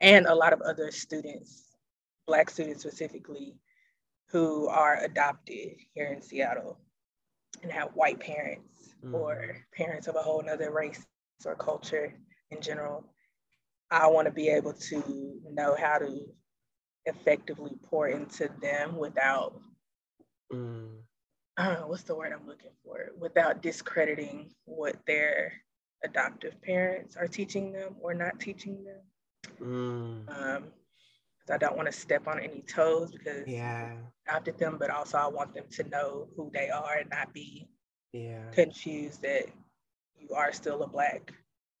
and 0.00 0.26
a 0.26 0.34
lot 0.34 0.52
of 0.52 0.60
other 0.60 0.90
students, 0.90 1.64
Black 2.26 2.50
students 2.50 2.82
specifically, 2.82 3.54
who 4.28 4.68
are 4.68 5.02
adopted 5.02 5.76
here 5.94 6.06
in 6.06 6.20
Seattle 6.20 6.78
and 7.62 7.70
have 7.72 7.90
white 7.94 8.20
parents 8.20 8.94
mm. 9.04 9.14
or 9.14 9.56
parents 9.74 10.08
of 10.08 10.16
a 10.16 10.20
whole 10.20 10.42
nother 10.42 10.70
race 10.70 11.04
or 11.44 11.54
culture 11.54 12.12
in 12.50 12.60
general. 12.60 13.04
I 13.90 14.08
want 14.08 14.26
to 14.26 14.32
be 14.32 14.48
able 14.48 14.72
to 14.72 15.40
know 15.50 15.76
how 15.78 15.98
to 15.98 16.26
effectively 17.04 17.72
pour 17.84 18.08
into 18.08 18.50
them 18.60 18.96
without 18.96 19.60
mm. 20.52 20.88
uh, 21.56 21.76
what's 21.86 22.02
the 22.02 22.16
word 22.16 22.32
I'm 22.32 22.46
looking 22.46 22.72
for? 22.84 23.12
Without 23.18 23.62
discrediting 23.62 24.50
what 24.64 24.96
their 25.06 25.52
adoptive 26.04 26.60
parents 26.62 27.16
are 27.16 27.28
teaching 27.28 27.72
them 27.72 27.96
or 28.00 28.12
not 28.14 28.40
teaching 28.40 28.84
them. 28.84 29.00
Mm. 29.60 30.56
Um, 30.56 30.64
I 31.50 31.58
don't 31.58 31.76
want 31.76 31.86
to 31.86 31.92
step 31.92 32.26
on 32.26 32.40
any 32.40 32.62
toes 32.62 33.12
because 33.12 33.46
yeah, 33.46 33.92
I 34.28 34.30
adopted 34.30 34.58
them, 34.58 34.76
but 34.78 34.90
also 34.90 35.18
I 35.18 35.28
want 35.28 35.54
them 35.54 35.64
to 35.70 35.84
know 35.84 36.28
who 36.36 36.50
they 36.52 36.70
are 36.70 36.96
and 37.00 37.10
not 37.10 37.32
be 37.32 37.68
yeah 38.12 38.50
confused 38.52 39.22
that 39.22 39.46
you 40.18 40.34
are 40.34 40.52
still 40.52 40.82
a 40.82 40.88
black 40.88 41.32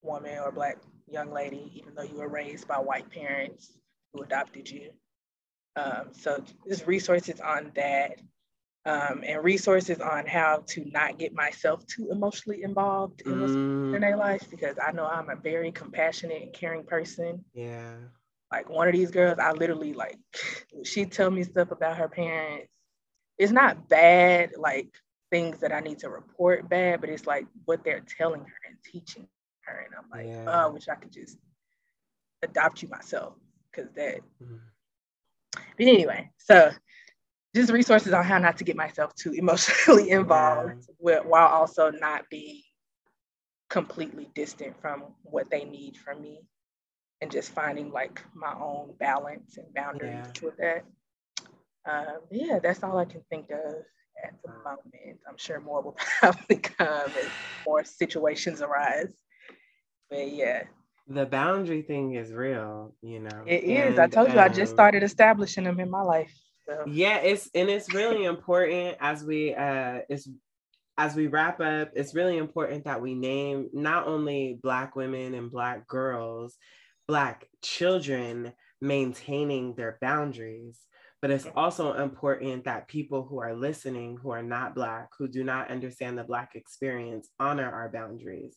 woman 0.02 0.38
or 0.38 0.52
black 0.52 0.78
young 1.08 1.32
lady, 1.32 1.72
even 1.74 1.94
though 1.94 2.02
you 2.02 2.16
were 2.16 2.28
raised 2.28 2.68
by 2.68 2.78
white 2.78 3.10
parents 3.10 3.76
who 4.12 4.22
adopted 4.22 4.68
you. 4.70 4.90
Um, 5.76 6.08
so 6.12 6.42
there's 6.64 6.86
resources 6.86 7.40
on 7.40 7.72
that. 7.74 8.20
Um, 8.84 9.24
and 9.26 9.42
resources 9.42 10.00
on 10.00 10.26
how 10.26 10.62
to 10.68 10.84
not 10.92 11.18
get 11.18 11.34
myself 11.34 11.84
too 11.88 12.08
emotionally 12.12 12.62
involved 12.62 13.22
in 13.22 13.32
mm. 13.32 14.00
their 14.00 14.16
life 14.16 14.48
because 14.48 14.76
I 14.80 14.92
know 14.92 15.04
I'm 15.04 15.28
a 15.28 15.34
very 15.34 15.72
compassionate 15.72 16.40
and 16.40 16.52
caring 16.52 16.84
person. 16.84 17.44
Yeah. 17.52 17.96
Like 18.50 18.68
one 18.68 18.88
of 18.88 18.94
these 18.94 19.10
girls, 19.10 19.38
I 19.38 19.52
literally 19.52 19.92
like 19.92 20.18
she 20.84 21.04
tell 21.04 21.30
me 21.30 21.42
stuff 21.42 21.70
about 21.70 21.96
her 21.96 22.08
parents. 22.08 22.68
It's 23.38 23.52
not 23.52 23.88
bad, 23.88 24.52
like 24.56 24.88
things 25.30 25.58
that 25.60 25.72
I 25.72 25.80
need 25.80 25.98
to 26.00 26.08
report 26.08 26.68
bad, 26.68 27.00
but 27.00 27.10
it's 27.10 27.26
like 27.26 27.46
what 27.64 27.84
they're 27.84 28.04
telling 28.16 28.40
her 28.40 28.56
and 28.68 28.76
teaching 28.84 29.26
her. 29.62 29.86
And 29.86 29.94
I'm 29.94 30.10
like, 30.10 30.26
yeah. 30.28 30.44
oh, 30.46 30.68
I 30.68 30.72
wish 30.72 30.88
I 30.88 30.94
could 30.94 31.12
just 31.12 31.36
adopt 32.42 32.82
you 32.82 32.88
myself. 32.88 33.34
Cause 33.74 33.88
that 33.94 34.20
mm. 34.42 34.58
but 35.52 35.86
anyway, 35.86 36.30
so 36.38 36.70
just 37.54 37.70
resources 37.70 38.14
on 38.14 38.24
how 38.24 38.38
not 38.38 38.56
to 38.58 38.64
get 38.64 38.76
myself 38.76 39.14
too 39.16 39.32
emotionally 39.36 40.10
involved 40.10 40.86
yeah. 40.88 40.94
with, 40.98 41.24
while 41.26 41.48
also 41.48 41.90
not 41.90 42.24
being 42.30 42.62
completely 43.68 44.30
distant 44.34 44.80
from 44.80 45.04
what 45.24 45.50
they 45.50 45.64
need 45.64 45.96
from 45.96 46.22
me 46.22 46.40
and 47.20 47.30
just 47.30 47.50
finding 47.50 47.90
like 47.90 48.22
my 48.34 48.52
own 48.54 48.94
balance 48.98 49.56
and 49.56 49.72
boundaries 49.74 50.26
yeah. 50.34 50.40
with 50.42 50.56
that. 50.58 50.84
Um, 51.88 52.20
yeah, 52.30 52.58
that's 52.62 52.82
all 52.82 52.98
I 52.98 53.04
can 53.04 53.22
think 53.30 53.50
of 53.50 53.74
at 54.24 54.34
the 54.44 54.50
moment. 54.64 55.20
I'm 55.28 55.36
sure 55.36 55.60
more 55.60 55.82
will 55.82 55.96
probably 56.20 56.56
come 56.56 56.88
as 56.88 57.28
more 57.66 57.84
situations 57.84 58.60
arise. 58.60 59.12
But 60.10 60.32
yeah. 60.32 60.64
The 61.08 61.26
boundary 61.26 61.82
thing 61.82 62.14
is 62.14 62.32
real, 62.32 62.94
you 63.00 63.20
know. 63.20 63.44
It 63.46 63.64
is. 63.64 63.90
And, 63.90 64.00
I 64.00 64.08
told 64.08 64.28
you 64.32 64.40
um, 64.40 64.44
I 64.44 64.48
just 64.48 64.72
um, 64.72 64.76
started 64.76 65.02
establishing 65.02 65.64
them 65.64 65.78
in 65.78 65.88
my 65.88 66.02
life. 66.02 66.34
So. 66.66 66.82
Yeah, 66.88 67.18
it's 67.18 67.48
and 67.54 67.70
it's 67.70 67.94
really 67.94 68.24
important 68.24 68.96
as 68.98 69.22
we 69.22 69.54
uh 69.54 70.00
it's 70.08 70.28
as 70.98 71.14
we 71.14 71.26
wrap 71.26 71.60
up, 71.60 71.90
it's 71.94 72.14
really 72.14 72.38
important 72.38 72.84
that 72.84 73.00
we 73.00 73.14
name 73.14 73.68
not 73.72 74.08
only 74.08 74.58
Black 74.62 74.96
women 74.96 75.34
and 75.34 75.50
Black 75.50 75.86
girls, 75.86 76.56
Black 77.08 77.46
children 77.62 78.52
maintaining 78.80 79.74
their 79.74 79.98
boundaries. 80.00 80.80
But 81.22 81.30
it's 81.30 81.46
also 81.56 81.94
important 81.94 82.64
that 82.64 82.88
people 82.88 83.24
who 83.24 83.40
are 83.40 83.54
listening, 83.54 84.18
who 84.22 84.30
are 84.30 84.42
not 84.42 84.74
Black, 84.74 85.08
who 85.18 85.26
do 85.28 85.42
not 85.42 85.70
understand 85.70 86.18
the 86.18 86.24
Black 86.24 86.52
experience, 86.54 87.28
honor 87.40 87.70
our 87.70 87.90
boundaries 87.90 88.56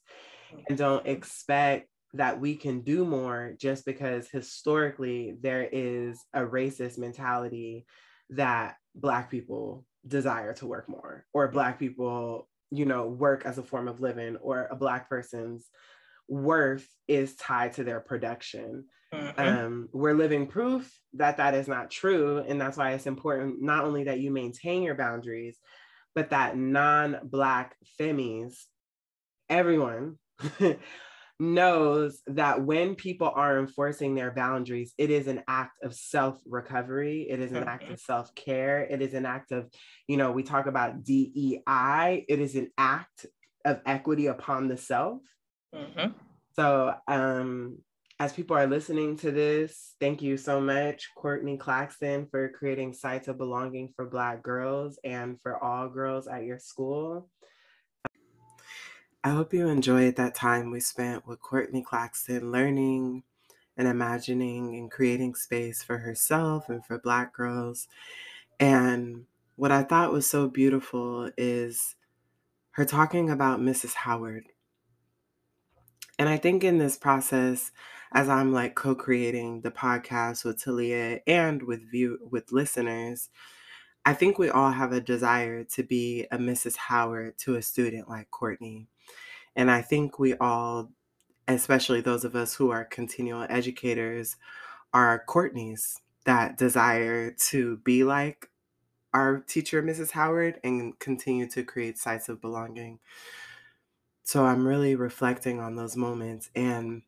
and 0.68 0.78
don't 0.78 1.06
expect 1.08 1.88
that 2.14 2.40
we 2.40 2.56
can 2.56 2.82
do 2.82 3.06
more 3.06 3.54
just 3.60 3.86
because 3.86 4.28
historically 4.30 5.38
there 5.42 5.68
is 5.72 6.20
a 6.34 6.42
racist 6.42 6.98
mentality 6.98 7.86
that 8.32 8.76
Black 8.96 9.30
people 9.30 9.86
desire 10.08 10.54
to 10.56 10.66
work 10.68 10.90
more, 10.90 11.26
or 11.34 11.48
Black 11.50 11.78
people, 11.78 12.48
you 12.72 12.86
know, 12.86 13.08
work 13.08 13.46
as 13.46 13.58
a 13.58 13.64
form 13.64 13.88
of 13.88 14.02
living, 14.02 14.38
or 14.38 14.68
a 14.72 14.76
Black 14.76 15.08
person's 15.10 15.68
worth 16.30 16.88
is 17.08 17.36
tied 17.36 17.74
to 17.74 17.84
their 17.84 18.00
production. 18.00 18.86
Mm-hmm. 19.14 19.40
Um, 19.40 19.90
we're 19.92 20.14
living 20.14 20.48
proof 20.48 20.92
that 21.14 21.38
that 21.38 21.56
is 21.56 21.68
not 21.68 21.90
true. 21.90 22.44
And 22.48 22.62
that's 22.62 22.78
why 22.78 22.92
it's 22.92 23.08
important 23.08 23.62
not 23.62 23.86
only 23.86 24.04
that 24.06 24.20
you 24.20 24.32
maintain 24.32 24.84
your 24.84 24.96
boundaries, 24.96 25.58
but 26.16 26.30
that 26.30 26.58
non 26.58 27.20
Black 27.24 27.76
femmies, 28.00 28.56
everyone, 29.50 30.18
knows 31.40 32.22
that 32.28 32.62
when 32.62 32.96
people 32.96 33.32
are 33.34 33.60
enforcing 33.60 34.14
their 34.14 34.32
boundaries, 34.32 34.94
it 34.98 35.10
is 35.10 35.28
an 35.28 35.42
act 35.48 35.78
of 35.84 35.96
self 35.96 36.40
recovery. 36.46 37.28
It 37.30 37.40
is 37.40 37.52
an 37.52 37.64
act 37.64 37.84
of 37.84 37.90
mm-hmm. 37.90 38.14
self 38.14 38.36
care. 38.36 38.82
It 38.82 39.02
is 39.02 39.14
an 39.14 39.26
act 39.26 39.52
of, 39.52 39.70
you 40.08 40.18
know, 40.18 40.32
we 40.32 40.44
talk 40.44 40.68
about 40.68 41.04
DEI, 41.04 42.26
it 42.28 42.40
is 42.40 42.56
an 42.56 42.70
act 42.78 43.26
of 43.66 43.80
equity 43.86 44.28
upon 44.28 44.68
the 44.68 44.78
self. 44.78 45.22
Mm-hmm. 45.74 46.12
So, 46.56 46.94
um, 47.08 47.80
as 48.20 48.34
people 48.34 48.58
are 48.58 48.68
listening 48.68 49.16
to 49.18 49.32
this, 49.32 49.96
thank 50.02 50.22
you 50.22 50.36
so 50.36 50.60
much, 50.60 51.10
Courtney 51.16 51.58
Claxton, 51.58 52.28
for 52.30 52.50
creating 52.50 52.94
sites 52.94 53.30
of 53.30 53.38
belonging 53.38 53.94
for 53.96 54.06
Black 54.06 54.44
girls 54.44 55.00
and 55.06 55.40
for 55.42 55.64
all 55.64 55.88
girls 55.88 56.28
at 56.28 56.44
your 56.44 56.60
school. 56.60 57.30
I 59.24 59.30
hope 59.30 59.54
you 59.54 59.68
enjoyed 59.68 60.16
that 60.18 60.36
time 60.36 60.72
we 60.72 60.80
spent 60.82 61.28
with 61.28 61.42
Courtney 61.42 61.82
Claxton 61.82 62.52
learning 62.52 63.24
and 63.78 63.88
imagining 63.88 64.76
and 64.76 64.92
creating 64.92 65.36
space 65.36 65.82
for 65.82 65.98
herself 65.98 66.68
and 66.68 66.86
for 66.86 67.00
Black 67.00 67.34
girls. 67.34 67.88
And 68.60 69.26
what 69.56 69.72
I 69.72 69.84
thought 69.84 70.12
was 70.12 70.30
so 70.30 70.50
beautiful 70.50 71.32
is 71.38 71.96
her 72.72 72.86
talking 72.86 73.30
about 73.30 73.62
Mrs. 73.62 73.94
Howard 73.94 74.46
and 76.20 76.30
I 76.30 76.38
think 76.38 76.64
in 76.64 76.78
this 76.78 76.98
process, 76.98 77.72
as 78.12 78.28
I'm 78.28 78.52
like 78.52 78.76
co-creating 78.76 79.62
the 79.62 79.72
podcast 79.72 80.44
with 80.44 80.62
Tahlia 80.62 81.22
and 81.26 81.64
with 81.64 81.90
view 81.90 82.20
with 82.30 82.52
listeners, 82.52 83.30
I 84.06 84.14
think 84.14 84.38
we 84.38 84.50
all 84.50 84.72
have 84.72 84.92
a 84.92 85.00
desire 85.00 85.64
to 85.64 85.84
be 85.84 86.28
a 86.32 86.38
Mrs. 86.38 86.76
Howard 86.76 87.38
to 87.40 87.56
a 87.56 87.62
student 87.62 88.10
like 88.10 88.30
Courtney. 88.32 88.88
And 89.56 89.72
I 89.72 89.82
think 89.82 90.20
we 90.20 90.36
all, 90.36 90.92
especially 91.48 92.02
those 92.02 92.26
of 92.26 92.36
us 92.36 92.54
who 92.54 92.70
are 92.70 92.84
continual 92.84 93.46
educators, 93.50 94.36
are 94.94 95.24
Courtneys 95.28 96.02
that 96.26 96.58
desire 96.58 97.32
to 97.32 97.78
be 97.78 98.04
like 98.04 98.50
our 99.14 99.40
teacher, 99.40 99.82
Mrs. 99.82 100.12
Howard, 100.12 100.60
and 100.64 100.98
continue 101.00 101.48
to 101.50 101.64
create 101.64 101.98
sites 101.98 102.28
of 102.30 102.42
belonging. 102.42 103.00
So 104.30 104.46
I'm 104.46 104.68
really 104.68 104.94
reflecting 104.94 105.60
on 105.60 105.76
those 105.76 105.96
moments. 105.96 106.52
And 106.56 107.02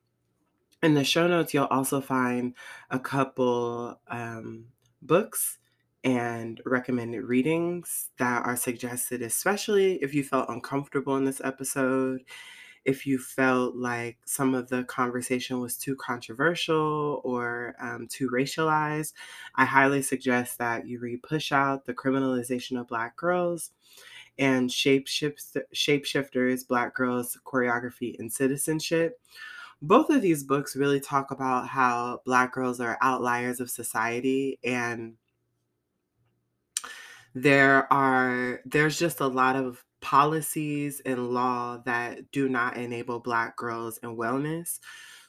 In 0.84 0.96
the 0.96 1.04
show 1.04 1.28
notes, 1.28 1.54
you'll 1.54 1.66
also 1.66 2.02
find 2.02 2.56
a 2.90 3.00
couple 3.00 4.00
um, 4.08 4.68
books 5.02 5.60
and 6.04 6.62
recommended 6.66 7.24
readings 7.24 8.12
that 8.18 8.46
are 8.46 8.56
suggested, 8.58 9.22
especially 9.22 9.96
if 10.04 10.16
you 10.16 10.24
felt 10.24 10.50
uncomfortable 10.50 11.18
in 11.18 11.26
this 11.26 11.42
episode, 11.44 12.24
if 12.86 13.06
you 13.06 13.20
felt 13.20 13.76
like 13.76 14.18
some 14.26 14.56
of 14.56 14.70
the 14.70 14.84
conversation 14.86 15.60
was 15.60 15.78
too 15.78 15.96
controversial 15.96 17.22
or 17.24 17.76
um, 17.82 18.08
too 18.08 18.30
racialized. 18.32 19.14
I 19.56 19.66
highly 19.66 20.02
suggest 20.02 20.58
that 20.60 20.88
you 20.88 21.00
read 21.00 21.24
Push 21.24 21.52
Out 21.52 21.86
The 21.86 21.94
Criminalization 21.94 22.80
of 22.80 22.88
Black 22.88 23.16
Girls 23.18 23.72
and 24.38 24.70
Shapeshifters 24.70 26.68
Black 26.68 26.94
Girls 26.96 27.38
Choreography 27.46 28.18
and 28.20 28.32
Citizenship. 28.32 29.20
Both 29.82 30.10
of 30.10 30.22
these 30.22 30.44
books 30.44 30.76
really 30.76 31.00
talk 31.00 31.32
about 31.32 31.68
how 31.68 32.22
black 32.26 32.54
girls 32.54 32.80
are 32.80 32.98
outliers 33.02 33.60
of 33.60 33.70
society 33.70 34.60
and 34.64 35.16
there 37.34 37.92
are 37.92 38.62
there's 38.66 39.00
just 39.00 39.22
a 39.22 39.28
lot 39.28 39.56
of 39.56 39.84
policies 40.02 41.02
and 41.06 41.30
law 41.30 41.78
that 41.86 42.32
do 42.32 42.50
not 42.50 42.76
enable 42.78 43.20
black 43.20 43.56
girls 43.56 44.00
and 44.04 44.18
wellness. 44.18 44.80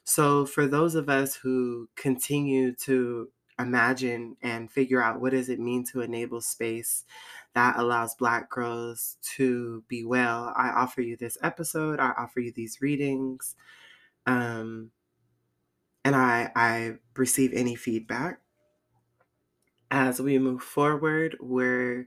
So 0.04 0.46
for 0.46 0.66
those 0.66 0.94
of 0.94 1.08
us 1.08 1.34
who 1.36 1.88
continue 1.94 2.74
to 2.76 3.28
imagine 3.58 4.36
and 4.42 4.70
figure 4.70 5.02
out 5.02 5.20
what 5.20 5.30
does 5.30 5.48
it 5.48 5.60
mean 5.60 5.84
to 5.84 6.00
enable 6.00 6.40
space 6.40 7.04
that 7.54 7.76
allows 7.78 8.14
black 8.14 8.48
girls 8.50 9.16
to 9.22 9.82
be 9.88 10.04
well 10.04 10.52
i 10.56 10.70
offer 10.70 11.00
you 11.00 11.16
this 11.16 11.36
episode 11.42 12.00
i 12.00 12.12
offer 12.16 12.40
you 12.40 12.52
these 12.52 12.80
readings 12.80 13.56
um, 14.26 14.90
and 16.04 16.16
I, 16.16 16.50
I 16.54 16.94
receive 17.16 17.52
any 17.52 17.74
feedback. 17.74 18.40
As 19.90 20.20
we 20.20 20.38
move 20.38 20.62
forward, 20.62 21.36
we're 21.40 22.06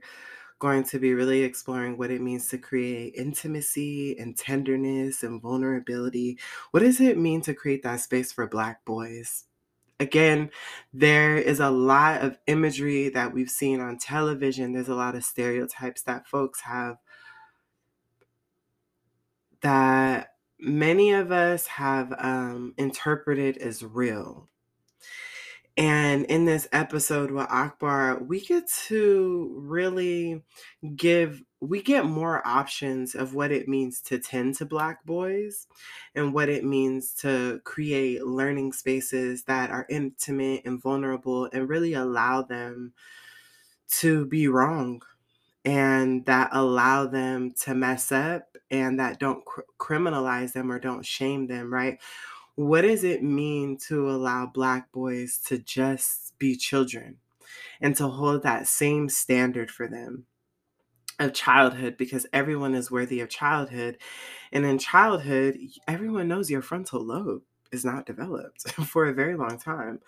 going 0.58 0.82
to 0.84 0.98
be 0.98 1.14
really 1.14 1.42
exploring 1.42 1.96
what 1.96 2.10
it 2.10 2.20
means 2.20 2.48
to 2.48 2.58
create 2.58 3.14
intimacy 3.14 4.18
and 4.18 4.36
tenderness 4.36 5.22
and 5.22 5.40
vulnerability. 5.40 6.38
What 6.72 6.80
does 6.80 7.00
it 7.00 7.18
mean 7.18 7.42
to 7.42 7.54
create 7.54 7.82
that 7.84 8.00
space 8.00 8.32
for 8.32 8.46
Black 8.46 8.84
boys? 8.84 9.44
Again, 9.98 10.50
there 10.92 11.36
is 11.38 11.58
a 11.58 11.70
lot 11.70 12.22
of 12.22 12.38
imagery 12.46 13.08
that 13.10 13.32
we've 13.32 13.50
seen 13.50 13.80
on 13.80 13.98
television. 13.98 14.72
There's 14.72 14.88
a 14.88 14.94
lot 14.94 15.14
of 15.14 15.24
stereotypes 15.24 16.02
that 16.02 16.28
folks 16.28 16.60
have 16.62 16.98
that 19.62 20.34
many 20.58 21.12
of 21.12 21.32
us 21.32 21.66
have 21.66 22.14
um, 22.18 22.74
interpreted 22.76 23.56
as 23.58 23.82
real. 23.82 24.48
And 25.76 26.24
in 26.24 26.46
this 26.46 26.66
episode 26.72 27.30
with 27.30 27.46
Akbar, 27.50 28.22
we 28.22 28.40
get 28.40 28.66
to 28.86 29.54
really 29.58 30.42
give, 30.94 31.42
we 31.60 31.82
get 31.82 32.06
more 32.06 32.46
options 32.46 33.14
of 33.14 33.34
what 33.34 33.52
it 33.52 33.68
means 33.68 34.00
to 34.02 34.18
tend 34.18 34.54
to 34.56 34.64
Black 34.64 35.04
boys 35.04 35.66
and 36.14 36.32
what 36.32 36.48
it 36.48 36.64
means 36.64 37.12
to 37.16 37.60
create 37.64 38.24
learning 38.24 38.72
spaces 38.72 39.44
that 39.44 39.70
are 39.70 39.86
intimate 39.90 40.62
and 40.64 40.80
vulnerable 40.80 41.50
and 41.52 41.68
really 41.68 41.92
allow 41.92 42.40
them 42.40 42.94
to 43.88 44.24
be 44.26 44.48
wrong 44.48 45.02
and 45.64 46.24
that 46.26 46.48
allow 46.52 47.06
them 47.06 47.52
to 47.52 47.74
mess 47.74 48.12
up 48.12 48.56
and 48.70 48.98
that 49.00 49.18
don't 49.18 49.44
cr- 49.44 49.60
criminalize 49.78 50.52
them 50.52 50.70
or 50.70 50.78
don't 50.78 51.04
shame 51.04 51.48
them, 51.48 51.72
right? 51.72 51.98
What 52.56 52.82
does 52.82 53.04
it 53.04 53.22
mean 53.22 53.78
to 53.86 54.10
allow 54.10 54.46
Black 54.46 54.90
boys 54.90 55.38
to 55.46 55.58
just 55.58 56.38
be 56.38 56.56
children 56.56 57.18
and 57.80 57.94
to 57.96 58.08
hold 58.08 58.42
that 58.42 58.66
same 58.66 59.08
standard 59.08 59.70
for 59.70 59.88
them? 59.88 60.26
of 61.18 61.32
childhood 61.32 61.96
because 61.96 62.26
everyone 62.32 62.74
is 62.74 62.90
worthy 62.90 63.20
of 63.20 63.28
childhood. 63.28 63.98
And 64.52 64.64
in 64.64 64.78
childhood, 64.78 65.56
everyone 65.88 66.28
knows 66.28 66.50
your 66.50 66.62
frontal 66.62 67.02
lobe 67.02 67.42
is 67.72 67.84
not 67.84 68.06
developed 68.06 68.70
for 68.84 69.06
a 69.06 69.14
very 69.14 69.36
long 69.36 69.58
time. 69.58 70.00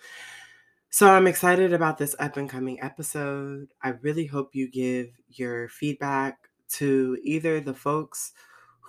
So 0.91 1.09
I'm 1.09 1.27
excited 1.27 1.73
about 1.73 1.97
this 1.97 2.15
up 2.19 2.37
and 2.37 2.49
coming 2.49 2.81
episode. 2.81 3.69
I 3.81 3.89
really 4.01 4.25
hope 4.25 4.55
you 4.55 4.69
give 4.69 5.09
your 5.29 5.69
feedback 5.69 6.49
to 6.69 7.17
either 7.23 7.59
the 7.59 7.73
folks 7.73 8.33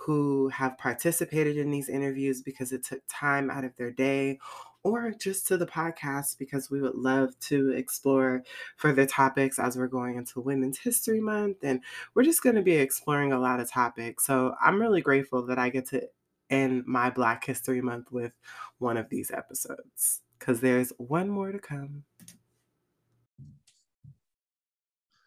who 0.05 0.49
have 0.49 0.77
participated 0.79 1.57
in 1.57 1.69
these 1.69 1.87
interviews 1.87 2.41
because 2.41 2.71
it 2.71 2.83
took 2.83 3.01
time 3.07 3.51
out 3.51 3.63
of 3.63 3.75
their 3.77 3.91
day 3.91 4.39
or 4.83 5.11
just 5.11 5.45
to 5.47 5.57
the 5.57 5.65
podcast 5.65 6.39
because 6.39 6.71
we 6.71 6.81
would 6.81 6.95
love 6.95 7.37
to 7.39 7.69
explore 7.69 8.41
further 8.77 9.05
topics 9.05 9.59
as 9.59 9.77
we're 9.77 9.85
going 9.85 10.17
into 10.17 10.41
Women's 10.41 10.79
History 10.79 11.19
Month. 11.21 11.57
And 11.61 11.81
we're 12.15 12.23
just 12.23 12.41
going 12.41 12.55
to 12.55 12.63
be 12.63 12.73
exploring 12.73 13.31
a 13.31 13.39
lot 13.39 13.59
of 13.59 13.69
topics. 13.69 14.25
So 14.25 14.55
I'm 14.59 14.81
really 14.81 15.01
grateful 15.01 15.45
that 15.45 15.59
I 15.59 15.69
get 15.69 15.87
to 15.89 16.07
end 16.49 16.83
my 16.87 17.11
Black 17.11 17.45
History 17.45 17.81
Month 17.81 18.11
with 18.11 18.33
one 18.79 18.97
of 18.97 19.07
these 19.09 19.29
episodes 19.29 20.21
because 20.39 20.61
there's 20.61 20.91
one 20.97 21.29
more 21.29 21.51
to 21.51 21.59
come. 21.59 22.03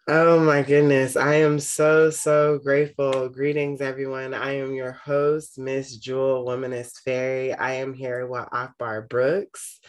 Oh 0.06 0.38
my 0.38 0.60
goodness. 0.60 1.16
I 1.16 1.36
am 1.36 1.58
so, 1.58 2.10
so 2.10 2.58
grateful. 2.58 3.30
Greetings, 3.30 3.80
everyone. 3.80 4.34
I 4.34 4.56
am 4.56 4.74
your 4.74 4.92
host, 4.92 5.58
Miss 5.58 5.96
Jewell 5.96 6.44
Womanist 6.44 7.00
Fairy. 7.06 7.54
I 7.54 7.76
am 7.76 7.94
here 7.94 8.26
with 8.26 8.46
Akbar 8.52 9.00
Brooks, 9.00 9.80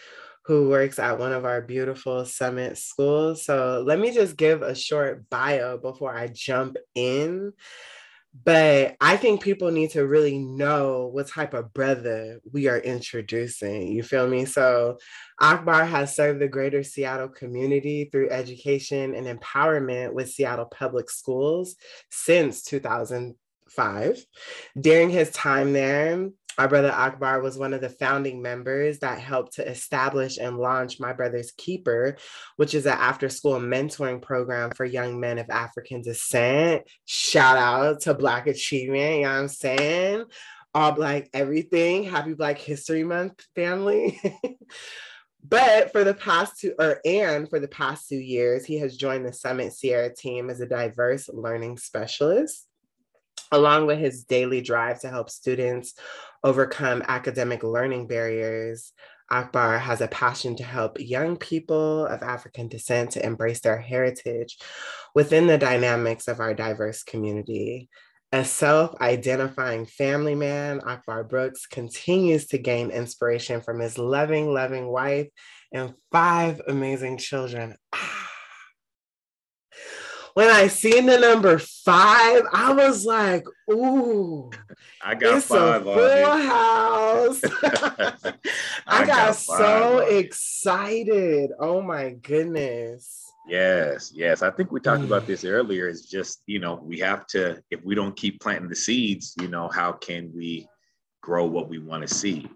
who 0.46 0.70
works 0.70 1.00
at 1.00 1.20
one 1.20 1.34
of 1.34 1.44
our 1.44 1.62
beautiful 1.62 2.24
summit 2.24 2.78
schools. 2.78 3.44
So 3.44 3.84
let 3.86 4.00
me 4.00 4.14
just 4.14 4.38
give 4.38 4.62
a 4.62 4.74
short 4.74 5.30
bio 5.30 5.78
before 5.78 6.16
I 6.18 6.28
jump 6.28 6.78
in. 6.96 7.52
But 8.44 8.98
I 9.00 9.16
think 9.16 9.42
people 9.42 9.72
need 9.72 9.92
to 9.92 10.06
really 10.06 10.38
know 10.38 11.10
what 11.14 11.28
type 11.28 11.54
of 11.54 11.74
brother 11.74 12.42
we 12.52 12.68
are 12.68 12.80
introducing. 12.80 13.88
You 13.88 14.04
feel 14.04 14.28
me? 14.28 14.46
So, 14.46 14.98
Akbar 15.40 15.86
has 15.86 16.16
served 16.16 16.42
the 16.42 16.48
greater 16.48 16.84
Seattle 16.84 17.30
community 17.30 18.10
through 18.12 18.32
education 18.32 19.16
and 19.16 19.26
empowerment 19.28 20.14
with 20.14 20.32
Seattle 20.32 20.66
Public 20.66 21.10
Schools 21.10 21.76
since 22.10 22.64
2005. 22.64 24.26
During 24.80 25.10
his 25.10 25.30
time 25.32 25.72
there, 25.72 26.30
our 26.58 26.68
brother 26.68 26.92
Akbar 26.92 27.42
was 27.42 27.58
one 27.58 27.74
of 27.74 27.82
the 27.82 27.90
founding 27.90 28.42
members 28.42 29.00
that 29.00 29.20
helped 29.20 29.56
to 29.56 29.70
establish 29.70 30.38
and 30.38 30.58
launch 30.58 31.00
My 31.00 31.14
Brother's 31.14 31.52
Keeper, 31.52 32.18
which 32.56 32.74
is 32.74 32.86
an 32.86 32.94
after 32.94 33.30
school 33.30 33.60
mentoring 33.60 34.22
program 34.22 34.72
for 34.72 34.86
young 34.86 35.20
men 35.20 35.38
of 35.38 35.50
African 35.50 36.02
descent. 36.02 36.84
Shout 37.06 37.58
out 37.58 38.02
to 38.02 38.14
Black 38.14 38.48
Achievement, 38.48 39.16
you 39.16 39.22
know 39.24 39.30
what 39.30 39.40
I'm 39.40 39.48
saying? 39.48 40.26
All 40.74 40.92
Black 40.92 41.30
everything. 41.34 42.04
Happy 42.04 42.34
Black 42.34 42.58
History 42.58 43.04
Month, 43.04 43.46
family. 43.56 44.20
but 45.44 45.92
for 45.92 46.04
the 46.04 46.14
past 46.14 46.60
two, 46.60 46.74
or 46.80 47.00
and 47.06 47.50
for 47.50 47.60
the 47.60 47.68
past 47.68 48.08
two 48.10 48.18
years, 48.18 48.66
he 48.66 48.78
has 48.80 48.98
joined 48.98 49.26
the 49.26 49.34
Summit 49.34 49.74
Sierra 49.74 50.14
team 50.14 50.50
as 50.50 50.60
a 50.60 50.66
diverse 50.66 51.30
learning 51.30 51.78
specialist 51.78 52.68
along 53.52 53.88
with 53.88 54.00
his 54.00 54.24
daily 54.24 54.62
drive 54.62 55.00
to 55.02 55.10
help 55.10 55.30
students 55.30 55.94
overcome 56.44 57.04
academic 57.08 57.64
learning 57.64 58.08
barriers, 58.08 58.94
Akbar 59.32 59.80
has 59.80 60.02
a 60.02 60.08
passion 60.08 60.56
to 60.58 60.64
help 60.64 61.00
young 61.00 61.38
people 61.38 62.06
of 62.06 62.22
African 62.22 62.68
descent 62.68 63.12
to 63.12 63.26
embrace 63.26 63.60
their 63.62 63.80
heritage 63.80 64.58
within 65.16 65.48
the 65.48 65.58
dynamics 65.58 66.28
of 66.28 66.40
our 66.40 66.54
diverse 66.54 67.04
community. 67.04 67.90
A 68.32 68.44
self 68.44 69.00
identifying 69.02 69.86
family 69.86 70.36
man, 70.36 70.82
Akbar 70.82 71.24
Brooks 71.24 71.66
continues 71.66 72.48
to 72.48 72.58
gain 72.58 72.92
inspiration 72.92 73.62
from 73.62 73.80
his 73.80 73.98
loving, 73.98 74.54
loving 74.54 74.88
wife 74.88 75.30
and 75.74 75.94
five 76.12 76.62
amazing 76.68 77.18
children. 77.18 77.76
Ah 77.94 78.15
when 80.36 80.50
I 80.50 80.68
seen 80.68 81.06
the 81.06 81.18
number 81.18 81.58
five, 81.58 82.44
I 82.54 82.74
was 82.74 83.06
like, 83.06 83.46
"Ooh, 83.72 84.52
I 85.02 85.16
got 85.16 85.38
it's 85.38 85.48
five 85.48 85.88
a 85.88 85.94
full 85.94 86.38
house." 86.38 87.42
I, 87.64 88.34
I, 88.86 89.06
got, 89.06 89.08
got 89.08 89.36
so 89.36 90.00
excited. 90.00 91.52
Oh 91.58 91.82
my 91.82 92.12
goodness. 92.12 93.24
Yes, 93.48 94.12
yes. 94.14 94.42
I 94.42 94.50
think 94.50 94.72
we 94.72 94.80
talked 94.82 95.04
about 95.04 95.24
mm. 95.24 95.28
this 95.28 95.46
earlier. 95.46 95.88
It's 95.88 96.02
just, 96.02 96.42
you 96.48 96.60
know, 96.60 96.82
we 96.84 97.00
have 97.00 97.28
to, 97.28 97.62
if 97.70 97.84
we 97.84 97.94
don't 97.94 98.18
keep 98.18 98.42
planting 98.42 98.70
the 98.70 98.76
seeds, 98.76 99.36
you 99.40 99.48
know, 99.48 99.70
how 99.70 99.92
can 99.92 100.32
we 100.36 100.68
grow 101.22 101.46
what 101.46 101.70
we 101.70 101.78
want 101.78 102.08
to 102.08 102.14
see? 102.14 102.50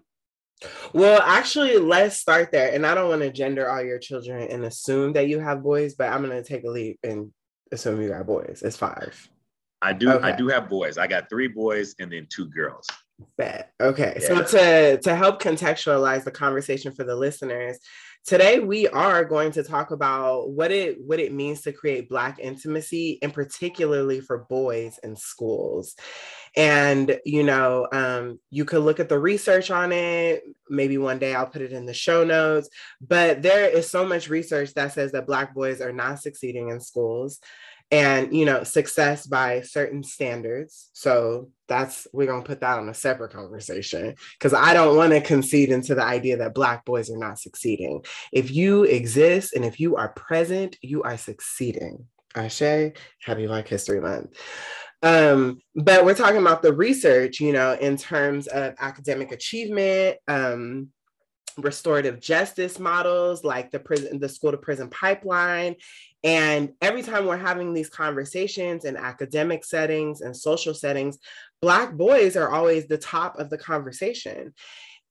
Well, 0.92 1.22
actually, 1.22 1.78
let's 1.78 2.16
start 2.16 2.50
there. 2.50 2.74
And 2.74 2.84
I 2.84 2.94
don't 2.94 3.08
want 3.08 3.22
to 3.22 3.30
gender 3.30 3.70
all 3.70 3.82
your 3.82 4.00
children 4.00 4.48
and 4.50 4.64
assume 4.64 5.12
that 5.12 5.28
you 5.28 5.38
have 5.38 5.62
boys, 5.62 5.94
but 5.94 6.12
I'm 6.12 6.24
going 6.24 6.42
to 6.42 6.46
take 6.46 6.64
a 6.64 6.70
leap 6.70 6.98
and 7.04 7.32
assume 7.72 8.00
you 8.00 8.08
got 8.08 8.26
boys. 8.26 8.62
It's 8.64 8.76
five. 8.76 9.28
I 9.82 9.92
do. 9.92 10.10
Okay. 10.12 10.28
I 10.28 10.36
do 10.36 10.48
have 10.48 10.68
boys. 10.68 10.98
I 10.98 11.06
got 11.06 11.28
three 11.30 11.48
boys 11.48 11.94
and 11.98 12.12
then 12.12 12.26
two 12.28 12.46
girls. 12.46 12.86
Bet. 13.36 13.72
Okay. 13.80 14.18
Yeah. 14.20 14.26
So 14.26 14.42
to 14.42 15.00
to 15.00 15.14
help 15.14 15.42
contextualize 15.42 16.24
the 16.24 16.30
conversation 16.30 16.92
for 16.92 17.04
the 17.04 17.16
listeners, 17.16 17.78
today 18.26 18.60
we 18.60 18.86
are 18.88 19.24
going 19.24 19.50
to 19.52 19.62
talk 19.62 19.90
about 19.90 20.50
what 20.50 20.70
it 20.70 21.00
what 21.00 21.18
it 21.18 21.32
means 21.32 21.62
to 21.62 21.72
create 21.72 22.08
black 22.08 22.38
intimacy 22.38 23.18
and 23.22 23.32
particularly 23.32 24.20
for 24.20 24.46
boys 24.48 24.98
in 25.02 25.16
schools. 25.16 25.96
And 26.56 27.18
you 27.24 27.42
know, 27.42 27.88
um, 27.92 28.38
you 28.50 28.64
could 28.64 28.82
look 28.82 29.00
at 29.00 29.08
the 29.08 29.18
research 29.18 29.70
on 29.70 29.92
it. 29.92 30.42
Maybe 30.68 30.98
one 30.98 31.18
day 31.18 31.34
I'll 31.34 31.46
put 31.46 31.62
it 31.62 31.72
in 31.72 31.86
the 31.86 31.94
show 31.94 32.24
notes. 32.24 32.68
But 33.00 33.42
there 33.42 33.68
is 33.68 33.90
so 33.90 34.04
much 34.04 34.28
research 34.28 34.74
that 34.74 34.92
says 34.92 35.12
that 35.12 35.26
black 35.26 35.54
boys 35.54 35.80
are 35.80 35.92
not 35.92 36.20
succeeding 36.20 36.68
in 36.68 36.80
schools 36.80 37.40
and 37.90 38.34
you 38.34 38.44
know 38.44 38.62
success 38.62 39.26
by 39.26 39.62
certain 39.62 40.02
standards. 40.02 40.90
So 40.92 41.50
that's 41.68 42.06
we're 42.12 42.26
going 42.26 42.42
to 42.42 42.46
put 42.46 42.60
that 42.60 42.78
on 42.78 42.88
a 42.88 42.94
separate 42.94 43.32
conversation 43.32 44.14
because 44.38 44.52
i 44.52 44.74
don't 44.74 44.96
want 44.96 45.12
to 45.12 45.20
concede 45.20 45.70
into 45.70 45.94
the 45.94 46.02
idea 46.02 46.36
that 46.36 46.54
black 46.54 46.84
boys 46.84 47.10
are 47.10 47.18
not 47.18 47.38
succeeding. 47.38 48.04
If 48.32 48.50
you 48.50 48.84
exist 48.84 49.54
and 49.54 49.64
if 49.64 49.80
you 49.80 49.96
are 49.96 50.10
present 50.10 50.76
you 50.82 51.02
are 51.02 51.16
succeeding. 51.16 52.06
Ashe 52.34 52.92
happy 53.22 53.46
black 53.46 53.68
history 53.68 54.00
month? 54.00 54.36
Um, 55.02 55.60
but 55.74 56.04
we're 56.04 56.14
talking 56.14 56.42
about 56.42 56.62
the 56.62 56.72
research 56.72 57.40
you 57.40 57.52
know 57.52 57.72
in 57.72 57.96
terms 57.96 58.46
of 58.46 58.74
academic 58.78 59.32
achievement 59.32 60.18
um, 60.28 60.88
restorative 61.60 62.20
justice 62.20 62.78
models 62.78 63.44
like 63.44 63.70
the 63.70 63.78
prison 63.78 64.18
the 64.18 64.28
school 64.28 64.50
to 64.50 64.56
prison 64.56 64.88
pipeline 64.88 65.76
and 66.22 66.72
every 66.82 67.02
time 67.02 67.26
we're 67.26 67.36
having 67.36 67.72
these 67.72 67.88
conversations 67.88 68.84
in 68.84 68.96
academic 68.96 69.64
settings 69.64 70.20
and 70.20 70.36
social 70.36 70.74
settings, 70.74 71.18
Black 71.62 71.94
boys 71.94 72.36
are 72.36 72.50
always 72.50 72.86
the 72.86 72.98
top 72.98 73.38
of 73.38 73.48
the 73.48 73.58
conversation. 73.58 74.52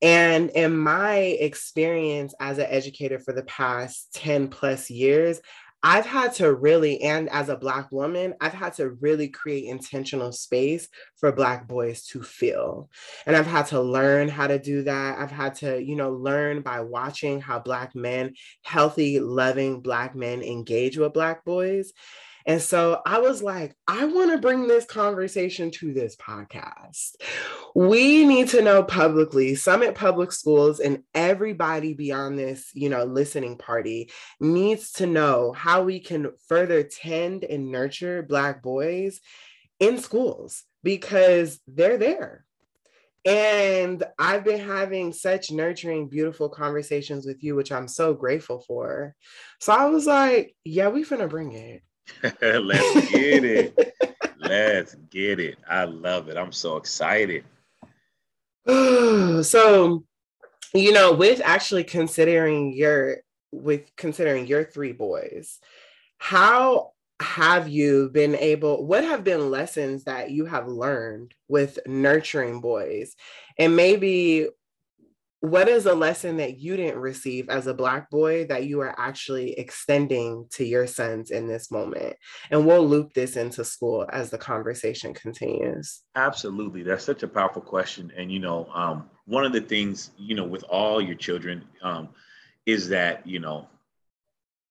And 0.02 0.50
in 0.52 0.78
my 0.78 1.18
experience 1.18 2.34
as 2.39 2.58
an 2.58 2.68
educator 2.70 3.20
for 3.20 3.34
the 3.34 3.43
past 3.43 4.14
10 4.14 4.47
plus 4.47 4.89
years, 4.89 5.41
I've 5.82 6.05
had 6.05 6.34
to 6.36 6.53
really, 6.53 7.01
and 7.01 7.30
as 7.30 7.47
a 7.47 7.55
Black 7.55 7.89
woman, 7.91 8.34
I've 8.41 8.53
had 8.53 8.73
to 8.75 8.89
really 8.89 9.30
create 9.30 9.65
intentional 9.65 10.34
space 10.34 10.89
for 11.15 11.32
Black 11.32 11.67
boys 11.67 12.03
to 12.07 12.21
feel. 12.21 12.89
And 13.25 13.36
I've 13.36 13.47
had 13.47 13.67
to 13.67 13.80
learn 13.80 14.27
how 14.27 14.47
to 14.47 14.59
do 14.59 14.84
that. 14.84 15.17
I've 15.17 15.32
had 15.32 15.55
to, 15.55 15.82
you 15.82 15.95
know, 15.95 16.11
learn 16.11 16.61
by 16.61 16.82
watching 16.82 17.39
how 17.39 17.59
Black 17.59 17.95
men, 17.95 18.34
healthy, 18.63 19.21
loving 19.21 19.82
Black 19.82 20.15
men 20.15 20.41
engage 20.41 20.97
with 20.97 21.13
Black 21.13 21.45
boys. 21.45 21.93
And 22.50 22.60
so 22.60 23.00
I 23.06 23.20
was 23.20 23.43
like, 23.43 23.76
I 23.88 24.06
want 24.06 24.32
to 24.32 24.39
bring 24.39 24.68
this 24.68 24.84
conversation 24.84 25.70
to 25.70 25.93
this 25.93 26.16
podcast. 26.16 27.12
We 27.76 28.26
need 28.26 28.47
to 28.50 28.64
know 28.64 28.82
publicly, 28.82 29.54
Summit 29.54 29.93
Public 29.93 30.32
Schools 30.32 30.80
and 30.80 31.04
everybody 31.14 31.93
beyond 31.93 32.39
this, 32.39 32.72
you 32.74 32.89
know, 32.89 33.04
listening 33.04 33.60
party 33.60 34.10
needs 34.39 34.93
to 34.93 35.06
know 35.06 35.52
how 35.52 35.84
we 35.84 36.00
can 36.00 36.32
further 36.47 36.82
tend 36.82 37.43
and 37.43 37.72
nurture 37.72 38.24
Black 38.24 38.64
boys 38.64 39.22
in 39.80 40.00
schools 40.00 40.64
because 40.82 41.60
they're 41.68 42.00
there. 42.00 42.45
And 43.26 44.04
I've 44.18 44.43
been 44.43 44.60
having 44.60 45.14
such 45.14 45.52
nurturing, 45.52 46.08
beautiful 46.10 46.50
conversations 46.50 47.28
with 47.28 47.43
you, 47.43 47.56
which 47.56 47.72
I'm 47.72 47.88
so 47.88 48.16
grateful 48.16 48.64
for. 48.66 49.14
So 49.60 49.72
I 49.72 49.86
was 49.86 50.08
like, 50.08 50.56
yeah, 50.64 50.88
we 50.88 51.06
finna 51.06 51.30
bring 51.30 51.52
it. 51.52 51.84
Let's 52.41 53.12
get 53.12 53.43
it. 53.43 53.95
Let's 54.38 54.95
get 55.10 55.39
it. 55.39 55.57
I 55.70 55.86
love 55.86 56.30
it. 56.30 56.38
I'm 56.38 56.51
so 56.51 56.78
excited. 56.78 57.43
so, 58.68 60.03
you 60.74 60.91
know, 60.91 61.14
with 61.14 61.41
actually 61.43 61.84
considering 61.84 62.74
your 62.74 63.18
with 63.51 63.95
considering 63.95 64.47
your 64.47 64.64
three 64.64 64.91
boys, 64.91 65.60
how 66.18 66.91
have 67.22 67.68
you 67.68 68.10
been 68.14 68.36
able 68.36 68.86
what 68.86 69.03
have 69.03 69.24
been 69.26 69.51
lessons 69.51 70.05
that 70.05 70.32
you 70.32 70.45
have 70.45 70.70
learned 70.70 71.34
with 71.49 71.78
nurturing 71.86 72.62
boys 72.62 73.16
and 73.57 73.76
maybe 73.76 74.47
what 75.42 75.70
is 75.70 75.86
a 75.86 75.94
lesson 75.94 76.38
that 76.38 76.60
you 76.60 76.76
didn't 76.76 77.00
receive 77.00 77.50
as 77.50 77.68
a 77.68 77.74
black 77.74 78.10
boy 78.10 78.46
that 78.48 78.66
you 78.66 78.82
are 78.82 78.94
actually 79.00 79.54
extending 79.54 80.46
to 80.52 80.66
your 80.66 80.86
sons 80.86 81.32
in 81.32 81.48
this 81.48 81.72
moment? 81.72 82.18
And 82.52 82.66
we'll 82.66 82.86
loop 82.86 83.14
this 83.14 83.38
into 83.38 83.64
school 83.64 84.06
as 84.12 84.30
the 84.30 84.38
conversation 84.38 85.14
continues. 85.14 86.02
Absolutely. 86.16 86.84
That's 86.84 87.06
such 87.06 87.24
a 87.24 87.28
powerful 87.28 87.62
question. 87.62 88.12
And 88.18 88.32
you 88.32 88.40
know 88.40 88.68
um, 88.74 89.10
one 89.26 89.46
of 89.46 89.54
the 89.54 89.62
things 89.62 90.12
you 90.18 90.36
know 90.36 90.44
with 90.44 90.64
all 90.64 91.02
your 91.02 91.16
children 91.16 91.64
um, 91.82 92.10
is 92.66 92.90
that 92.90 93.26
you 93.26 93.40
know 93.40 93.68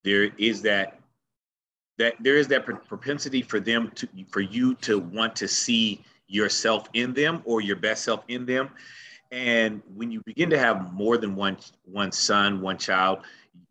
there 0.05 0.31
is 0.37 0.61
that 0.63 1.01
that 1.97 2.15
there 2.21 2.37
is 2.37 2.47
that 2.49 2.65
propensity 2.65 3.43
for 3.43 3.59
them 3.59 3.91
to 3.95 4.09
for 4.31 4.41
you 4.41 4.75
to 4.75 4.99
want 4.99 5.35
to 5.37 5.49
see 5.49 6.05
yourself 6.27 6.89
in 6.93 7.15
them 7.15 7.43
or 7.45 7.63
your 7.63 7.77
best 7.77 8.05
self 8.05 8.23
in 8.29 8.45
them 8.45 8.71
and 9.31 9.83
when 9.95 10.11
you 10.11 10.23
begin 10.25 10.51
to 10.51 10.59
have 10.59 10.93
more 10.93 11.17
than 11.19 11.35
one 11.35 11.57
one 11.85 12.13
son, 12.13 12.61
one 12.61 12.79
child, 12.79 13.21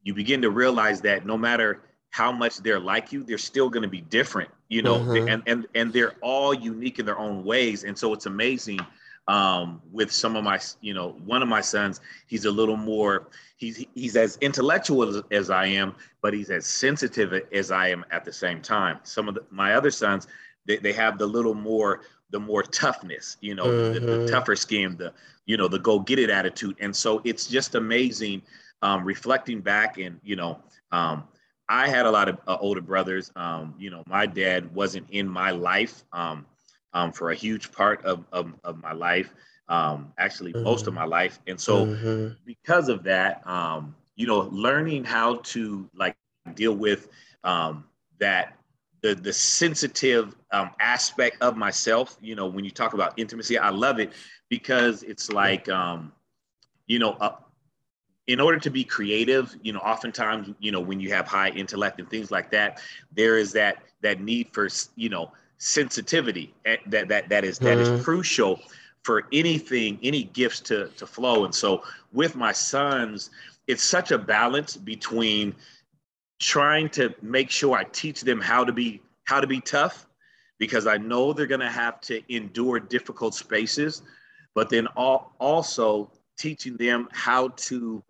you 0.03 0.14
begin 0.14 0.41
to 0.41 0.49
realize 0.49 1.01
that 1.01 1.26
no 1.26 1.38
matter 1.38 1.82
how 2.12 2.32
much 2.32 2.58
they're 2.58 2.80
like 2.80 3.12
you, 3.12 3.24
they're 3.24 3.38
still 3.38 3.70
going 3.70 3.84
to 3.84 3.89
be 3.89 4.01
different, 4.01 4.49
you 4.70 4.82
know, 4.82 4.99
mm-hmm. 4.99 5.28
and 5.28 5.43
and 5.47 5.68
and 5.76 5.93
they're 5.93 6.16
all 6.22 6.53
unique 6.53 6.99
in 6.99 7.05
their 7.05 7.18
own 7.20 7.43
ways. 7.43 7.84
And 7.84 7.97
so 7.97 8.14
it's 8.14 8.26
amazing 8.26 8.80
um, 9.28 9.82
with 9.91 10.12
some 10.12 10.36
of 10.36 10.43
my, 10.43 10.60
you 10.82 10.93
know, 10.93 11.16
one 11.26 11.41
of 11.41 11.49
my 11.49 11.62
sons, 11.62 11.99
he's 12.28 12.45
a 12.45 12.51
little 12.51 12.78
more, 12.78 13.28
he's 13.58 13.86
he's 13.93 14.16
as 14.16 14.38
intellectual 14.41 15.03
as, 15.03 15.22
as 15.32 15.49
I 15.49 15.66
am, 15.66 15.95
but 16.22 16.34
he's 16.34 16.49
as 16.49 16.66
sensitive 16.66 17.34
as 17.51 17.72
I 17.72 17.89
am 17.89 18.05
at 18.12 18.24
the 18.24 18.34
same 18.34 18.62
time. 18.62 18.99
Some 19.03 19.28
of 19.28 19.36
the, 19.36 19.43
my 19.49 19.74
other 19.74 19.91
sons, 19.91 20.28
they, 20.66 20.78
they 20.78 20.93
have 20.93 21.18
the 21.18 21.28
little 21.28 21.53
more 21.53 22.01
the 22.30 22.39
more 22.39 22.63
toughness, 22.63 23.38
you 23.41 23.55
know, 23.55 23.65
mm-hmm. 23.65 23.93
the, 23.93 23.99
the, 23.99 24.07
mm-hmm. 24.07 24.28
tougher 24.28 24.55
skin, 24.55 24.97
the 24.97 25.13
you 25.45 25.57
know 25.57 25.67
the 25.67 25.80
go 25.80 25.99
get 25.99 26.19
it 26.19 26.30
attitude, 26.30 26.75
and 26.80 26.95
so 26.95 27.21
it's 27.23 27.47
just 27.47 27.75
amazing 27.75 28.41
um, 28.82 29.03
reflecting 29.03 29.61
back 29.61 29.97
and 29.97 30.19
you 30.23 30.36
know. 30.36 30.59
Um, 30.91 31.28
I 31.69 31.89
had 31.89 32.05
a 32.05 32.11
lot 32.11 32.30
of 32.30 32.38
uh, 32.47 32.57
older 32.61 32.82
brothers. 32.82 33.32
Um, 33.36 33.75
you 33.78 33.89
know, 33.89 34.03
my 34.07 34.25
dad 34.25 34.73
wasn't 34.73 35.09
in 35.09 35.28
my 35.28 35.51
life 35.51 36.05
um, 36.13 36.45
um, 36.93 37.11
for 37.11 37.32
a 37.32 37.36
huge 37.36 37.71
part 37.71 38.03
of, 38.05 38.25
of, 38.32 38.53
of 38.63 38.82
my 38.82 38.93
life, 38.93 39.34
um, 39.67 40.13
actually 40.17 40.53
mm-hmm. 40.53 40.63
most 40.63 40.88
of 40.88 40.93
my 40.93 41.03
life. 41.03 41.39
And 41.45 41.59
so 41.59 41.86
mm-hmm. 41.86 42.34
because 42.45 42.89
of 42.89 43.03
that, 43.03 43.45
um, 43.45 43.95
you 44.15 44.28
know, 44.28 44.49
learning 44.51 45.03
how 45.03 45.38
to 45.43 45.89
like 45.93 46.15
deal 46.55 46.73
with 46.73 47.09
um, 47.43 47.84
that 48.19 48.57
the 49.02 49.16
the 49.16 49.34
sensitive 49.34 50.36
um, 50.52 50.72
aspect 50.80 51.38
of 51.41 51.58
myself. 51.58 52.18
You 52.22 52.36
know, 52.36 52.48
when 52.48 52.66
you 52.66 52.72
talk 52.72 52.93
about 52.93 53.14
intimacy, 53.18 53.58
I 53.58 53.70
love 53.70 54.00
it 54.00 54.14
because 54.50 55.04
it's 55.04 55.32
like, 55.32 55.70
um, 55.70 56.12
you 56.88 57.00
know, 57.00 57.12
uh, 57.14 57.36
in 58.28 58.39
order 58.39 58.60
to 58.60 58.70
be 58.70 58.84
creative, 58.84 59.56
you 59.62 59.72
know, 59.72 59.80
oftentimes, 59.80 60.54
you 60.60 60.72
know, 60.72 60.82
when 60.82 61.00
you 61.00 61.10
have 61.14 61.28
high 61.28 61.50
intellect 61.50 62.00
and 62.00 62.10
things 62.10 62.30
like 62.30 62.52
that, 62.52 62.82
there 63.16 63.38
is 63.38 63.52
that 63.54 63.84
that 64.02 64.22
need 64.22 64.50
for 64.54 64.68
you 64.95 65.10
know 65.10 65.32
sensitivity 65.58 66.54
eh, 66.66 66.78
that 66.88 67.08
that 67.08 67.30
that 67.30 67.43
is 67.43 67.58
that 67.60 67.78
mm-hmm. 67.78 67.95
is 67.95 68.04
crucial 68.04 68.60
for 69.04 69.24
anything, 69.32 69.98
any 70.04 70.24
gifts 70.24 70.60
to 70.60 70.88
to 70.98 71.08
flow. 71.08 71.45
And 71.45 71.56
so 71.56 71.84
with 72.12 72.36
my 72.36 72.52
sons, 72.52 73.30
it's 73.68 73.84
such 73.84 74.12
a 74.12 74.18
balance 74.18 74.76
between 74.76 75.56
trying 76.39 76.89
to 76.89 77.13
make 77.21 77.49
sure 77.49 77.75
I 77.75 77.83
teach 77.85 78.21
them 78.21 78.39
how 78.39 78.63
to 78.63 78.71
be 78.71 79.01
how 79.25 79.41
to 79.41 79.47
be 79.47 79.59
tough 79.61 80.07
because 80.59 80.88
I 80.88 80.97
know 80.97 81.33
they're 81.33 81.47
going 81.47 81.61
to 81.61 81.69
have 81.69 82.01
to 82.01 82.21
endure 82.33 82.79
difficult 82.79 83.35
spaces, 83.35 84.01
but 84.55 84.69
then 84.69 84.88
all, 84.95 85.33
also 85.39 86.11
teaching 86.38 86.77
them 86.77 87.07
how 87.11 87.49
to 87.49 88.03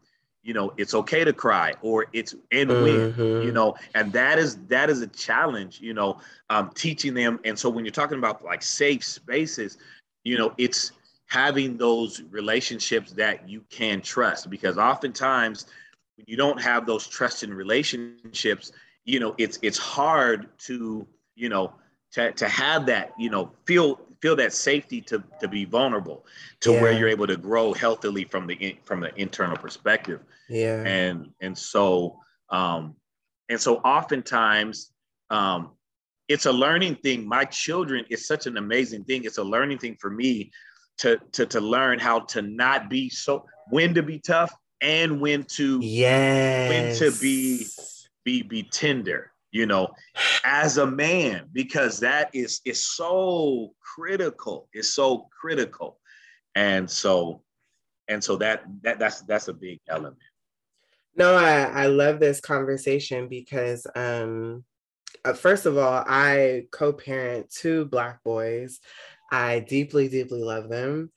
you 0.43 0.53
know 0.53 0.73
it's 0.77 0.93
okay 0.93 1.23
to 1.25 1.33
cry 1.33 1.73
or 1.81 2.05
it's 2.13 2.33
and 2.51 2.69
mm-hmm. 2.69 3.21
win 3.21 3.41
you 3.41 3.51
know 3.51 3.75
and 3.95 4.13
that 4.13 4.39
is 4.39 4.57
that 4.67 4.89
is 4.89 5.01
a 5.01 5.07
challenge 5.07 5.81
you 5.81 5.93
know 5.93 6.19
um, 6.49 6.71
teaching 6.73 7.13
them 7.13 7.39
and 7.43 7.57
so 7.59 7.69
when 7.69 7.83
you're 7.83 7.91
talking 7.91 8.17
about 8.17 8.43
like 8.45 8.61
safe 8.61 9.03
spaces 9.03 9.77
you 10.23 10.37
know 10.37 10.53
it's 10.57 10.93
having 11.27 11.75
those 11.75 12.21
relationships 12.31 13.11
that 13.11 13.47
you 13.47 13.61
can 13.69 13.99
trust 13.99 14.49
because 14.49 14.77
oftentimes 14.77 15.65
when 16.17 16.25
you 16.27 16.35
don't 16.35 16.61
have 16.61 16.85
those 16.85 17.07
trusting 17.07 17.51
relationships, 17.51 18.71
you 19.05 19.19
know, 19.19 19.35
it's 19.37 19.59
it's 19.61 19.77
hard 19.77 20.49
to, 20.59 21.07
you 21.35 21.49
know, 21.49 21.73
to, 22.13 22.31
to 22.33 22.47
have 22.47 22.85
that, 22.87 23.13
you 23.17 23.29
know, 23.29 23.51
feel 23.65 24.01
feel 24.19 24.35
that 24.35 24.51
safety 24.51 24.99
to 25.01 25.23
to 25.39 25.47
be 25.47 25.63
vulnerable 25.63 26.25
to 26.61 26.71
yeah. 26.71 26.81
where 26.81 26.91
you're 26.91 27.07
able 27.07 27.27
to 27.27 27.37
grow 27.37 27.71
healthily 27.71 28.23
from 28.23 28.47
the 28.47 28.77
from 28.83 28.99
the 28.99 29.13
internal 29.19 29.55
perspective. 29.55 30.21
Yeah. 30.49 30.81
And 30.83 31.29
and 31.41 31.57
so 31.57 32.19
um 32.49 32.95
and 33.47 33.61
so 33.61 33.77
oftentimes 33.77 34.91
um 35.29 35.71
it's 36.27 36.45
a 36.45 36.51
learning 36.51 36.95
thing. 36.95 37.25
My 37.25 37.45
children, 37.45 38.03
it's 38.09 38.27
such 38.27 38.47
an 38.47 38.57
amazing 38.57 39.05
thing. 39.05 39.23
It's 39.23 39.37
a 39.37 39.43
learning 39.43 39.77
thing 39.77 39.95
for 40.01 40.09
me 40.09 40.51
to 40.97 41.19
to 41.33 41.45
to 41.45 41.61
learn 41.61 41.99
how 41.99 42.21
to 42.21 42.41
not 42.41 42.89
be 42.89 43.07
so 43.07 43.45
when 43.69 43.93
to 43.93 44.01
be 44.01 44.19
tough 44.19 44.51
and 44.81 45.19
when 45.19 45.43
to 45.43 45.79
yes. 45.81 46.69
when 46.69 47.11
to 47.11 47.19
be 47.19 47.65
be 48.23 48.43
be 48.43 48.63
tender 48.63 49.31
you 49.51 49.65
know 49.65 49.87
as 50.43 50.77
a 50.77 50.85
man 50.85 51.47
because 51.51 51.99
that 51.99 52.29
is 52.33 52.61
is 52.65 52.85
so 52.85 53.73
critical 53.81 54.67
it's 54.73 54.89
so 54.89 55.27
critical. 55.39 55.99
And 56.55 56.89
so 56.89 57.43
and 58.07 58.23
so 58.23 58.35
that 58.37 58.63
that 58.81 58.97
that's 58.97 59.21
that's 59.21 59.47
a 59.47 59.53
big 59.53 59.79
element. 59.87 60.17
No 61.15 61.35
i 61.35 61.61
i 61.61 61.85
love 61.85 62.19
this 62.19 62.39
conversation 62.39 63.27
because 63.27 63.85
um 63.95 64.63
uh, 65.23 65.33
first 65.33 65.65
of 65.67 65.77
all 65.77 66.03
i 66.07 66.65
co-parent 66.71 67.49
two 67.51 67.85
black 67.85 68.23
boys. 68.23 68.79
I 69.31 69.59
deeply 69.59 70.07
deeply 70.07 70.41
love 70.41 70.69
them. 70.69 71.11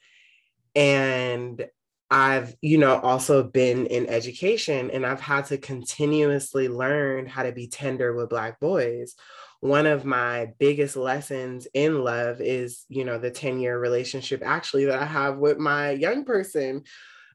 And 0.75 1.65
I've, 2.11 2.57
you 2.61 2.79
know, 2.79 2.99
also 2.99 3.43
been 3.43 3.87
in 3.87 4.09
education 4.09 4.91
and 4.91 5.07
I've 5.07 5.21
had 5.21 5.47
to 5.47 5.59
continuously 5.59 6.69
learn 6.69 7.27
how 7.27 7.45
to 7.45 7.53
be 7.53 7.69
tender 7.69 8.13
with 8.15 8.31
Black 8.31 8.59
boys. 8.59 9.15
One 9.61 9.87
of 9.87 10.05
my 10.05 10.53
biggest 10.59 10.97
lessons 10.97 11.69
in 11.73 12.03
love 12.03 12.41
is, 12.41 12.85
you 12.89 13.05
know, 13.05 13.19
the 13.19 13.31
10 13.31 13.61
year 13.61 13.79
relationship 13.79 14.43
actually 14.45 14.87
that 14.87 15.01
I 15.01 15.05
have 15.05 15.39
with 15.39 15.59
my 15.59 15.91
young 15.91 16.25
person. 16.25 16.83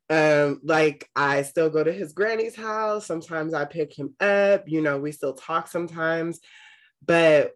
Um, 0.10 0.60
like 0.64 1.10
I 1.16 1.44
still 1.44 1.70
go 1.70 1.84
to 1.84 1.94
his 1.94 2.14
granny's 2.14 2.56
house. 2.56 3.06
Sometimes 3.06 3.54
I 3.54 3.66
pick 3.66 3.98
him 3.98 4.14
up, 4.20 4.64
you 4.68 4.82
know, 4.82 5.00
we 5.00 5.12
still 5.12 5.34
talk 5.34 5.68
sometimes. 5.68 6.40
But 7.06 7.54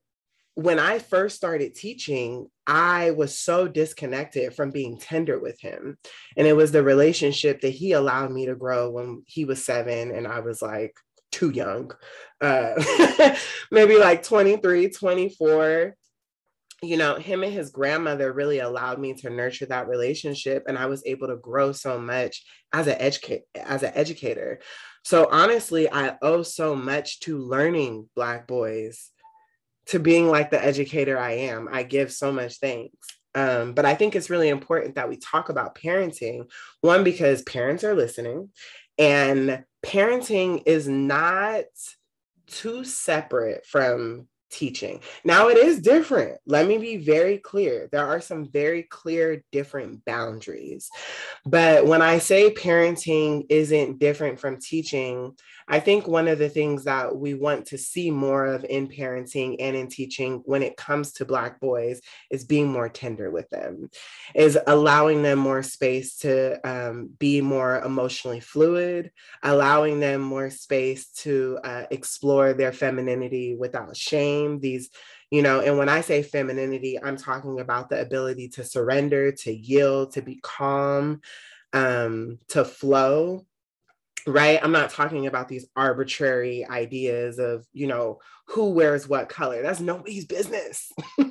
when 0.55 0.79
I 0.79 0.99
first 0.99 1.35
started 1.35 1.75
teaching, 1.75 2.47
I 2.67 3.11
was 3.11 3.37
so 3.37 3.67
disconnected 3.67 4.53
from 4.53 4.71
being 4.71 4.97
tender 4.97 5.39
with 5.39 5.59
him. 5.59 5.97
And 6.35 6.47
it 6.47 6.55
was 6.55 6.71
the 6.71 6.83
relationship 6.83 7.61
that 7.61 7.69
he 7.69 7.93
allowed 7.93 8.31
me 8.31 8.45
to 8.47 8.55
grow 8.55 8.89
when 8.89 9.23
he 9.25 9.45
was 9.45 9.63
seven 9.63 10.11
and 10.11 10.27
I 10.27 10.41
was 10.41 10.61
like 10.61 10.93
too 11.31 11.51
young, 11.51 11.91
uh, 12.41 13.35
maybe 13.71 13.97
like 13.97 14.23
23, 14.23 14.89
24. 14.89 15.95
You 16.81 16.95
know, 16.95 17.15
him 17.15 17.43
and 17.43 17.51
his 17.51 17.71
grandmother 17.71 18.31
really 18.31 18.59
allowed 18.59 18.99
me 18.99 19.13
to 19.15 19.29
nurture 19.29 19.65
that 19.65 19.89
relationship, 19.89 20.63
and 20.65 20.77
I 20.77 20.85
was 20.85 21.03
able 21.05 21.27
to 21.27 21.35
grow 21.35 21.73
so 21.73 21.99
much 21.99 22.45
as 22.71 22.87
an 22.87 22.95
educate 22.99 23.41
as 23.53 23.83
an 23.83 23.91
educator. 23.95 24.61
So 25.03 25.27
honestly, 25.29 25.91
I 25.91 26.15
owe 26.21 26.41
so 26.41 26.75
much 26.75 27.19
to 27.21 27.37
learning 27.37 28.09
Black 28.15 28.47
boys 28.47 29.11
to 29.89 29.99
being 29.99 30.27
like 30.27 30.51
the 30.51 30.63
educator 30.63 31.17
I 31.17 31.31
am. 31.31 31.67
I 31.71 31.83
give 31.83 32.11
so 32.11 32.31
much 32.31 32.57
thanks. 32.57 32.95
Um, 33.35 33.73
but 33.73 33.85
I 33.85 33.95
think 33.95 34.15
it's 34.15 34.29
really 34.29 34.49
important 34.49 34.95
that 34.95 35.09
we 35.09 35.17
talk 35.17 35.49
about 35.49 35.75
parenting. 35.75 36.49
One, 36.81 37.03
because 37.03 37.41
parents 37.43 37.83
are 37.83 37.93
listening, 37.93 38.49
and 38.97 39.63
parenting 39.85 40.63
is 40.65 40.87
not 40.87 41.65
too 42.47 42.83
separate 42.83 43.65
from 43.65 44.27
teaching. 44.51 44.99
Now 45.23 45.49
it 45.49 45.57
is 45.57 45.79
different. 45.79 46.39
Let 46.45 46.67
me 46.67 46.77
be 46.77 46.97
very 46.97 47.37
clear. 47.37 47.87
There 47.91 48.05
are 48.05 48.21
some 48.21 48.49
very 48.49 48.83
clear 48.83 49.43
different 49.51 50.03
boundaries. 50.05 50.89
But 51.45 51.85
when 51.85 52.01
I 52.01 52.17
say 52.17 52.51
parenting 52.53 53.45
isn't 53.49 53.99
different 53.99 54.39
from 54.39 54.59
teaching, 54.59 55.35
I 55.71 55.79
think 55.79 56.07
one 56.07 56.27
of 56.27 56.39
the 56.39 56.49
things 56.49 56.85
that 56.85 57.15
we 57.15 57.35
want 57.35 57.67
to 57.67 57.77
see 57.77 58.09
more 58.09 58.45
of 58.45 58.65
in 58.67 58.87
parenting 58.87 59.57
and 59.59 59.77
in 59.77 59.87
teaching 59.87 60.41
when 60.45 60.63
it 60.63 60.75
comes 60.75 61.13
to 61.13 61.25
Black 61.25 61.59
boys 61.59 62.01
is 62.31 62.43
being 62.43 62.71
more 62.71 62.89
tender 62.89 63.29
with 63.29 63.47
them, 63.51 63.91
is 64.33 64.57
allowing 64.65 65.21
them 65.21 65.37
more 65.37 65.61
space 65.61 66.17
to 66.17 66.59
um, 66.67 67.11
be 67.19 67.39
more 67.39 67.79
emotionally 67.81 68.39
fluid, 68.39 69.11
allowing 69.43 69.99
them 69.99 70.21
more 70.21 70.49
space 70.49 71.09
to 71.09 71.59
uh, 71.63 71.83
explore 71.91 72.53
their 72.53 72.73
femininity 72.73 73.55
without 73.55 73.95
shame. 73.95 74.59
These 74.59 74.89
you 75.31 75.43
know 75.43 75.59
and 75.59 75.77
when 75.77 75.89
i 75.89 76.01
say 76.01 76.23
femininity 76.23 76.97
i'm 77.03 77.15
talking 77.15 77.59
about 77.59 77.87
the 77.87 78.01
ability 78.01 78.47
to 78.49 78.63
surrender 78.63 79.31
to 79.31 79.53
yield 79.53 80.11
to 80.11 80.23
be 80.23 80.39
calm 80.41 81.21
um, 81.71 82.39
to 82.47 82.65
flow 82.65 83.45
right? 84.31 84.59
I'm 84.61 84.71
not 84.71 84.91
talking 84.91 85.27
about 85.27 85.47
these 85.47 85.67
arbitrary 85.75 86.65
ideas 86.65 87.39
of 87.39 87.65
you 87.73 87.87
know 87.87 88.19
who 88.47 88.71
wears 88.71 89.07
what 89.07 89.29
color. 89.29 89.61
That's 89.61 89.79
nobody's 89.79 90.25
business. 90.25 90.91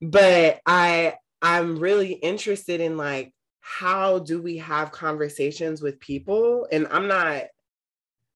But 0.00 0.60
i 0.66 1.14
i'm 1.42 1.78
really 1.78 2.12
interested 2.12 2.80
in 2.80 2.96
like 2.96 3.32
how 3.60 4.18
do 4.20 4.40
we 4.40 4.58
have 4.58 4.92
conversations 4.92 5.82
with 5.82 6.00
people? 6.00 6.66
And 6.70 6.86
i'm 6.90 7.08
not 7.08 7.44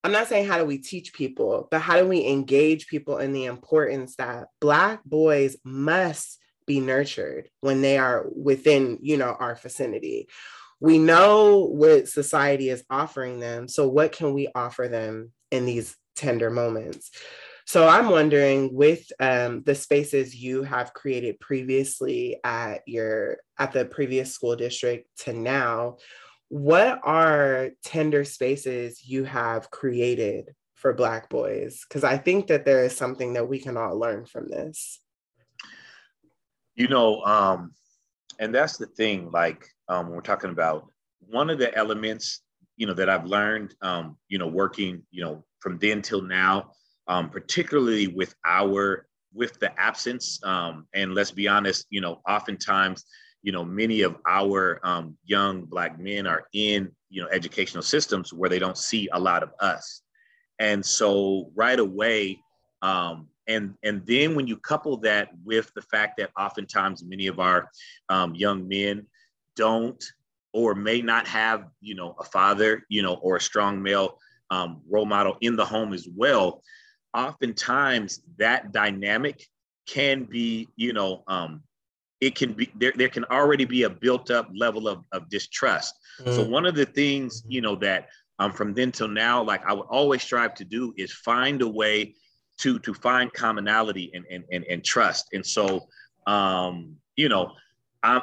i'm 0.05 0.13
not 0.13 0.27
saying 0.29 0.47
how 0.47 0.59
do 0.59 0.65
we 0.65 0.79
teach 0.79 1.13
people 1.13 1.69
but 1.71 1.81
how 1.81 1.99
do 1.99 2.07
we 2.07 2.27
engage 2.27 2.89
people 2.89 3.19
in 3.19 3.33
the 3.33 3.45
importance 3.45 4.17
that 4.17 4.49
black 4.61 5.05
boys 5.05 5.57
must 5.65 6.39
be 6.67 6.81
nurtured 6.81 7.49
when 7.61 7.83
they 7.83 7.99
are 7.99 8.27
within 8.35 8.99
you 9.01 9.17
know 9.17 9.37
our 9.39 9.55
vicinity 9.55 10.29
we 10.83 10.99
know 10.99 11.59
what 11.67 12.09
society 12.09 12.69
is 12.69 12.83
offering 12.91 13.39
them. 13.39 13.69
So, 13.69 13.87
what 13.87 14.11
can 14.11 14.35
we 14.35 14.49
offer 14.53 14.89
them 14.89 15.31
in 15.53 15.65
these 15.65 15.97
tender 16.17 16.51
moments? 16.51 17.13
So, 17.67 17.87
I'm 17.87 18.09
wondering 18.09 18.75
with 18.75 19.05
um, 19.21 19.63
the 19.63 19.77
spaces 19.77 20.35
you 20.35 20.65
have 20.65 20.93
created 20.93 21.39
previously 21.39 22.41
at 22.43 22.81
your 22.89 23.39
at 23.61 23.71
the 23.71 23.85
previous 23.85 24.35
school 24.35 24.57
district 24.57 25.09
to 25.21 25.33
now, 25.33 25.99
what 26.49 26.99
are 27.05 27.71
tender 27.85 28.25
spaces 28.25 29.07
you 29.07 29.23
have 29.23 29.71
created 29.71 30.51
for 30.75 30.93
Black 30.93 31.29
boys? 31.29 31.85
Because 31.89 32.03
I 32.03 32.19
think 32.19 32.49
that 32.49 32.65
there 32.65 32.85
is 32.85 32.97
something 32.97 33.35
that 33.35 33.49
we 33.49 33.61
can 33.61 33.77
all 33.77 33.97
learn 33.97 34.27
from 34.27 34.49
this. 34.49 34.99
You 36.75 36.89
know, 36.89 37.23
um, 37.23 37.71
and 38.41 38.53
that's 38.53 38.79
the 38.79 38.87
thing. 38.87 39.31
Like 39.31 39.72
um, 39.89 40.07
when 40.07 40.17
we're 40.17 40.23
talking 40.23 40.51
about 40.51 40.87
one 41.21 41.51
of 41.51 41.59
the 41.59 41.75
elements, 41.77 42.43
you 42.77 42.87
know, 42.87 42.95
that 42.95 43.09
I've 43.09 43.27
learned, 43.27 43.75
um, 43.83 44.17
you 44.29 44.39
know, 44.39 44.47
working, 44.47 45.03
you 45.11 45.23
know, 45.23 45.45
from 45.61 45.79
then 45.79 46.03
till 46.03 46.23
now, 46.23 46.73
um, 47.09 47.31
particularly 47.31 48.09
with 48.09 48.35
our 48.45 49.07
with 49.35 49.59
the 49.61 49.81
absence, 49.81 50.39
um, 50.45 50.87
and 50.93 51.15
let's 51.15 51.31
be 51.31 51.49
honest, 51.49 51.87
you 51.89 52.03
know, 52.03 52.21
oftentimes, 52.29 53.07
you 53.43 53.51
know, 53.51 53.65
many 53.65 54.03
of 54.03 54.17
our 54.29 54.79
um, 54.85 55.17
young 55.25 55.65
black 55.65 55.99
men 55.99 56.27
are 56.27 56.45
in, 56.53 56.93
you 57.09 57.23
know, 57.23 57.29
educational 57.29 57.83
systems 57.83 58.33
where 58.33 58.51
they 58.51 58.59
don't 58.59 58.77
see 58.77 59.09
a 59.13 59.19
lot 59.19 59.43
of 59.43 59.51
us, 59.61 60.03
and 60.59 60.85
so 60.85 61.51
right 61.55 61.79
away, 61.79 62.39
um, 62.83 63.29
and 63.47 63.75
and 63.83 64.07
then 64.07 64.35
when 64.35 64.47
you 64.47 64.57
couple 64.57 64.97
that 64.99 65.31
with 65.45 65.73
the 65.75 65.83
fact 65.83 66.19
that 66.19 66.31
oftentimes 66.39 67.03
many 67.03 67.27
of 67.27 67.41
our 67.41 67.71
um, 68.09 68.35
young 68.35 68.69
men 68.69 69.07
don't 69.57 70.03
or 70.53 70.75
may 70.75 71.01
not 71.01 71.27
have 71.27 71.67
you 71.81 71.95
know 71.95 72.15
a 72.19 72.25
father 72.25 72.85
you 72.89 73.03
know 73.03 73.15
or 73.15 73.37
a 73.37 73.41
strong 73.41 73.83
male 73.83 74.19
um, 74.51 74.83
role 74.89 75.07
model 75.07 75.37
in 75.41 75.57
the 75.57 75.65
home 75.65 75.93
as 75.93 76.09
well 76.15 76.63
oftentimes 77.15 78.21
that 78.39 78.73
dynamic 78.73 79.47
can 79.87 80.25
be 80.25 80.69
you 80.77 80.93
know 80.93 81.23
um, 81.29 81.63
it 82.21 82.35
can 82.35 82.53
be 82.53 82.71
there, 82.77 82.93
there 82.97 83.09
can 83.09 83.25
already 83.27 83.65
be 83.65 83.83
a 83.83 83.91
built 83.91 84.31
up 84.31 84.49
level 84.55 84.89
of, 84.89 85.05
of 85.13 85.29
distrust 85.29 85.95
mm-hmm. 86.21 86.33
so 86.33 86.49
one 86.49 86.67
of 86.67 86.75
the 86.75 86.87
things 86.87 87.43
you 87.47 87.61
know 87.61 87.75
that 87.77 88.09
um, 88.39 88.53
from 88.53 88.75
then 88.75 88.93
till 88.93 89.09
now 89.09 89.43
like 89.43 89.65
i 89.67 89.73
would 89.73 89.87
always 89.89 90.23
strive 90.23 90.55
to 90.55 90.65
do 90.65 90.93
is 90.97 91.13
find 91.13 91.63
a 91.63 91.69
way 91.69 92.15
to 92.59 92.79
to 92.81 92.95
find 92.95 93.33
commonality 93.33 94.11
and 94.15 94.25
and 94.31 94.45
and, 94.53 94.65
and 94.65 94.85
trust. 94.85 95.29
And 95.33 95.45
so, 95.45 95.89
um, 96.27 96.97
you 97.17 97.29
know, 97.29 97.53
I'm 98.03 98.23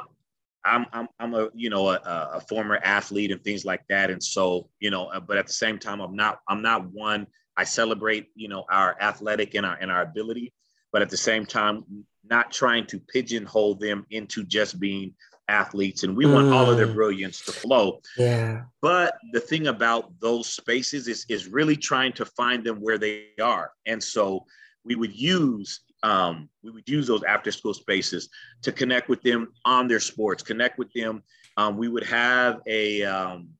I'm 0.64 0.86
I'm 0.92 1.08
I'm 1.18 1.34
a 1.34 1.48
you 1.54 1.70
know 1.70 1.88
a, 1.88 2.30
a, 2.34 2.40
former 2.40 2.76
athlete 2.82 3.30
and 3.30 3.42
things 3.42 3.64
like 3.64 3.82
that. 3.88 4.10
And 4.10 4.22
so 4.22 4.68
you 4.78 4.90
know, 4.90 5.10
but 5.26 5.38
at 5.38 5.46
the 5.46 5.52
same 5.52 5.78
time, 5.78 6.00
I'm 6.00 6.14
not 6.14 6.40
I'm 6.48 6.62
not 6.62 6.90
one. 6.92 7.26
I 7.56 7.64
celebrate 7.64 8.28
you 8.34 8.48
know 8.48 8.64
our 8.70 8.96
athletic 9.00 9.54
and 9.54 9.64
our 9.64 9.76
and 9.80 9.90
our 9.90 10.02
ability, 10.02 10.52
but 10.92 11.02
at 11.02 11.10
the 11.10 11.16
same 11.16 11.46
time, 11.46 11.84
not 12.28 12.52
trying 12.52 12.86
to 12.88 12.98
pigeonhole 12.98 13.76
them 13.76 14.06
into 14.10 14.44
just 14.44 14.78
being 14.78 15.14
athletes 15.50 16.04
and 16.04 16.16
we 16.16 16.24
mm. 16.24 16.32
want 16.32 16.52
all 16.52 16.70
of 16.70 16.76
their 16.76 16.86
mm. 16.86 16.94
brilliance 16.94 17.40
to 17.44 17.52
flow. 17.52 18.00
Yeah. 18.16 18.62
But 18.80 19.16
the 19.32 19.40
thing 19.40 19.66
about 19.66 20.12
those 20.20 20.48
spaces 20.48 21.08
is 21.08 21.26
is 21.28 21.48
really 21.48 21.76
trying 21.76 22.12
to 22.14 22.24
find 22.24 22.64
them 22.64 22.76
where 22.76 22.98
they 22.98 23.28
are. 23.42 23.72
And 23.86 24.02
so 24.02 24.46
we 24.84 24.94
would 24.94 25.14
use 25.14 25.80
um, 26.02 26.48
we 26.62 26.70
would 26.70 26.88
use 26.88 27.06
those 27.06 27.22
after 27.24 27.52
school 27.52 27.74
spaces 27.74 28.28
to 28.62 28.72
connect 28.72 29.08
with 29.08 29.22
them 29.22 29.52
on 29.64 29.88
their 29.88 30.00
sports, 30.00 30.42
connect 30.42 30.78
with 30.78 30.92
them. 30.92 31.22
Um, 31.56 31.76
we 31.76 31.88
would 31.88 32.04
have 32.04 32.60
a, 32.66 33.02
um, 33.04 33.50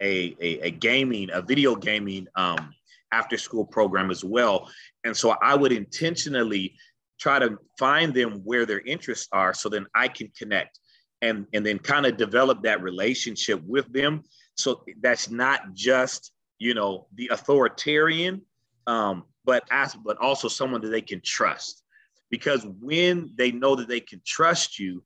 a, 0.00 0.36
a, 0.40 0.60
a, 0.66 0.70
gaming, 0.70 1.30
a 1.32 1.40
video 1.40 1.76
gaming 1.76 2.26
um, 2.34 2.72
after 3.12 3.36
school 3.38 3.64
program 3.64 4.10
as 4.10 4.24
well. 4.24 4.68
And 5.04 5.16
so 5.16 5.36
I 5.42 5.54
would 5.54 5.72
intentionally 5.72 6.74
try 7.18 7.38
to 7.38 7.56
find 7.78 8.12
them 8.12 8.40
where 8.44 8.66
their 8.66 8.80
interests 8.80 9.28
are 9.32 9.54
so 9.54 9.68
then 9.68 9.86
I 9.94 10.08
can 10.08 10.30
connect 10.36 10.78
and 11.22 11.46
and 11.52 11.64
then 11.64 11.78
kind 11.78 12.06
of 12.06 12.16
develop 12.16 12.62
that 12.62 12.82
relationship 12.82 13.62
with 13.64 13.90
them 13.92 14.22
so 14.54 14.82
that's 15.00 15.30
not 15.30 15.72
just 15.72 16.32
you 16.58 16.74
know 16.74 17.06
the 17.14 17.28
authoritarian 17.32 18.42
um, 18.86 19.24
but 19.46 19.64
as 19.70 19.94
but 19.94 20.18
also 20.18 20.48
someone 20.48 20.80
that 20.82 20.88
they 20.90 21.00
can 21.00 21.22
trust. 21.24 21.82
Because 22.28 22.66
when 22.80 23.30
they 23.36 23.52
know 23.52 23.76
that 23.76 23.88
they 23.88 24.00
can 24.00 24.20
trust 24.26 24.78
you 24.78 25.02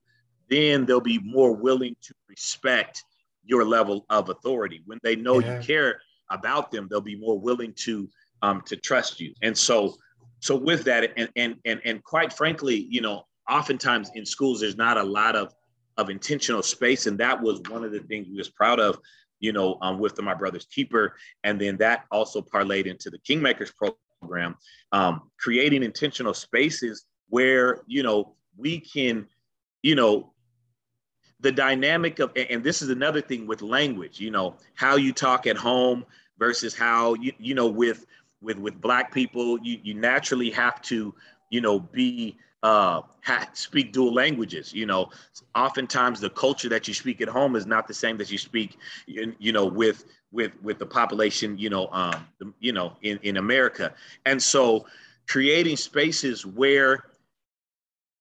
then 0.51 0.85
they'll 0.85 1.01
be 1.01 1.21
more 1.21 1.53
willing 1.53 1.95
to 2.03 2.13
respect 2.29 3.05
your 3.45 3.65
level 3.65 4.05
of 4.11 4.29
authority. 4.29 4.83
When 4.85 4.99
they 5.03 5.17
know 5.17 5.39
yeah. 5.39 5.57
you 5.57 5.63
care 5.63 6.01
about 6.31 6.71
them 6.71 6.89
they'll 6.91 7.01
be 7.01 7.17
more 7.17 7.39
willing 7.39 7.73
to 7.85 8.09
um, 8.43 8.63
to 8.63 8.77
trust 8.77 9.21
you. 9.21 9.35
And 9.43 9.57
so 9.57 9.95
so 10.41 10.57
with 10.57 10.85
that 10.85 11.13
and 11.17 11.29
and 11.37 11.57
and, 11.65 11.81
and 11.85 12.03
quite 12.03 12.33
frankly 12.33 12.87
you 12.91 13.01
know 13.01 13.25
oftentimes 13.49 14.11
in 14.15 14.25
schools 14.25 14.61
there's 14.61 14.77
not 14.77 14.97
a 14.97 15.03
lot 15.03 15.37
of 15.37 15.55
of 15.97 16.11
intentional 16.11 16.63
space. 16.63 17.07
And 17.07 17.19
that 17.19 17.41
was 17.41 17.61
one 17.69 17.85
of 17.85 17.93
the 17.93 18.01
things 18.01 18.27
we 18.29 18.37
was 18.37 18.49
proud 18.49 18.81
of 18.81 18.99
you 19.39 19.53
know 19.53 19.79
um, 19.83 19.99
with 19.99 20.15
the 20.17 20.23
my 20.23 20.35
brother's 20.35 20.67
keeper. 20.67 21.15
And 21.45 21.61
then 21.61 21.77
that 21.79 22.05
also 22.11 22.41
parlayed 22.41 22.87
into 22.87 23.11
the 23.11 23.19
kingmakers 23.19 23.73
program 24.21 24.57
um, 24.93 25.23
creating 25.39 25.83
intentional 25.83 26.35
spaces 26.35 27.07
where 27.29 27.81
you 27.87 28.03
know 28.03 28.35
we 28.57 28.79
can 28.79 29.27
you 29.83 29.95
know 29.95 30.33
the 31.41 31.51
dynamic 31.51 32.19
of 32.19 32.31
and 32.37 32.63
this 32.63 32.83
is 32.83 32.91
another 32.91 33.21
thing 33.21 33.47
with 33.47 33.63
language 33.63 34.21
you 34.21 34.31
know 34.31 34.57
how 34.75 34.97
you 34.97 35.13
talk 35.13 35.47
at 35.47 35.57
home 35.57 36.05
versus 36.39 36.75
how 36.75 37.15
you 37.15 37.33
you 37.39 37.55
know 37.55 37.67
with 37.67 38.07
with 38.43 38.59
with 38.59 38.81
black 38.81 39.13
people 39.13 39.59
you 39.63 39.79
you 39.83 39.95
naturally 39.95 40.51
have 40.51 40.81
to 40.83 41.15
you 41.51 41.61
know 41.61 41.79
be 41.79 42.37
uh 42.63 43.01
ha- 43.23 43.49
speak 43.55 43.93
dual 43.93 44.13
languages 44.13 44.73
you 44.73 44.87
know. 44.87 45.11
Oftentimes 45.55 46.21
the 46.21 46.31
culture 46.31 46.69
that 46.69 46.87
you 46.87 46.95
speak 46.95 47.21
at 47.21 47.29
home 47.29 47.57
is 47.57 47.67
not 47.67 47.89
the 47.89 47.95
same 47.95 48.17
that 48.19 48.31
you 48.31 48.39
speak 48.39 48.77
in, 49.09 49.35
you 49.39 49.53
know 49.53 49.67
with 49.67 50.05
with 50.33 50.53
with 50.63 50.79
the 50.79 50.87
population 50.87 51.57
you 51.59 51.71
know 51.71 51.89
um 51.93 52.27
you 52.61 52.73
know 52.73 52.93
in 53.03 53.19
in 53.23 53.37
america. 53.37 53.95
And 54.27 54.43
so 54.43 54.87
creating 55.27 55.77
spaces 55.77 56.45
where 56.45 57.05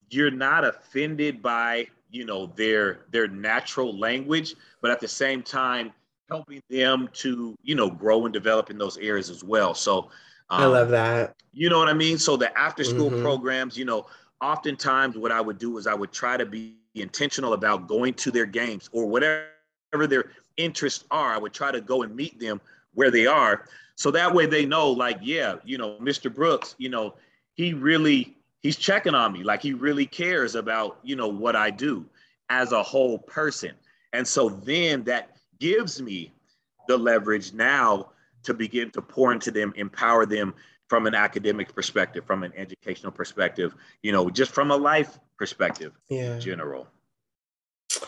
you're 0.09 0.31
not 0.31 0.63
offended 0.63 1.41
by 1.41 1.87
you 2.11 2.25
know 2.25 2.51
their 2.55 3.01
their 3.11 3.27
natural 3.27 3.97
language 3.97 4.55
but 4.81 4.91
at 4.91 4.99
the 4.99 5.07
same 5.07 5.43
time 5.43 5.91
helping 6.29 6.61
them 6.69 7.09
to 7.13 7.55
you 7.63 7.75
know 7.75 7.89
grow 7.89 8.25
and 8.25 8.33
develop 8.33 8.69
in 8.69 8.77
those 8.77 8.97
areas 8.97 9.29
as 9.29 9.43
well. 9.43 9.73
So 9.73 10.09
um, 10.51 10.61
i 10.61 10.65
love 10.65 10.89
that. 10.89 11.35
you 11.51 11.69
know 11.69 11.79
what 11.79 11.89
i 11.89 11.93
mean? 11.93 12.17
So 12.17 12.37
the 12.37 12.55
after 12.57 12.83
school 12.83 13.09
mm-hmm. 13.09 13.21
programs 13.21 13.77
you 13.77 13.85
know 13.85 14.05
oftentimes 14.41 15.17
what 15.17 15.31
i 15.31 15.41
would 15.41 15.57
do 15.57 15.77
is 15.77 15.87
i 15.87 15.93
would 15.93 16.11
try 16.11 16.37
to 16.37 16.45
be 16.45 16.79
intentional 16.95 17.53
about 17.53 17.87
going 17.87 18.13
to 18.15 18.31
their 18.31 18.45
games 18.45 18.89
or 18.91 19.05
whatever 19.05 20.07
their 20.07 20.31
interests 20.57 21.05
are. 21.11 21.33
I 21.33 21.37
would 21.37 21.53
try 21.53 21.71
to 21.71 21.81
go 21.81 22.03
and 22.03 22.15
meet 22.15 22.39
them 22.39 22.61
where 22.93 23.11
they 23.11 23.25
are. 23.25 23.65
So 23.95 24.11
that 24.11 24.33
way 24.33 24.45
they 24.45 24.65
know 24.65 24.89
like 24.89 25.19
yeah 25.21 25.55
you 25.65 25.77
know 25.77 25.97
mr 26.01 26.33
brooks 26.33 26.75
you 26.77 26.89
know 26.89 27.15
he 27.55 27.73
really 27.73 28.35
he's 28.61 28.77
checking 28.77 29.15
on 29.15 29.33
me. 29.33 29.43
Like 29.43 29.61
he 29.61 29.73
really 29.73 30.05
cares 30.05 30.55
about 30.55 30.99
you 31.03 31.15
know 31.15 31.27
what 31.27 31.55
i 31.55 31.69
do 31.69 32.05
as 32.49 32.71
a 32.71 32.81
whole 32.81 33.19
person. 33.19 33.71
And 34.13 34.27
so 34.27 34.49
then 34.49 35.03
that 35.03 35.37
gives 35.59 36.01
me 36.01 36.31
the 36.87 36.97
leverage 36.97 37.53
now 37.53 38.09
to 38.41 38.53
begin 38.53 38.89
to 38.91 39.01
pour 39.01 39.31
into 39.33 39.51
them 39.51 39.73
empower 39.75 40.25
them 40.25 40.53
from 40.89 41.07
an 41.07 41.15
academic 41.15 41.73
perspective 41.73 42.25
from 42.25 42.43
an 42.43 42.51
educational 42.57 43.11
perspective 43.11 43.75
you 44.01 44.11
know 44.11 44.29
just 44.29 44.51
from 44.51 44.71
a 44.71 44.75
life 44.75 45.19
perspective 45.37 45.93
yeah. 46.09 46.35
in 46.35 46.41
general. 46.41 46.87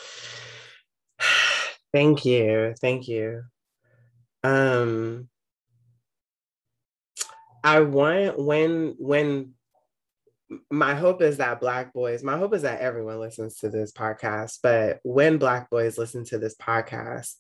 Thank 1.93 2.23
you. 2.25 2.73
Thank 2.79 3.07
you. 3.07 3.43
Um 4.43 5.29
i 7.63 7.79
want 7.79 8.39
when 8.39 8.95
when 8.97 9.53
my 10.69 10.95
hope 10.95 11.21
is 11.21 11.38
that 11.38 11.61
black 11.61 11.93
boys 11.93 12.23
my 12.23 12.38
hope 12.38 12.53
is 12.53 12.63
that 12.63 12.82
everyone 12.82 13.19
listens 13.19 13.55
to 13.57 13.69
this 13.69 13.91
podcast 13.91 14.57
but 14.63 14.99
when 15.03 15.38
black 15.38 15.69
boys 15.69 15.97
listen 15.97 16.25
to 16.25 16.38
this 16.38 16.55
podcast 16.55 17.36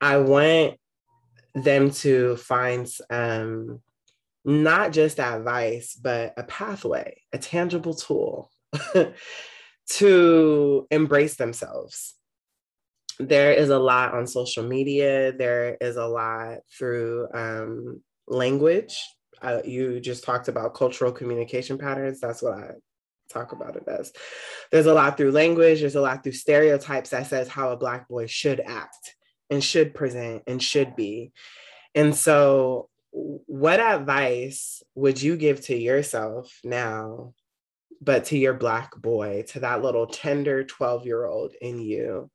i 0.00 0.18
want 0.18 0.74
them 1.54 1.90
to 1.90 2.36
find 2.36 2.90
um, 3.10 3.80
not 4.44 4.92
just 4.92 5.20
advice 5.20 5.94
but 5.94 6.34
a 6.36 6.42
pathway 6.44 7.20
a 7.32 7.38
tangible 7.38 7.94
tool 7.94 8.50
to 9.90 10.86
embrace 10.90 11.36
themselves 11.36 12.14
there 13.18 13.52
is 13.52 13.68
a 13.68 13.78
lot 13.78 14.14
on 14.14 14.26
social 14.26 14.62
media 14.62 15.32
there 15.32 15.76
is 15.80 15.96
a 15.96 16.06
lot 16.06 16.58
through 16.70 17.26
um, 17.34 18.00
language 18.26 18.96
uh, 19.42 19.60
you 19.64 20.00
just 20.00 20.24
talked 20.24 20.48
about 20.48 20.74
cultural 20.74 21.12
communication 21.12 21.78
patterns. 21.78 22.20
That's 22.20 22.42
what 22.42 22.54
I 22.54 22.70
talk 23.30 23.52
about 23.52 23.76
it 23.76 23.86
as. 23.86 24.12
There's 24.72 24.86
a 24.86 24.94
lot 24.94 25.16
through 25.16 25.32
language, 25.32 25.80
there's 25.80 25.94
a 25.94 26.00
lot 26.00 26.22
through 26.22 26.32
stereotypes 26.32 27.10
that 27.10 27.26
says 27.26 27.48
how 27.48 27.70
a 27.70 27.76
Black 27.76 28.08
boy 28.08 28.26
should 28.26 28.60
act 28.60 29.16
and 29.50 29.62
should 29.62 29.94
present 29.94 30.42
and 30.46 30.62
should 30.62 30.96
be. 30.96 31.32
And 31.94 32.14
so, 32.14 32.88
what 33.18 33.80
advice 33.80 34.82
would 34.94 35.20
you 35.20 35.36
give 35.36 35.60
to 35.62 35.76
yourself 35.76 36.60
now, 36.62 37.34
but 38.00 38.26
to 38.26 38.38
your 38.38 38.54
Black 38.54 38.96
boy, 38.96 39.44
to 39.48 39.60
that 39.60 39.82
little 39.82 40.06
tender 40.06 40.64
12 40.64 41.04
year 41.04 41.26
old 41.26 41.52
in 41.60 41.80
you? 41.80 42.30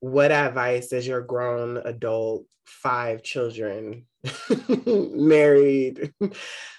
What 0.00 0.30
advice 0.30 0.88
does 0.88 1.06
your 1.06 1.22
grown 1.22 1.78
adult, 1.78 2.46
five 2.64 3.22
children 3.22 4.06
married 4.86 6.12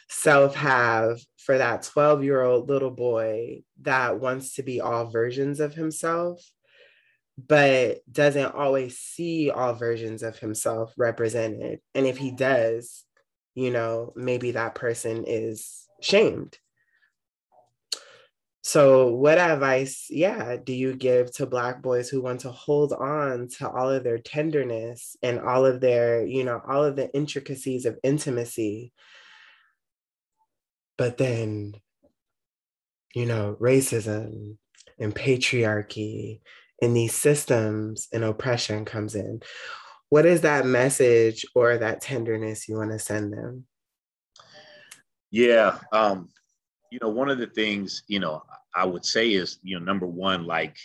self 0.09 0.55
have 0.55 1.19
for 1.37 1.57
that 1.57 1.83
12 1.83 2.23
year 2.23 2.41
old 2.41 2.69
little 2.69 2.91
boy 2.91 3.63
that 3.81 4.19
wants 4.19 4.55
to 4.55 4.63
be 4.63 4.81
all 4.81 5.09
versions 5.09 5.59
of 5.59 5.73
himself, 5.73 6.43
but 7.37 7.99
doesn't 8.11 8.53
always 8.53 8.99
see 8.99 9.49
all 9.49 9.73
versions 9.73 10.21
of 10.21 10.37
himself 10.37 10.93
represented. 10.97 11.79
And 11.95 12.05
if 12.05 12.17
he 12.17 12.31
does, 12.31 13.03
you 13.55 13.71
know, 13.71 14.13
maybe 14.15 14.51
that 14.51 14.75
person 14.75 15.23
is 15.27 15.87
shamed 16.01 16.57
so, 18.63 19.07
what 19.15 19.39
advice, 19.39 20.05
yeah, 20.11 20.55
do 20.63 20.71
you 20.71 20.95
give 20.95 21.33
to 21.33 21.47
Black 21.47 21.81
boys 21.81 22.09
who 22.09 22.21
want 22.21 22.41
to 22.41 22.51
hold 22.51 22.93
on 22.93 23.47
to 23.57 23.67
all 23.67 23.89
of 23.89 24.03
their 24.03 24.19
tenderness 24.19 25.15
and 25.23 25.39
all 25.39 25.65
of 25.65 25.81
their, 25.81 26.23
you 26.23 26.43
know, 26.43 26.61
all 26.67 26.83
of 26.83 26.95
the 26.95 27.11
intricacies 27.11 27.87
of 27.87 27.97
intimacy? 28.03 28.93
But 30.95 31.17
then, 31.17 31.73
you 33.15 33.25
know, 33.25 33.57
racism 33.59 34.57
and 34.99 35.15
patriarchy 35.15 36.41
and 36.83 36.95
these 36.95 37.15
systems 37.15 38.09
and 38.13 38.23
oppression 38.23 38.85
comes 38.85 39.15
in. 39.15 39.41
What 40.11 40.25
is 40.25 40.41
that 40.41 40.65
message 40.65 41.45
or 41.55 41.77
that 41.77 42.01
tenderness 42.01 42.67
you 42.67 42.75
want 42.75 42.91
to 42.91 42.99
send 42.99 43.31
them? 43.31 43.65
Yeah, 45.31 45.79
um, 45.93 46.27
you 46.91 46.99
know, 47.01 47.07
one 47.07 47.29
of 47.29 47.37
the 47.37 47.47
things, 47.47 48.03
you 48.09 48.19
know, 48.19 48.43
I 48.75 48.83
would 48.83 49.05
say 49.05 49.31
is, 49.31 49.59
you 49.63 49.79
know, 49.79 49.85
number 49.85 50.05
one, 50.05 50.45
like, 50.45 50.75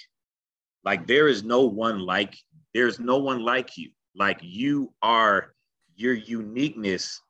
like 0.85 1.09
there 1.09 1.27
is 1.27 1.43
no 1.43 1.62
one 1.62 1.99
like, 1.99 2.37
there's 2.72 3.01
no 3.01 3.18
one 3.18 3.41
like 3.41 3.77
you. 3.77 3.91
Like 4.14 4.39
you 4.43 4.93
are, 5.03 5.55
your 5.97 6.14
uniqueness 6.14 7.20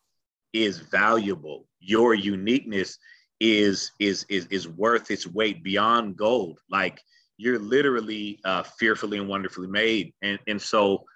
is 0.53 0.81
valuable. 0.81 1.67
Your 1.81 2.13
uniqueness 2.13 2.99
is 3.41 3.93
is 3.99 4.27
is 4.29 4.47
is 4.51 4.69
worth 4.69 5.11
its 5.11 5.27
weight 5.27 5.65
beyond 5.65 6.19
gold. 6.19 6.59
Like 6.71 7.01
you're 7.39 7.59
literally 7.59 8.39
uh, 8.45 8.65
fearfully 8.65 9.17
and 9.17 9.29
wonderfully 9.29 9.69
made, 9.69 10.13
and 10.21 10.39
and 10.47 10.61
so 10.61 11.07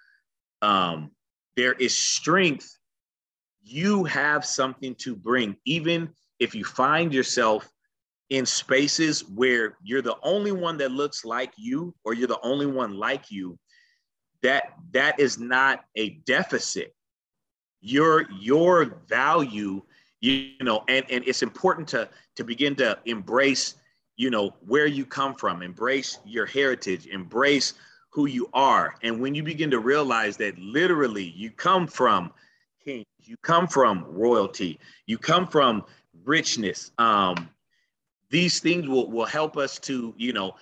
um, 0.63 1.11
there 1.57 1.73
is 1.73 1.97
strength. 1.97 2.77
You 3.63 4.05
have 4.05 4.45
something 4.45 4.95
to 4.97 5.15
bring, 5.15 5.57
even 5.65 6.11
if 6.39 6.55
you 6.55 6.65
find 6.65 7.13
yourself 7.13 7.69
in 8.31 8.47
spaces 8.47 9.29
where 9.29 9.77
you're 9.83 10.03
the 10.03 10.17
only 10.23 10.53
one 10.53 10.79
that 10.79 10.93
looks 10.93 11.25
like 11.25 11.53
you 11.57 11.95
or 12.05 12.15
you're 12.15 12.29
the 12.29 12.41
only 12.43 12.67
one 12.67 12.95
like 12.95 13.31
you 13.31 13.59
that 14.43 14.73
that 14.93 15.19
is 15.19 15.39
not 15.39 15.85
a 15.97 16.11
deficit 16.27 16.95
your 17.81 18.27
your 18.41 19.03
value 19.09 19.83
you, 20.21 20.53
know 20.63 20.85
and 20.89 21.05
and 21.11 21.25
it's 21.27 21.43
important 21.43 21.89
to 21.89 22.09
to 22.37 22.45
begin 22.45 22.75
to 22.77 22.97
embrace 23.05 23.75
you 24.17 24.31
know 24.31 24.55
where 24.67 24.87
you 24.87 25.05
come 25.05 25.35
from 25.35 25.63
embrace 25.63 26.19
your 26.25 26.47
heritage 26.47 27.07
embrace 27.07 27.75
who 28.11 28.27
you 28.27 28.49
are 28.53 28.95
and 29.03 29.21
when 29.21 29.35
you 29.35 29.43
begin 29.43 29.71
to 29.71 29.79
realize 29.79 30.37
that 30.37 30.59
literally 30.59 31.25
you 31.25 31.51
come 31.51 31.87
from 31.87 32.33
kings 32.85 33.07
you 33.23 33.37
come 33.43 33.67
from 33.67 34.05
royalty 34.09 34.79
you 35.07 35.17
come 35.17 35.47
from 35.47 35.85
richness. 36.25 36.93
Um, 36.99 37.49
these 38.31 38.61
things 38.61 38.89
will, 38.89 39.11
will 39.11 39.27
help 39.27 39.57
us 39.57 39.79
to, 39.81 40.15
you 40.17 40.33
know, 40.33 40.55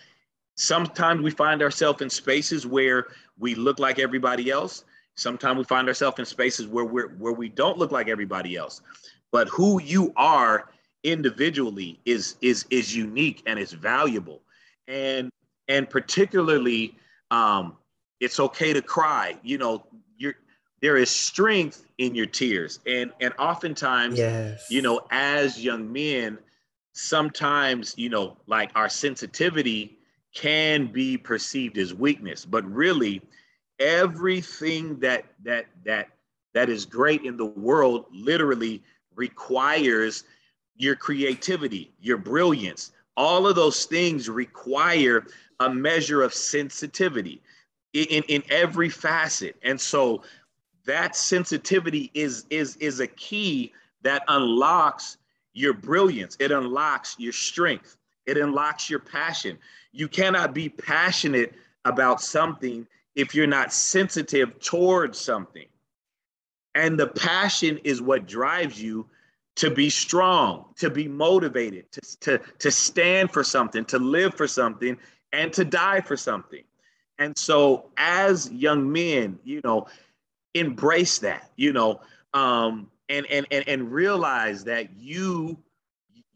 sometimes 0.57 1.23
we 1.23 1.31
find 1.31 1.63
ourselves 1.63 2.03
in 2.03 2.11
spaces 2.11 2.67
where 2.67 3.07
we 3.39 3.55
look 3.55 3.79
like 3.79 3.99
everybody 3.99 4.51
else. 4.51 4.85
Sometimes 5.17 5.59
we 5.59 5.65
find 5.65 5.89
ourselves 5.89 6.19
in 6.19 6.25
spaces 6.25 6.67
where 6.67 6.85
we're 6.85 7.09
where 7.09 7.33
we 7.33 7.49
don't 7.49 7.77
look 7.77 7.91
like 7.91 8.09
everybody 8.09 8.57
else. 8.57 8.83
But 9.33 9.49
who 9.49 9.81
you 9.83 10.13
are 10.17 10.71
individually 11.03 12.01
is 12.05 12.37
is 12.41 12.67
is 12.71 12.95
unique 12.95 13.43
and 13.47 13.59
it's 13.59 13.73
valuable. 13.73 14.43
And 14.87 15.31
and 15.67 15.91
particularly 15.91 16.97
um, 17.31 17.77
it's 18.21 18.41
okay 18.41 18.73
to 18.73 18.83
cry. 18.83 19.37
You 19.43 19.59
know, 19.59 19.85
you're 20.17 20.35
there 20.81 20.97
is 20.97 21.11
strength 21.11 21.87
in 21.99 22.15
your 22.15 22.27
tears. 22.27 22.81
And 22.87 23.13
and 23.21 23.35
oftentimes, 23.39 24.19
Yes. 24.19 24.71
you 24.71 24.83
know, 24.83 25.01
as 25.11 25.63
young 25.63 25.93
men, 25.93 26.39
sometimes, 26.93 27.95
you 27.97 28.09
know, 28.09 28.37
like 28.47 28.71
our 28.75 28.89
sensitivity 28.89 29.99
can 30.35 30.87
be 30.87 31.17
perceived 31.17 31.79
as 31.79 31.95
weakness, 31.95 32.45
but 32.45 32.65
really 32.71 33.23
everything 33.79 34.99
that 35.01 35.25
that 35.45 35.67
that 35.85 36.09
that 36.55 36.69
is 36.69 36.87
great 36.87 37.25
in 37.25 37.37
the 37.37 37.47
world 37.47 38.07
literally 38.13 38.83
requires 39.15 40.25
your 40.77 40.95
creativity, 40.97 41.93
your 42.01 42.17
brilliance. 42.17 42.93
All 43.17 43.49
of 43.49 43.57
those 43.57 43.85
things 43.85 44.29
require 44.29 45.27
a 45.61 45.71
measure 45.71 46.23
of 46.23 46.33
sensitivity 46.33 47.43
in, 47.93 48.23
in, 48.29 48.43
every 48.51 48.89
facet. 48.89 49.57
And 49.63 49.81
so 49.81 50.23
that 50.85 51.17
sensitivity 51.17 52.11
is 52.15 52.47
is 52.51 52.77
is 52.77 53.01
a 53.01 53.07
key 53.07 53.73
that 54.03 54.23
unlocks 54.29 55.19
your 55.53 55.73
brilliance. 55.75 56.37
It 56.39 56.53
unlocks 56.53 57.17
your 57.19 57.33
strength. 57.33 57.97
It 58.27 58.39
unlocks 58.39 58.89
your 58.89 59.01
passion. 59.01 59.59
You 59.93 60.09
cannot 60.09 60.55
be 60.55 60.69
passionate 60.69 61.55
about 61.85 62.21
something 62.21 62.87
if 63.17 63.35
you're 63.35 63.47
not 63.47 63.73
sensitive 63.73 64.61
towards 64.61 65.19
something. 65.19 65.67
And 66.75 66.99
the 66.99 67.09
passion 67.09 67.79
is 67.83 68.01
what 68.01 68.29
drives 68.29 68.81
you 68.81 69.07
to 69.57 69.71
be 69.71 69.91
strong, 69.91 70.67
to 70.77 70.89
be 70.89 71.09
motivated, 71.09 71.91
to, 71.91 72.01
to, 72.21 72.41
to 72.61 72.71
stand 72.71 73.33
for 73.33 73.43
something, 73.43 73.85
to 73.87 73.99
live 73.99 74.35
for 74.35 74.47
something, 74.47 74.97
and 75.33 75.53
to 75.53 75.65
die 75.65 76.01
for 76.01 76.17
something. 76.17 76.65
And 77.19 77.37
so, 77.37 77.91
as 77.97 78.51
young 78.51 78.91
men, 78.91 79.39
you 79.45 79.61
know, 79.65 79.87
embrace 80.55 81.19
that, 81.19 81.51
you 81.57 81.73
know, 81.73 82.01
um, 82.35 82.91
and, 83.09 83.27
and, 83.27 83.47
and, 83.51 83.67
and 83.69 83.91
realize 83.91 84.65
that 84.65 84.97
you, 84.97 85.59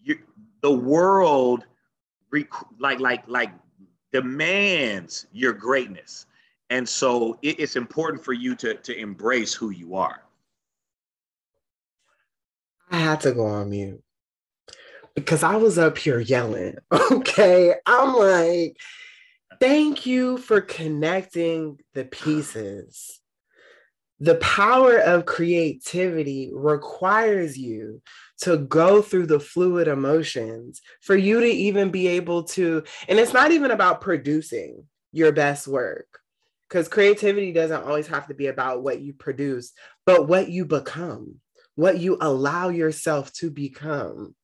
you 0.02 0.18
the 0.60 0.72
world, 0.72 1.64
rec- 2.30 2.48
like, 2.78 2.98
like, 2.98 3.22
like 3.28 3.50
demands 4.12 5.26
your 5.32 5.52
greatness. 5.52 6.26
And 6.70 6.88
so 6.88 7.38
it, 7.42 7.60
it's 7.60 7.76
important 7.76 8.24
for 8.24 8.32
you 8.32 8.54
to, 8.56 8.74
to 8.74 8.96
embrace 8.96 9.54
who 9.54 9.70
you 9.70 9.94
are. 9.94 10.22
I 12.90 12.98
had 12.98 13.20
to 13.22 13.32
go 13.32 13.46
on 13.46 13.70
mute 13.70 14.02
because 15.14 15.42
I 15.42 15.56
was 15.56 15.78
up 15.78 15.98
here 15.98 16.20
yelling. 16.20 16.76
Okay. 17.12 17.74
I'm 17.86 18.14
like, 18.14 18.76
thank 19.60 20.06
you 20.06 20.38
for 20.38 20.60
connecting 20.60 21.78
the 21.94 22.04
pieces. 22.04 23.20
The 24.18 24.36
power 24.36 24.96
of 24.98 25.26
creativity 25.26 26.50
requires 26.54 27.56
you 27.56 28.02
to 28.42 28.56
go 28.56 29.02
through 29.02 29.26
the 29.26 29.40
fluid 29.40 29.88
emotions 29.88 30.80
for 31.00 31.16
you 31.16 31.40
to 31.40 31.46
even 31.46 31.90
be 31.90 32.08
able 32.08 32.44
to, 32.44 32.82
and 33.08 33.18
it's 33.18 33.32
not 33.32 33.52
even 33.52 33.70
about 33.70 34.00
producing 34.00 34.84
your 35.12 35.32
best 35.32 35.68
work 35.68 36.06
because 36.68 36.88
creativity 36.88 37.52
doesn't 37.52 37.84
always 37.84 38.06
have 38.06 38.26
to 38.28 38.34
be 38.34 38.46
about 38.46 38.82
what 38.82 39.00
you 39.00 39.12
produce, 39.12 39.72
but 40.06 40.28
what 40.28 40.48
you 40.48 40.64
become 40.64 41.40
what 41.74 41.98
you 41.98 42.18
allow 42.20 42.68
yourself 42.68 43.32
to 43.34 43.50
become. 43.50 44.34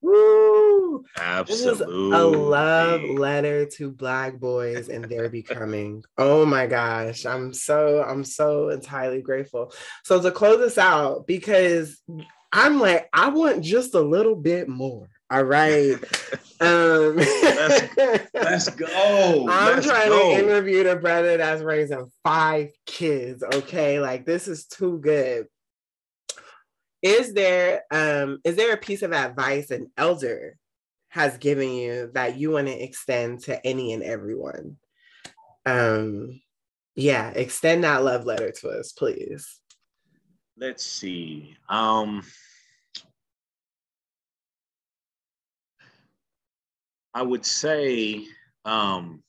Woo! 0.00 1.04
This 1.46 1.64
is 1.64 1.80
a 1.80 1.86
love 1.86 3.02
letter 3.02 3.66
to 3.66 3.90
black 3.90 4.38
boys 4.38 4.88
and 4.88 5.04
their 5.04 5.28
becoming. 5.28 6.04
Oh 6.18 6.44
my 6.44 6.66
gosh, 6.66 7.24
I'm 7.26 7.52
so 7.52 8.02
I'm 8.02 8.24
so 8.24 8.70
entirely 8.70 9.22
grateful. 9.22 9.72
So 10.04 10.20
to 10.20 10.30
close 10.30 10.58
this 10.58 10.78
out, 10.78 11.26
because 11.26 12.00
I'm 12.52 12.80
like, 12.80 13.08
I 13.12 13.28
want 13.28 13.64
just 13.64 13.94
a 13.94 14.00
little 14.00 14.36
bit 14.36 14.68
more. 14.68 15.08
All 15.30 15.44
right. 15.44 15.96
Um, 16.60 17.16
Let's 17.16 18.68
go. 18.68 19.48
I'm 19.50 19.74
Let's 19.74 19.84
trying 19.84 20.10
go. 20.10 20.32
to 20.32 20.38
interview 20.38 20.84
the 20.84 20.94
brother 20.94 21.36
that's 21.36 21.60
raising 21.60 22.08
five 22.22 22.70
kids. 22.86 23.42
Okay, 23.42 23.98
like 23.98 24.24
this 24.24 24.46
is 24.46 24.66
too 24.66 25.00
good. 25.00 25.46
Is 27.02 27.34
there 27.34 27.82
um 27.90 28.40
is 28.44 28.56
there 28.56 28.72
a 28.72 28.78
piece 28.78 29.02
of 29.02 29.12
advice 29.12 29.70
an 29.70 29.90
elder 29.96 30.56
has 31.08 31.36
given 31.36 31.70
you 31.70 32.10
that 32.14 32.38
you 32.38 32.52
want 32.52 32.68
to 32.68 32.82
extend 32.82 33.40
to 33.40 33.66
any 33.66 33.92
and 33.92 34.02
everyone? 34.02 34.76
Um, 35.66 36.40
yeah, 36.94 37.30
extend 37.30 37.84
that 37.84 38.02
love 38.04 38.24
letter 38.24 38.50
to 38.50 38.68
us, 38.68 38.92
please. 38.92 39.60
Let's 40.56 40.84
see. 40.84 41.56
Um, 41.68 42.22
I 47.14 47.22
would 47.22 47.44
say, 47.44 48.24
um, 48.64 49.22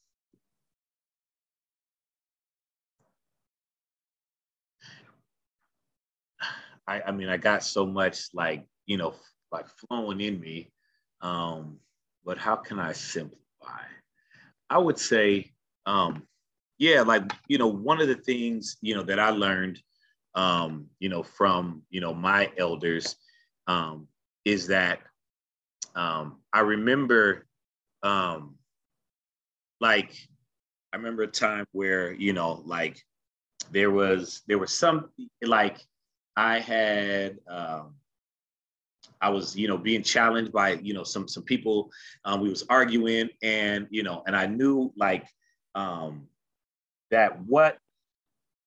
I, 6.87 7.01
I 7.01 7.11
mean, 7.11 7.29
I 7.29 7.37
got 7.37 7.63
so 7.63 7.85
much 7.85 8.27
like, 8.33 8.65
you 8.85 8.97
know, 8.97 9.13
like 9.51 9.65
flowing 9.87 10.21
in 10.21 10.39
me. 10.39 10.71
Um, 11.21 11.79
but 12.25 12.37
how 12.37 12.55
can 12.55 12.79
I 12.79 12.91
simplify? 12.91 13.83
I 14.69 14.77
would 14.77 14.97
say, 14.97 15.51
um, 15.85 16.23
yeah, 16.77 17.01
like, 17.01 17.31
you 17.47 17.57
know, 17.57 17.67
one 17.67 18.01
of 18.01 18.07
the 18.07 18.15
things, 18.15 18.77
you 18.81 18.95
know, 18.95 19.03
that 19.03 19.19
I 19.19 19.29
learned, 19.29 19.81
um, 20.35 20.87
you 20.99 21.09
know, 21.09 21.23
from, 21.23 21.83
you 21.89 22.01
know, 22.01 22.13
my 22.13 22.51
elders 22.57 23.15
um, 23.67 24.07
is 24.45 24.67
that 24.67 24.99
um, 25.95 26.39
I 26.51 26.61
remember, 26.61 27.45
um, 28.01 28.55
like, 29.79 30.15
I 30.91 30.97
remember 30.97 31.23
a 31.23 31.27
time 31.27 31.65
where, 31.71 32.13
you 32.13 32.33
know, 32.33 32.63
like 32.65 33.01
there 33.71 33.91
was, 33.91 34.41
there 34.47 34.57
was 34.57 34.73
some, 34.73 35.09
like, 35.41 35.77
I 36.35 36.59
had, 36.59 37.39
um, 37.47 37.95
I 39.21 39.29
was, 39.29 39.55
you 39.55 39.67
know, 39.67 39.77
being 39.77 40.03
challenged 40.03 40.51
by, 40.51 40.73
you 40.73 40.93
know, 40.93 41.03
some 41.03 41.27
some 41.27 41.43
people. 41.43 41.91
Um, 42.25 42.41
we 42.41 42.49
was 42.49 42.65
arguing, 42.69 43.29
and 43.41 43.87
you 43.89 44.03
know, 44.03 44.23
and 44.27 44.35
I 44.35 44.47
knew 44.47 44.91
like 44.97 45.25
um, 45.75 46.27
that 47.11 47.41
what 47.45 47.77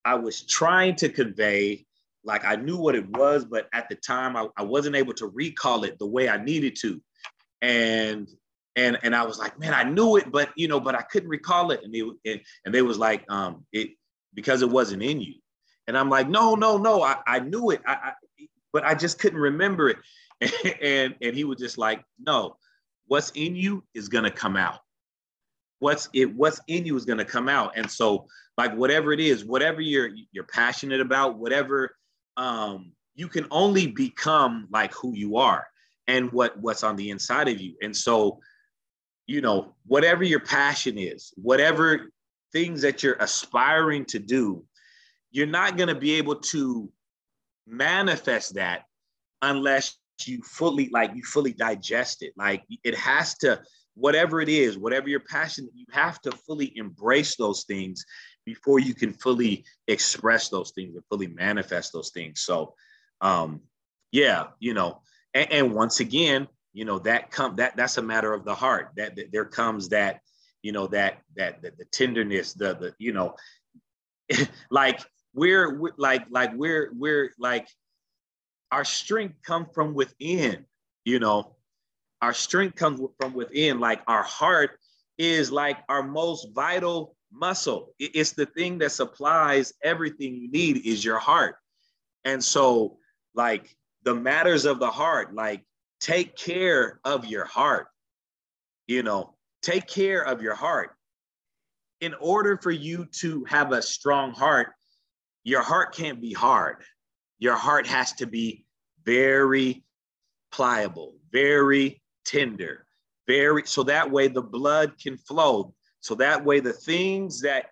I 0.04 0.14
was 0.14 0.42
trying 0.42 0.96
to 0.96 1.08
convey, 1.08 1.84
like 2.24 2.44
I 2.44 2.56
knew 2.56 2.76
what 2.76 2.94
it 2.94 3.08
was, 3.08 3.44
but 3.44 3.68
at 3.72 3.88
the 3.88 3.96
time 3.96 4.36
I, 4.36 4.46
I 4.56 4.62
wasn't 4.62 4.96
able 4.96 5.14
to 5.14 5.26
recall 5.26 5.84
it 5.84 5.98
the 5.98 6.06
way 6.06 6.28
I 6.28 6.42
needed 6.42 6.76
to, 6.82 7.02
and 7.60 8.28
and 8.76 8.98
and 9.02 9.16
I 9.16 9.24
was 9.24 9.38
like, 9.38 9.58
man, 9.58 9.74
I 9.74 9.82
knew 9.82 10.16
it, 10.16 10.30
but 10.30 10.50
you 10.56 10.68
know, 10.68 10.78
but 10.80 10.94
I 10.94 11.02
couldn't 11.02 11.28
recall 11.28 11.70
it, 11.72 11.80
and 11.82 11.92
they 11.92 12.00
and, 12.00 12.40
and 12.64 12.74
they 12.74 12.82
was 12.82 12.98
like, 12.98 13.24
um, 13.30 13.64
it 13.72 13.90
because 14.32 14.62
it 14.62 14.70
wasn't 14.70 15.02
in 15.02 15.20
you. 15.20 15.34
And 15.86 15.96
I'm 15.96 16.10
like, 16.10 16.28
no, 16.28 16.54
no, 16.54 16.78
no, 16.78 17.02
I, 17.02 17.16
I 17.26 17.38
knew 17.40 17.70
it, 17.70 17.80
I, 17.86 17.92
I, 17.92 18.12
but 18.72 18.84
I 18.84 18.94
just 18.94 19.18
couldn't 19.18 19.38
remember 19.38 19.88
it. 19.88 19.96
and 20.82 21.14
and 21.22 21.34
he 21.34 21.44
was 21.44 21.58
just 21.58 21.78
like, 21.78 22.04
no, 22.18 22.56
what's 23.06 23.30
in 23.34 23.56
you 23.56 23.84
is 23.94 24.08
gonna 24.08 24.30
come 24.30 24.56
out. 24.56 24.80
What's 25.78 26.08
it? 26.12 26.34
What's 26.34 26.60
in 26.66 26.84
you 26.84 26.96
is 26.96 27.04
gonna 27.04 27.24
come 27.24 27.48
out. 27.48 27.72
And 27.76 27.90
so, 27.90 28.26
like 28.58 28.74
whatever 28.74 29.12
it 29.12 29.20
is, 29.20 29.44
whatever 29.44 29.80
you're 29.80 30.10
you're 30.32 30.44
passionate 30.44 31.00
about, 31.00 31.38
whatever 31.38 31.96
um, 32.36 32.92
you 33.14 33.28
can 33.28 33.46
only 33.50 33.86
become 33.86 34.68
like 34.70 34.92
who 34.92 35.14
you 35.14 35.36
are 35.38 35.66
and 36.06 36.30
what 36.32 36.58
what's 36.60 36.82
on 36.82 36.96
the 36.96 37.10
inside 37.10 37.48
of 37.48 37.60
you. 37.60 37.74
And 37.82 37.96
so, 37.96 38.40
you 39.26 39.40
know, 39.40 39.74
whatever 39.86 40.22
your 40.22 40.40
passion 40.40 40.98
is, 40.98 41.32
whatever 41.36 42.10
things 42.52 42.82
that 42.82 43.02
you're 43.02 43.16
aspiring 43.20 44.04
to 44.06 44.18
do, 44.18 44.64
you're 45.30 45.46
not 45.46 45.76
going 45.76 45.88
to 45.88 45.94
be 45.94 46.14
able 46.14 46.36
to 46.36 46.90
manifest 47.66 48.54
that 48.54 48.84
unless 49.42 49.96
you 50.24 50.40
fully 50.42 50.88
like 50.90 51.14
you 51.14 51.22
fully 51.22 51.52
digest 51.52 52.22
it. 52.22 52.32
Like 52.36 52.64
it 52.84 52.94
has 52.94 53.36
to 53.38 53.60
whatever 53.94 54.42
it 54.42 54.48
is 54.50 54.76
whatever 54.76 55.08
your 55.08 55.20
passion 55.20 55.68
you 55.74 55.86
have 55.90 56.20
to 56.20 56.30
fully 56.30 56.76
embrace 56.76 57.34
those 57.36 57.64
things 57.64 58.04
before 58.44 58.78
you 58.78 58.94
can 58.94 59.10
fully 59.10 59.64
express 59.88 60.50
those 60.50 60.70
things 60.72 60.94
and 60.94 61.04
fully 61.10 61.28
manifest 61.28 61.92
those 61.92 62.10
things. 62.10 62.40
So 62.40 62.74
um 63.20 63.60
yeah 64.12 64.48
you 64.60 64.74
know 64.74 65.00
and, 65.34 65.50
and 65.50 65.74
once 65.74 66.00
again 66.00 66.46
you 66.72 66.84
know 66.84 66.98
that 67.00 67.30
come 67.30 67.56
that 67.56 67.76
that's 67.76 67.98
a 67.98 68.02
matter 68.02 68.32
of 68.32 68.44
the 68.44 68.54
heart. 68.54 68.90
That, 68.96 69.16
that 69.16 69.32
there 69.32 69.46
comes 69.46 69.88
that 69.90 70.20
you 70.66 70.72
know, 70.72 70.88
that 70.88 71.18
that 71.36 71.62
the, 71.62 71.72
the 71.78 71.84
tenderness, 71.84 72.52
the 72.52 72.74
the 72.74 72.94
you 72.98 73.12
know, 73.12 73.36
like 74.70 75.00
we're, 75.36 75.78
we're 75.78 75.92
like 75.98 76.24
like 76.30 76.52
we're 76.54 76.90
we're 76.94 77.30
like 77.38 77.68
our 78.72 78.84
strength 78.84 79.42
comes 79.42 79.68
from 79.74 79.94
within, 79.94 80.64
you 81.04 81.20
know. 81.20 81.52
Our 82.22 82.32
strength 82.32 82.76
comes 82.76 82.98
from 83.20 83.34
within, 83.34 83.78
like 83.78 84.00
our 84.08 84.22
heart 84.22 84.78
is 85.18 85.52
like 85.52 85.76
our 85.90 86.02
most 86.02 86.48
vital 86.54 87.14
muscle. 87.30 87.92
It's 87.98 88.32
the 88.32 88.46
thing 88.46 88.78
that 88.78 88.92
supplies 88.92 89.74
everything 89.84 90.34
you 90.34 90.50
need 90.50 90.86
is 90.86 91.04
your 91.04 91.18
heart. 91.18 91.56
And 92.24 92.42
so 92.42 92.96
like 93.34 93.76
the 94.04 94.14
matters 94.14 94.64
of 94.64 94.80
the 94.80 94.90
heart, 94.90 95.34
like 95.34 95.62
take 96.00 96.36
care 96.36 96.98
of 97.04 97.26
your 97.26 97.44
heart. 97.44 97.88
You 98.86 99.02
know, 99.02 99.34
take 99.60 99.86
care 99.86 100.22
of 100.22 100.40
your 100.40 100.54
heart. 100.54 100.92
In 102.00 102.14
order 102.14 102.58
for 102.62 102.70
you 102.70 103.06
to 103.20 103.44
have 103.44 103.72
a 103.72 103.82
strong 103.82 104.32
heart, 104.32 104.72
your 105.46 105.62
heart 105.62 105.94
can't 105.94 106.20
be 106.20 106.32
hard. 106.32 106.78
Your 107.38 107.54
heart 107.54 107.86
has 107.86 108.12
to 108.14 108.26
be 108.26 108.66
very 109.04 109.84
pliable, 110.50 111.14
very 111.30 112.02
tender, 112.24 112.84
very 113.28 113.62
so 113.64 113.84
that 113.84 114.10
way 114.10 114.26
the 114.26 114.42
blood 114.42 114.98
can 115.00 115.16
flow. 115.16 115.72
So 116.00 116.16
that 116.16 116.44
way 116.44 116.58
the 116.58 116.72
things 116.72 117.40
that 117.42 117.66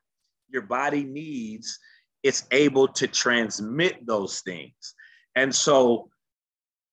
your 0.49 0.62
body 0.62 1.03
needs, 1.03 1.81
it's 2.22 2.45
able 2.53 2.87
to 2.89 3.09
transmit 3.09 4.07
those 4.07 4.41
things. 4.43 4.95
And 5.35 5.53
so 5.53 6.11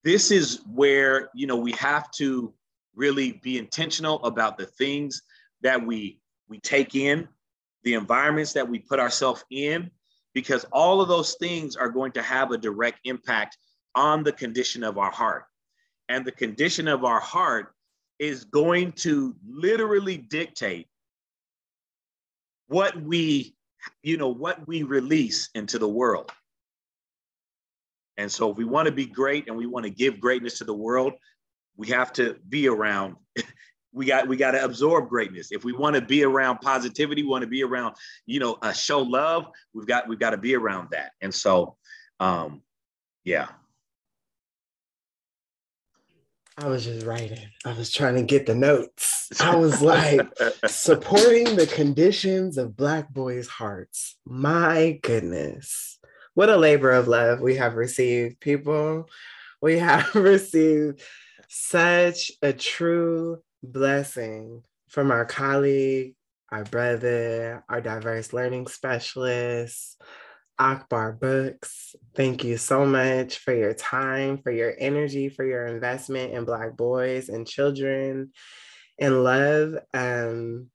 this 0.04 0.32
is 0.32 0.62
where, 0.74 1.30
you 1.36 1.46
know, 1.46 1.58
we 1.58 1.74
have 1.74 2.10
to 2.14 2.56
really 2.96 3.34
be 3.44 3.60
intentional 3.60 4.24
about 4.24 4.58
the 4.58 4.66
things 4.66 5.22
that 5.62 5.86
we 5.86 6.18
we 6.50 6.60
take 6.60 6.96
in, 6.96 7.28
the 7.84 7.94
environments 7.94 8.54
that 8.54 8.68
we 8.68 8.80
put 8.80 9.00
ourselves 9.00 9.46
in, 9.52 9.92
because 10.34 10.66
all 10.72 11.02
of 11.02 11.08
those 11.08 11.36
things 11.36 11.76
are 11.76 11.90
going 11.90 12.12
to 12.14 12.22
have 12.22 12.52
a 12.52 12.58
direct 12.58 13.00
impact 13.04 13.58
on 13.96 14.24
the 14.24 14.32
condition 14.32 14.84
of 14.84 14.98
our 14.98 15.12
heart. 15.12 15.46
And 16.10 16.26
the 16.26 16.32
condition 16.32 16.88
of 16.88 17.04
our 17.04 17.20
heart 17.20 17.74
is 18.20 18.46
going 18.46 18.92
to 18.94 19.36
literally 19.48 20.18
dictate 20.18 20.88
what 22.68 23.00
we, 23.02 23.56
you 24.04 24.18
know, 24.18 24.30
what 24.30 24.66
we 24.68 24.84
release 24.84 25.50
into 25.56 25.80
the 25.80 25.90
world. 25.90 26.32
And 28.18 28.32
so 28.32 28.52
if 28.52 28.58
we 28.58 28.66
want 28.66 28.86
to 28.86 28.92
be 28.92 29.06
great 29.06 29.48
and 29.48 29.58
we 29.58 29.66
want 29.66 29.86
to 29.86 29.90
give 29.90 30.20
greatness 30.20 30.60
to 30.60 30.64
the 30.64 30.74
world, 30.74 31.14
we 31.76 31.88
have 31.88 32.14
to 32.14 32.36
be 32.48 32.68
around 32.68 33.16
we 33.94 34.06
got 34.06 34.28
we 34.28 34.38
got 34.38 34.52
to 34.52 34.64
absorb 34.64 35.10
greatness 35.10 35.52
if 35.52 35.64
we 35.64 35.74
want 35.74 35.96
to 35.96 36.02
be 36.02 36.24
around 36.24 36.60
positivity 36.60 37.24
want 37.24 37.42
to 37.42 37.48
be 37.48 37.64
around 37.64 37.96
you 38.26 38.40
know 38.40 38.58
uh, 38.62 38.72
show 38.72 39.00
love 39.00 39.48
we've 39.74 39.88
got 39.88 40.08
we've 40.08 40.20
got 40.20 40.32
to 40.32 40.38
be 40.38 40.56
around 40.56 40.88
that 40.92 41.12
and 41.22 41.34
so 41.34 41.76
um 42.20 42.62
yeah 43.24 43.48
I 46.58 46.68
was 46.68 46.84
just 46.84 47.08
writing. 47.08 47.48
I 47.66 47.74
was 47.74 47.92
trying 47.92 48.16
to 48.16 48.24
get 48.24 48.46
the 48.46 48.54
notes. 48.54 49.30
I 49.40 49.56
was 49.56 49.82
like, 49.82 50.22
supporting 50.68 51.56
the 51.56 51.66
conditions 51.66 52.58
of 52.58 52.76
Black 52.76 53.12
boys' 53.12 53.48
hearts. 53.48 54.18
My 54.26 55.00
goodness. 55.02 55.98
What 56.34 56.50
a 56.50 56.58
labor 56.58 56.92
of 56.92 57.08
love 57.08 57.40
we 57.40 57.56
have 57.56 57.76
received, 57.76 58.42
people. 58.42 59.10
We 59.62 59.80
have 59.80 60.14
received 60.16 61.02
such 61.48 62.32
a 62.42 62.54
true 62.54 63.42
blessing 63.64 64.64
from 64.90 65.12
our 65.12 65.26
colleague, 65.26 66.16
our 66.52 66.64
brother, 66.64 67.64
our 67.70 67.82
diverse 67.82 68.34
learning 68.34 68.68
specialist, 68.68 70.02
Akbar 70.60 71.14
Brooks. 71.14 71.96
Thank 72.16 72.44
you 72.44 72.58
so 72.58 72.86
much 72.86 73.40
for 73.40 73.54
your 73.54 73.74
time, 73.74 74.38
for 74.38 74.52
your 74.52 74.74
energy, 74.78 75.30
for 75.30 75.46
your 75.46 75.66
investment 75.66 76.34
in 76.34 76.46
Black 76.46 76.78
boys 76.78 77.30
and 77.30 77.48
children 77.48 78.32
and 79.00 79.24
love. 79.24 79.76
Um, 79.94 80.70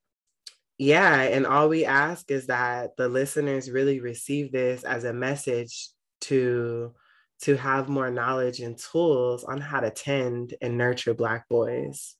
yeah, 0.79 1.23
and 1.23 1.47
all 1.47 1.69
we 1.69 1.85
ask 1.85 2.31
is 2.31 2.49
that 2.49 2.97
the 2.97 3.09
listeners 3.09 3.71
really 3.71 4.01
receive 4.01 4.53
this 4.53 4.83
as 4.83 5.05
a 5.05 5.13
message 5.13 5.89
to 6.23 6.95
to 7.43 7.55
have 7.55 7.89
more 7.89 8.11
knowledge 8.11 8.61
and 8.61 8.79
tools 8.79 9.45
on 9.45 9.61
how 9.61 9.79
to 9.81 9.91
tend 9.91 10.55
and 10.63 10.79
nurture 10.79 11.13
Black 11.15 11.47
boys. 11.49 12.17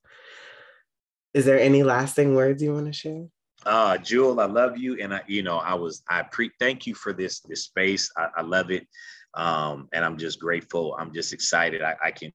Is 1.33 1.45
there 1.45 1.59
any 1.59 1.83
lasting 1.83 2.35
words 2.35 2.61
you 2.61 2.73
want 2.73 2.87
to 2.87 2.93
share? 2.93 3.25
Uh, 3.65 3.97
Jewell, 3.97 4.39
I 4.39 4.45
love 4.45 4.77
you, 4.77 4.97
and 5.01 5.13
I, 5.13 5.21
you 5.27 5.43
know, 5.43 5.57
I 5.57 5.73
was, 5.73 6.03
I 6.09 6.23
pre, 6.23 6.51
thank 6.59 6.87
you 6.87 6.95
for 6.95 7.11
this, 7.11 7.41
this 7.41 7.65
space. 7.65 8.09
I, 8.17 8.27
I 8.37 8.41
love 8.41 8.71
it, 8.71 8.87
um, 9.33 9.89
and 9.93 10.05
I'm 10.05 10.17
just 10.17 10.39
grateful. 10.39 10.95
I'm 10.97 11.13
just 11.13 11.33
excited. 11.33 11.81
I, 11.81 11.95
I 12.01 12.11
can, 12.11 12.31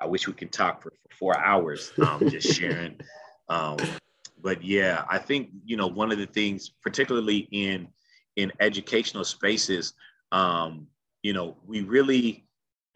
I 0.00 0.06
wish 0.06 0.26
we 0.26 0.34
could 0.34 0.52
talk 0.52 0.82
for, 0.82 0.90
for 0.90 1.16
four 1.16 1.38
hours, 1.38 1.92
um, 2.06 2.28
just 2.28 2.52
sharing. 2.58 3.00
Um, 3.48 3.78
but 4.42 4.62
yeah, 4.62 5.04
I 5.08 5.18
think 5.18 5.50
you 5.64 5.76
know 5.76 5.86
one 5.86 6.12
of 6.12 6.18
the 6.18 6.26
things, 6.26 6.70
particularly 6.82 7.48
in 7.52 7.88
in 8.36 8.52
educational 8.60 9.24
spaces, 9.24 9.94
um, 10.32 10.86
you 11.22 11.32
know, 11.32 11.56
we 11.66 11.82
really, 11.82 12.46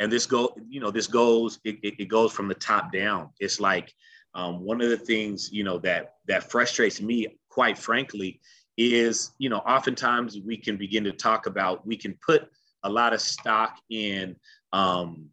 and 0.01 0.11
this 0.11 0.27
go, 0.27 0.55
you 0.69 0.81
know, 0.81 0.91
this 0.91 1.07
goes, 1.07 1.59
it, 1.65 1.79
it, 1.83 1.95
it 1.99 2.07
goes 2.07 2.33
from 2.33 2.49
the 2.49 2.55
top 2.55 2.93
down. 2.93 3.31
It's 3.41 3.61
like 3.61 3.93
um, 4.35 4.61
one 4.61 4.81
of 4.81 4.91
the 4.91 4.97
things 4.97 5.53
you 5.53 5.65
know 5.65 5.79
that 5.79 6.15
that 6.27 6.51
frustrates 6.51 7.01
me 7.01 7.27
quite 7.49 7.79
frankly 7.79 8.41
is 8.77 9.33
you 9.39 9.49
know 9.49 9.59
oftentimes 9.59 10.39
we 10.45 10.57
can 10.57 10.77
begin 10.77 11.05
to 11.05 11.13
talk 11.13 11.47
about 11.47 11.87
we 11.87 11.97
can 11.97 12.19
put 12.25 12.49
a 12.83 12.91
lot 12.91 13.13
of 13.13 13.21
stock 13.21 13.79
in 13.91 14.37
um, 14.73 15.29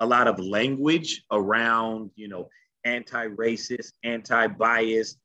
a 0.00 0.06
lot 0.06 0.26
of 0.26 0.38
language 0.38 1.24
around 1.30 2.10
you 2.16 2.28
know 2.28 2.48
anti-racist 2.84 3.92
anti-bias 4.04 5.16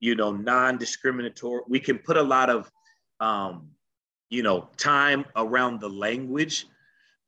you 0.00 0.14
know 0.14 0.32
non-discriminatory. 0.32 1.62
We 1.68 1.80
can 1.80 1.98
put 1.98 2.16
a 2.16 2.22
lot 2.22 2.50
of 2.50 2.70
um, 3.20 3.70
you 4.30 4.42
know 4.42 4.68
time 4.76 5.24
around 5.34 5.80
the 5.80 5.88
language 5.88 6.66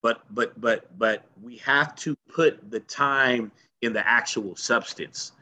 but 0.03 0.23
but 0.31 0.61
but 0.61 0.97
but 0.99 1.27
we 1.43 1.57
have 1.59 1.95
to 1.97 2.17
put 2.33 2.71
the 2.71 2.81
time 2.81 3.51
in 3.83 3.93
the 3.93 4.07
actual 4.07 4.55
substance 4.57 5.33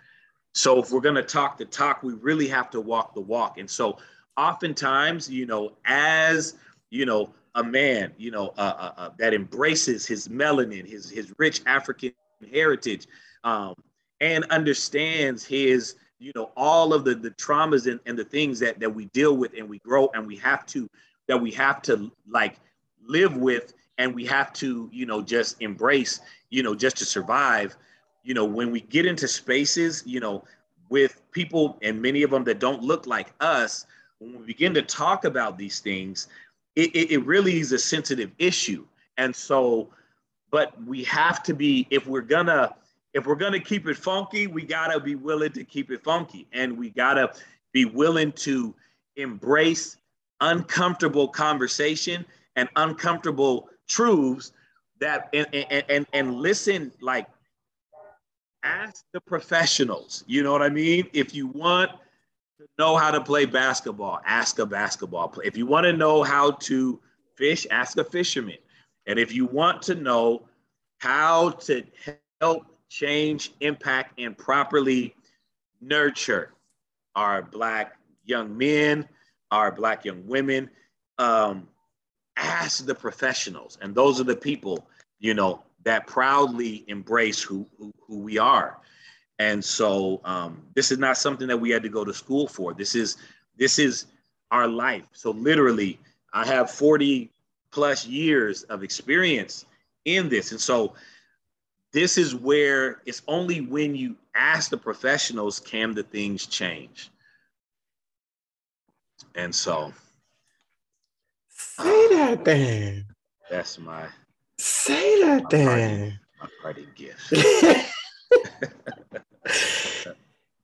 so 0.57 0.79
if 0.79 0.91
we're 0.91 1.03
going 1.03 1.17
to 1.17 1.23
talk 1.23 1.59
the 1.59 1.67
talk, 1.67 2.03
we 2.03 2.15
really 2.15 2.49
have 2.49 2.71
to 2.71 2.81
walk 2.81 3.13
the 3.13 3.21
walk. 3.21 3.59
And 3.59 3.69
so 3.69 3.99
oftentimes, 4.39 5.29
you 5.29 5.45
know, 5.45 5.75
as, 5.85 6.55
you 6.89 7.05
know, 7.05 7.35
a 7.57 7.63
man, 7.63 8.11
you 8.17 8.31
know, 8.31 8.55
uh, 8.57 8.73
uh, 8.79 8.93
uh, 8.97 9.11
that 9.19 9.35
embraces 9.35 10.07
his 10.07 10.29
melanin, 10.29 10.89
his, 10.89 11.11
his 11.11 11.31
rich 11.37 11.61
African 11.67 12.13
heritage, 12.51 13.07
um, 13.45 13.75
and 14.23 14.47
understands 14.47 15.45
his, 15.45 15.97
you 16.19 16.33
know, 16.35 16.51
all 16.57 16.95
of 16.95 17.05
the, 17.05 17.15
the 17.15 17.33
traumas 17.33 17.87
and, 17.87 18.01
and 18.07 18.19
the 18.19 18.25
things 18.25 18.59
that, 18.61 18.81
that 18.81 18.89
we 18.89 19.05
deal 19.07 19.37
with 19.37 19.53
and 19.59 19.69
we 19.69 19.79
grow 19.81 20.09
and 20.15 20.27
we 20.27 20.37
have 20.37 20.65
to, 20.65 20.89
that 21.29 21.39
we 21.39 21.51
have 21.51 21.83
to 21.83 22.11
like 22.27 22.57
live 23.07 23.37
with 23.37 23.75
and 23.99 24.15
we 24.15 24.25
have 24.25 24.55
to, 24.55 24.89
you 24.91 25.05
know, 25.05 25.21
just 25.21 25.61
embrace, 25.61 26.21
you 26.49 26.63
know, 26.63 26.75
just 26.75 26.97
to 26.97 27.05
survive 27.05 27.77
you 28.27 28.35
know, 28.35 28.45
when 28.45 28.72
we 28.72 28.81
get 28.81 29.07
into 29.07 29.29
spaces, 29.29 30.03
you 30.05 30.18
know, 30.18 30.43
with 30.89 31.22
people 31.31 31.79
and 31.83 32.03
many 32.03 32.24
of 32.24 32.31
them 32.31 32.43
that 32.45 32.59
don't 32.59 32.83
look 32.83 33.07
like 33.07 33.33
us, 33.41 33.87
when 34.18 34.41
we 34.41 34.45
begin 34.45 34.74
to 34.74 34.83
talk 34.83 35.24
about 35.24 35.57
these 35.57 35.79
things, 35.79 36.27
it, 36.74 36.91
it, 36.95 37.12
it 37.12 37.24
really 37.24 37.61
is 37.61 37.70
a 37.70 37.79
sensitive 37.79 38.33
issue. 38.39 38.85
And 39.16 39.35
so, 39.35 39.89
but 40.51 40.74
we 40.85 41.05
have 41.05 41.41
to 41.45 41.55
be, 41.55 41.87
if 41.91 42.09
we're 42.09 42.20
gonna, 42.20 42.74
if 43.14 43.27
we're 43.27 43.37
gonna 43.37 43.61
keep 43.61 43.87
it 43.87 43.97
funky, 43.97 44.49
we 44.49 44.64
gotta 44.64 44.99
be 44.99 45.14
willing 45.14 45.53
to 45.53 45.62
keep 45.62 45.93
it 45.93 46.03
funky. 46.03 46.49
And 46.53 46.77
we 46.77 46.91
gotta 46.91 47.33
be 47.72 47.85
willing 47.85 48.33
to 48.33 48.74
embrace 49.14 49.99
uncomfortable 50.41 51.29
conversation 51.29 52.27
and 52.57 52.68
uncomfortable 52.74 53.68
truths 53.87 54.53
that 54.99 55.29
and 55.33 55.47
and, 55.53 55.85
and, 55.89 56.07
and 56.12 56.35
listen 56.35 56.91
like 57.01 57.27
ask 58.63 59.05
the 59.13 59.21
professionals. 59.21 60.25
You 60.27 60.43
know 60.43 60.53
what 60.53 60.63
I 60.63 60.69
mean? 60.69 61.09
If 61.13 61.35
you 61.35 61.47
want 61.49 61.91
to 62.59 62.67
know 62.79 62.97
how 62.97 63.11
to 63.11 63.21
play 63.21 63.45
basketball, 63.45 64.21
ask 64.25 64.59
a 64.59 64.67
basketball 64.67 65.29
player. 65.29 65.47
If 65.47 65.57
you 65.57 65.67
want 65.67 65.85
to 65.85 65.93
know 65.93 66.23
how 66.23 66.53
to 66.53 67.01
fish, 67.37 67.67
ask 67.71 67.99
a 67.99 68.05
fisherman. 68.05 68.59
And 69.07 69.19
if 69.19 69.33
you 69.33 69.47
want 69.47 69.83
to 69.83 69.95
know 69.95 70.49
how 70.99 71.51
to 71.51 71.85
help 72.41 72.67
change, 72.89 73.53
impact, 73.61 74.19
and 74.19 74.37
properly 74.37 75.15
nurture 75.81 76.53
our 77.15 77.43
Black 77.43 77.99
young 78.25 78.57
men, 78.57 79.09
our 79.51 79.71
Black 79.71 80.05
young 80.05 80.27
women, 80.27 80.71
um, 81.19 81.69
ask 82.37 82.85
the 82.85 82.95
professionals. 82.95 83.79
And 83.81 83.95
those 83.95 84.21
are 84.21 84.25
the 84.25 84.37
people, 84.37 84.89
you 85.19 85.35
know, 85.35 85.63
that 85.87 86.05
proudly 86.09 86.84
embrace 86.89 87.41
who, 87.41 87.64
who, 87.78 87.95
who 88.09 88.18
we 88.18 88.39
are. 88.39 88.76
And 89.39 89.64
so 89.64 90.20
um, 90.24 90.61
this 90.74 90.91
is 90.91 90.99
not 90.99 91.16
something 91.16 91.47
that 91.47 91.57
we 91.57 91.70
had 91.70 91.84
to 91.84 91.89
go 91.89 92.05
to 92.05 92.12
school 92.12 92.49
for. 92.49 92.74
This 92.74 92.97
is 92.97 93.18
this 93.57 93.78
is 93.78 94.07
our 94.51 94.66
life. 94.66 95.05
So 95.12 95.30
literally, 95.30 96.01
I 96.32 96.45
have 96.45 96.72
40 96.72 97.30
plus 97.70 98.05
years 98.05 98.64
of 98.64 98.82
experience 98.82 99.64
in 100.05 100.28
this. 100.28 100.51
And 100.51 100.61
so 100.61 100.95
this 101.93 102.18
is 102.18 102.34
where 102.34 103.01
it's 103.07 103.22
only 103.28 103.61
when 103.61 103.95
you 103.95 104.16
ask 104.34 104.70
the 104.70 104.76
professionals 104.76 105.61
can 105.61 105.95
the 105.95 106.03
things 106.03 106.47
change. 106.47 107.11
And 109.37 109.55
so 109.55 109.93
say 111.49 112.09
that 112.09 112.45
then. 112.45 113.07
That's 113.49 113.78
my 113.78 114.09
say 114.67 115.23
that 115.23 115.45
my 115.45 115.49
then. 115.51 116.19
Party, 116.39 116.41
my 116.41 116.49
party 116.62 116.89
gift. 116.95 117.33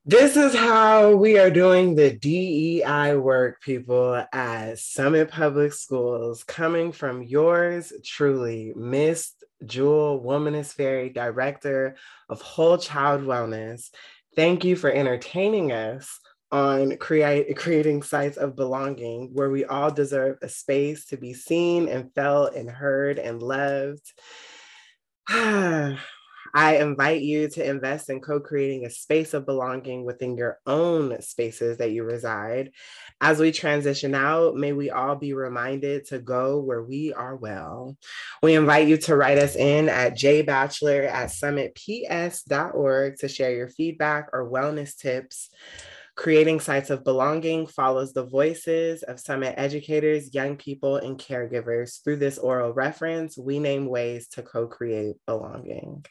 This 0.04 0.36
is 0.36 0.52
how 0.52 1.14
we 1.14 1.38
are 1.38 1.48
doing 1.48 1.94
the 1.94 2.10
DEI 2.10 3.14
work, 3.14 3.60
people, 3.60 4.20
at 4.32 4.80
Summit 4.80 5.30
Public 5.30 5.72
Schools, 5.72 6.42
coming 6.42 6.90
from 6.90 7.22
yours 7.22 7.92
truly, 8.04 8.72
Miss 8.74 9.32
Jewell 9.64 10.20
Womanist 10.20 10.72
Fairy, 10.72 11.08
Director 11.08 11.94
of 12.28 12.42
Whole 12.42 12.78
Child 12.78 13.22
Wellness. 13.22 13.90
Thank 14.34 14.64
you 14.64 14.74
for 14.74 14.90
entertaining 14.90 15.70
us 15.70 16.18
on 16.52 16.98
create, 16.98 17.56
creating 17.56 18.02
sites 18.02 18.36
of 18.36 18.54
belonging 18.54 19.30
where 19.32 19.50
we 19.50 19.64
all 19.64 19.90
deserve 19.90 20.36
a 20.42 20.48
space 20.48 21.06
to 21.06 21.16
be 21.16 21.32
seen 21.32 21.88
and 21.88 22.14
felt 22.14 22.54
and 22.54 22.70
heard 22.70 23.18
and 23.18 23.42
loved. 23.42 24.12
I 26.54 26.76
invite 26.76 27.22
you 27.22 27.48
to 27.48 27.66
invest 27.66 28.10
in 28.10 28.20
co 28.20 28.38
creating 28.38 28.84
a 28.84 28.90
space 28.90 29.32
of 29.32 29.46
belonging 29.46 30.04
within 30.04 30.36
your 30.36 30.58
own 30.66 31.22
spaces 31.22 31.78
that 31.78 31.92
you 31.92 32.04
reside. 32.04 32.72
As 33.22 33.38
we 33.38 33.52
transition 33.52 34.14
out, 34.14 34.54
may 34.54 34.74
we 34.74 34.90
all 34.90 35.16
be 35.16 35.32
reminded 35.32 36.06
to 36.08 36.18
go 36.18 36.60
where 36.60 36.82
we 36.82 37.14
are 37.14 37.36
well. 37.36 37.96
We 38.42 38.54
invite 38.54 38.86
you 38.86 38.98
to 38.98 39.16
write 39.16 39.38
us 39.38 39.56
in 39.56 39.88
at 39.88 40.14
jbachelor 40.14 41.08
at 41.08 41.30
summitps.org 41.30 43.16
to 43.16 43.28
share 43.28 43.54
your 43.54 43.68
feedback 43.68 44.28
or 44.34 44.50
wellness 44.50 44.94
tips. 44.94 45.48
Creating 46.14 46.60
sites 46.60 46.90
of 46.90 47.04
belonging 47.04 47.66
follows 47.66 48.12
the 48.12 48.26
voices 48.26 49.02
of 49.02 49.18
Summit 49.18 49.54
educators, 49.56 50.34
young 50.34 50.56
people, 50.56 50.96
and 50.96 51.18
caregivers. 51.18 52.04
Through 52.04 52.16
this 52.16 52.36
oral 52.36 52.72
reference, 52.72 53.38
we 53.38 53.58
name 53.58 53.86
ways 53.86 54.28
to 54.28 54.42
co 54.42 54.66
create 54.66 55.16
belonging. 55.26 56.04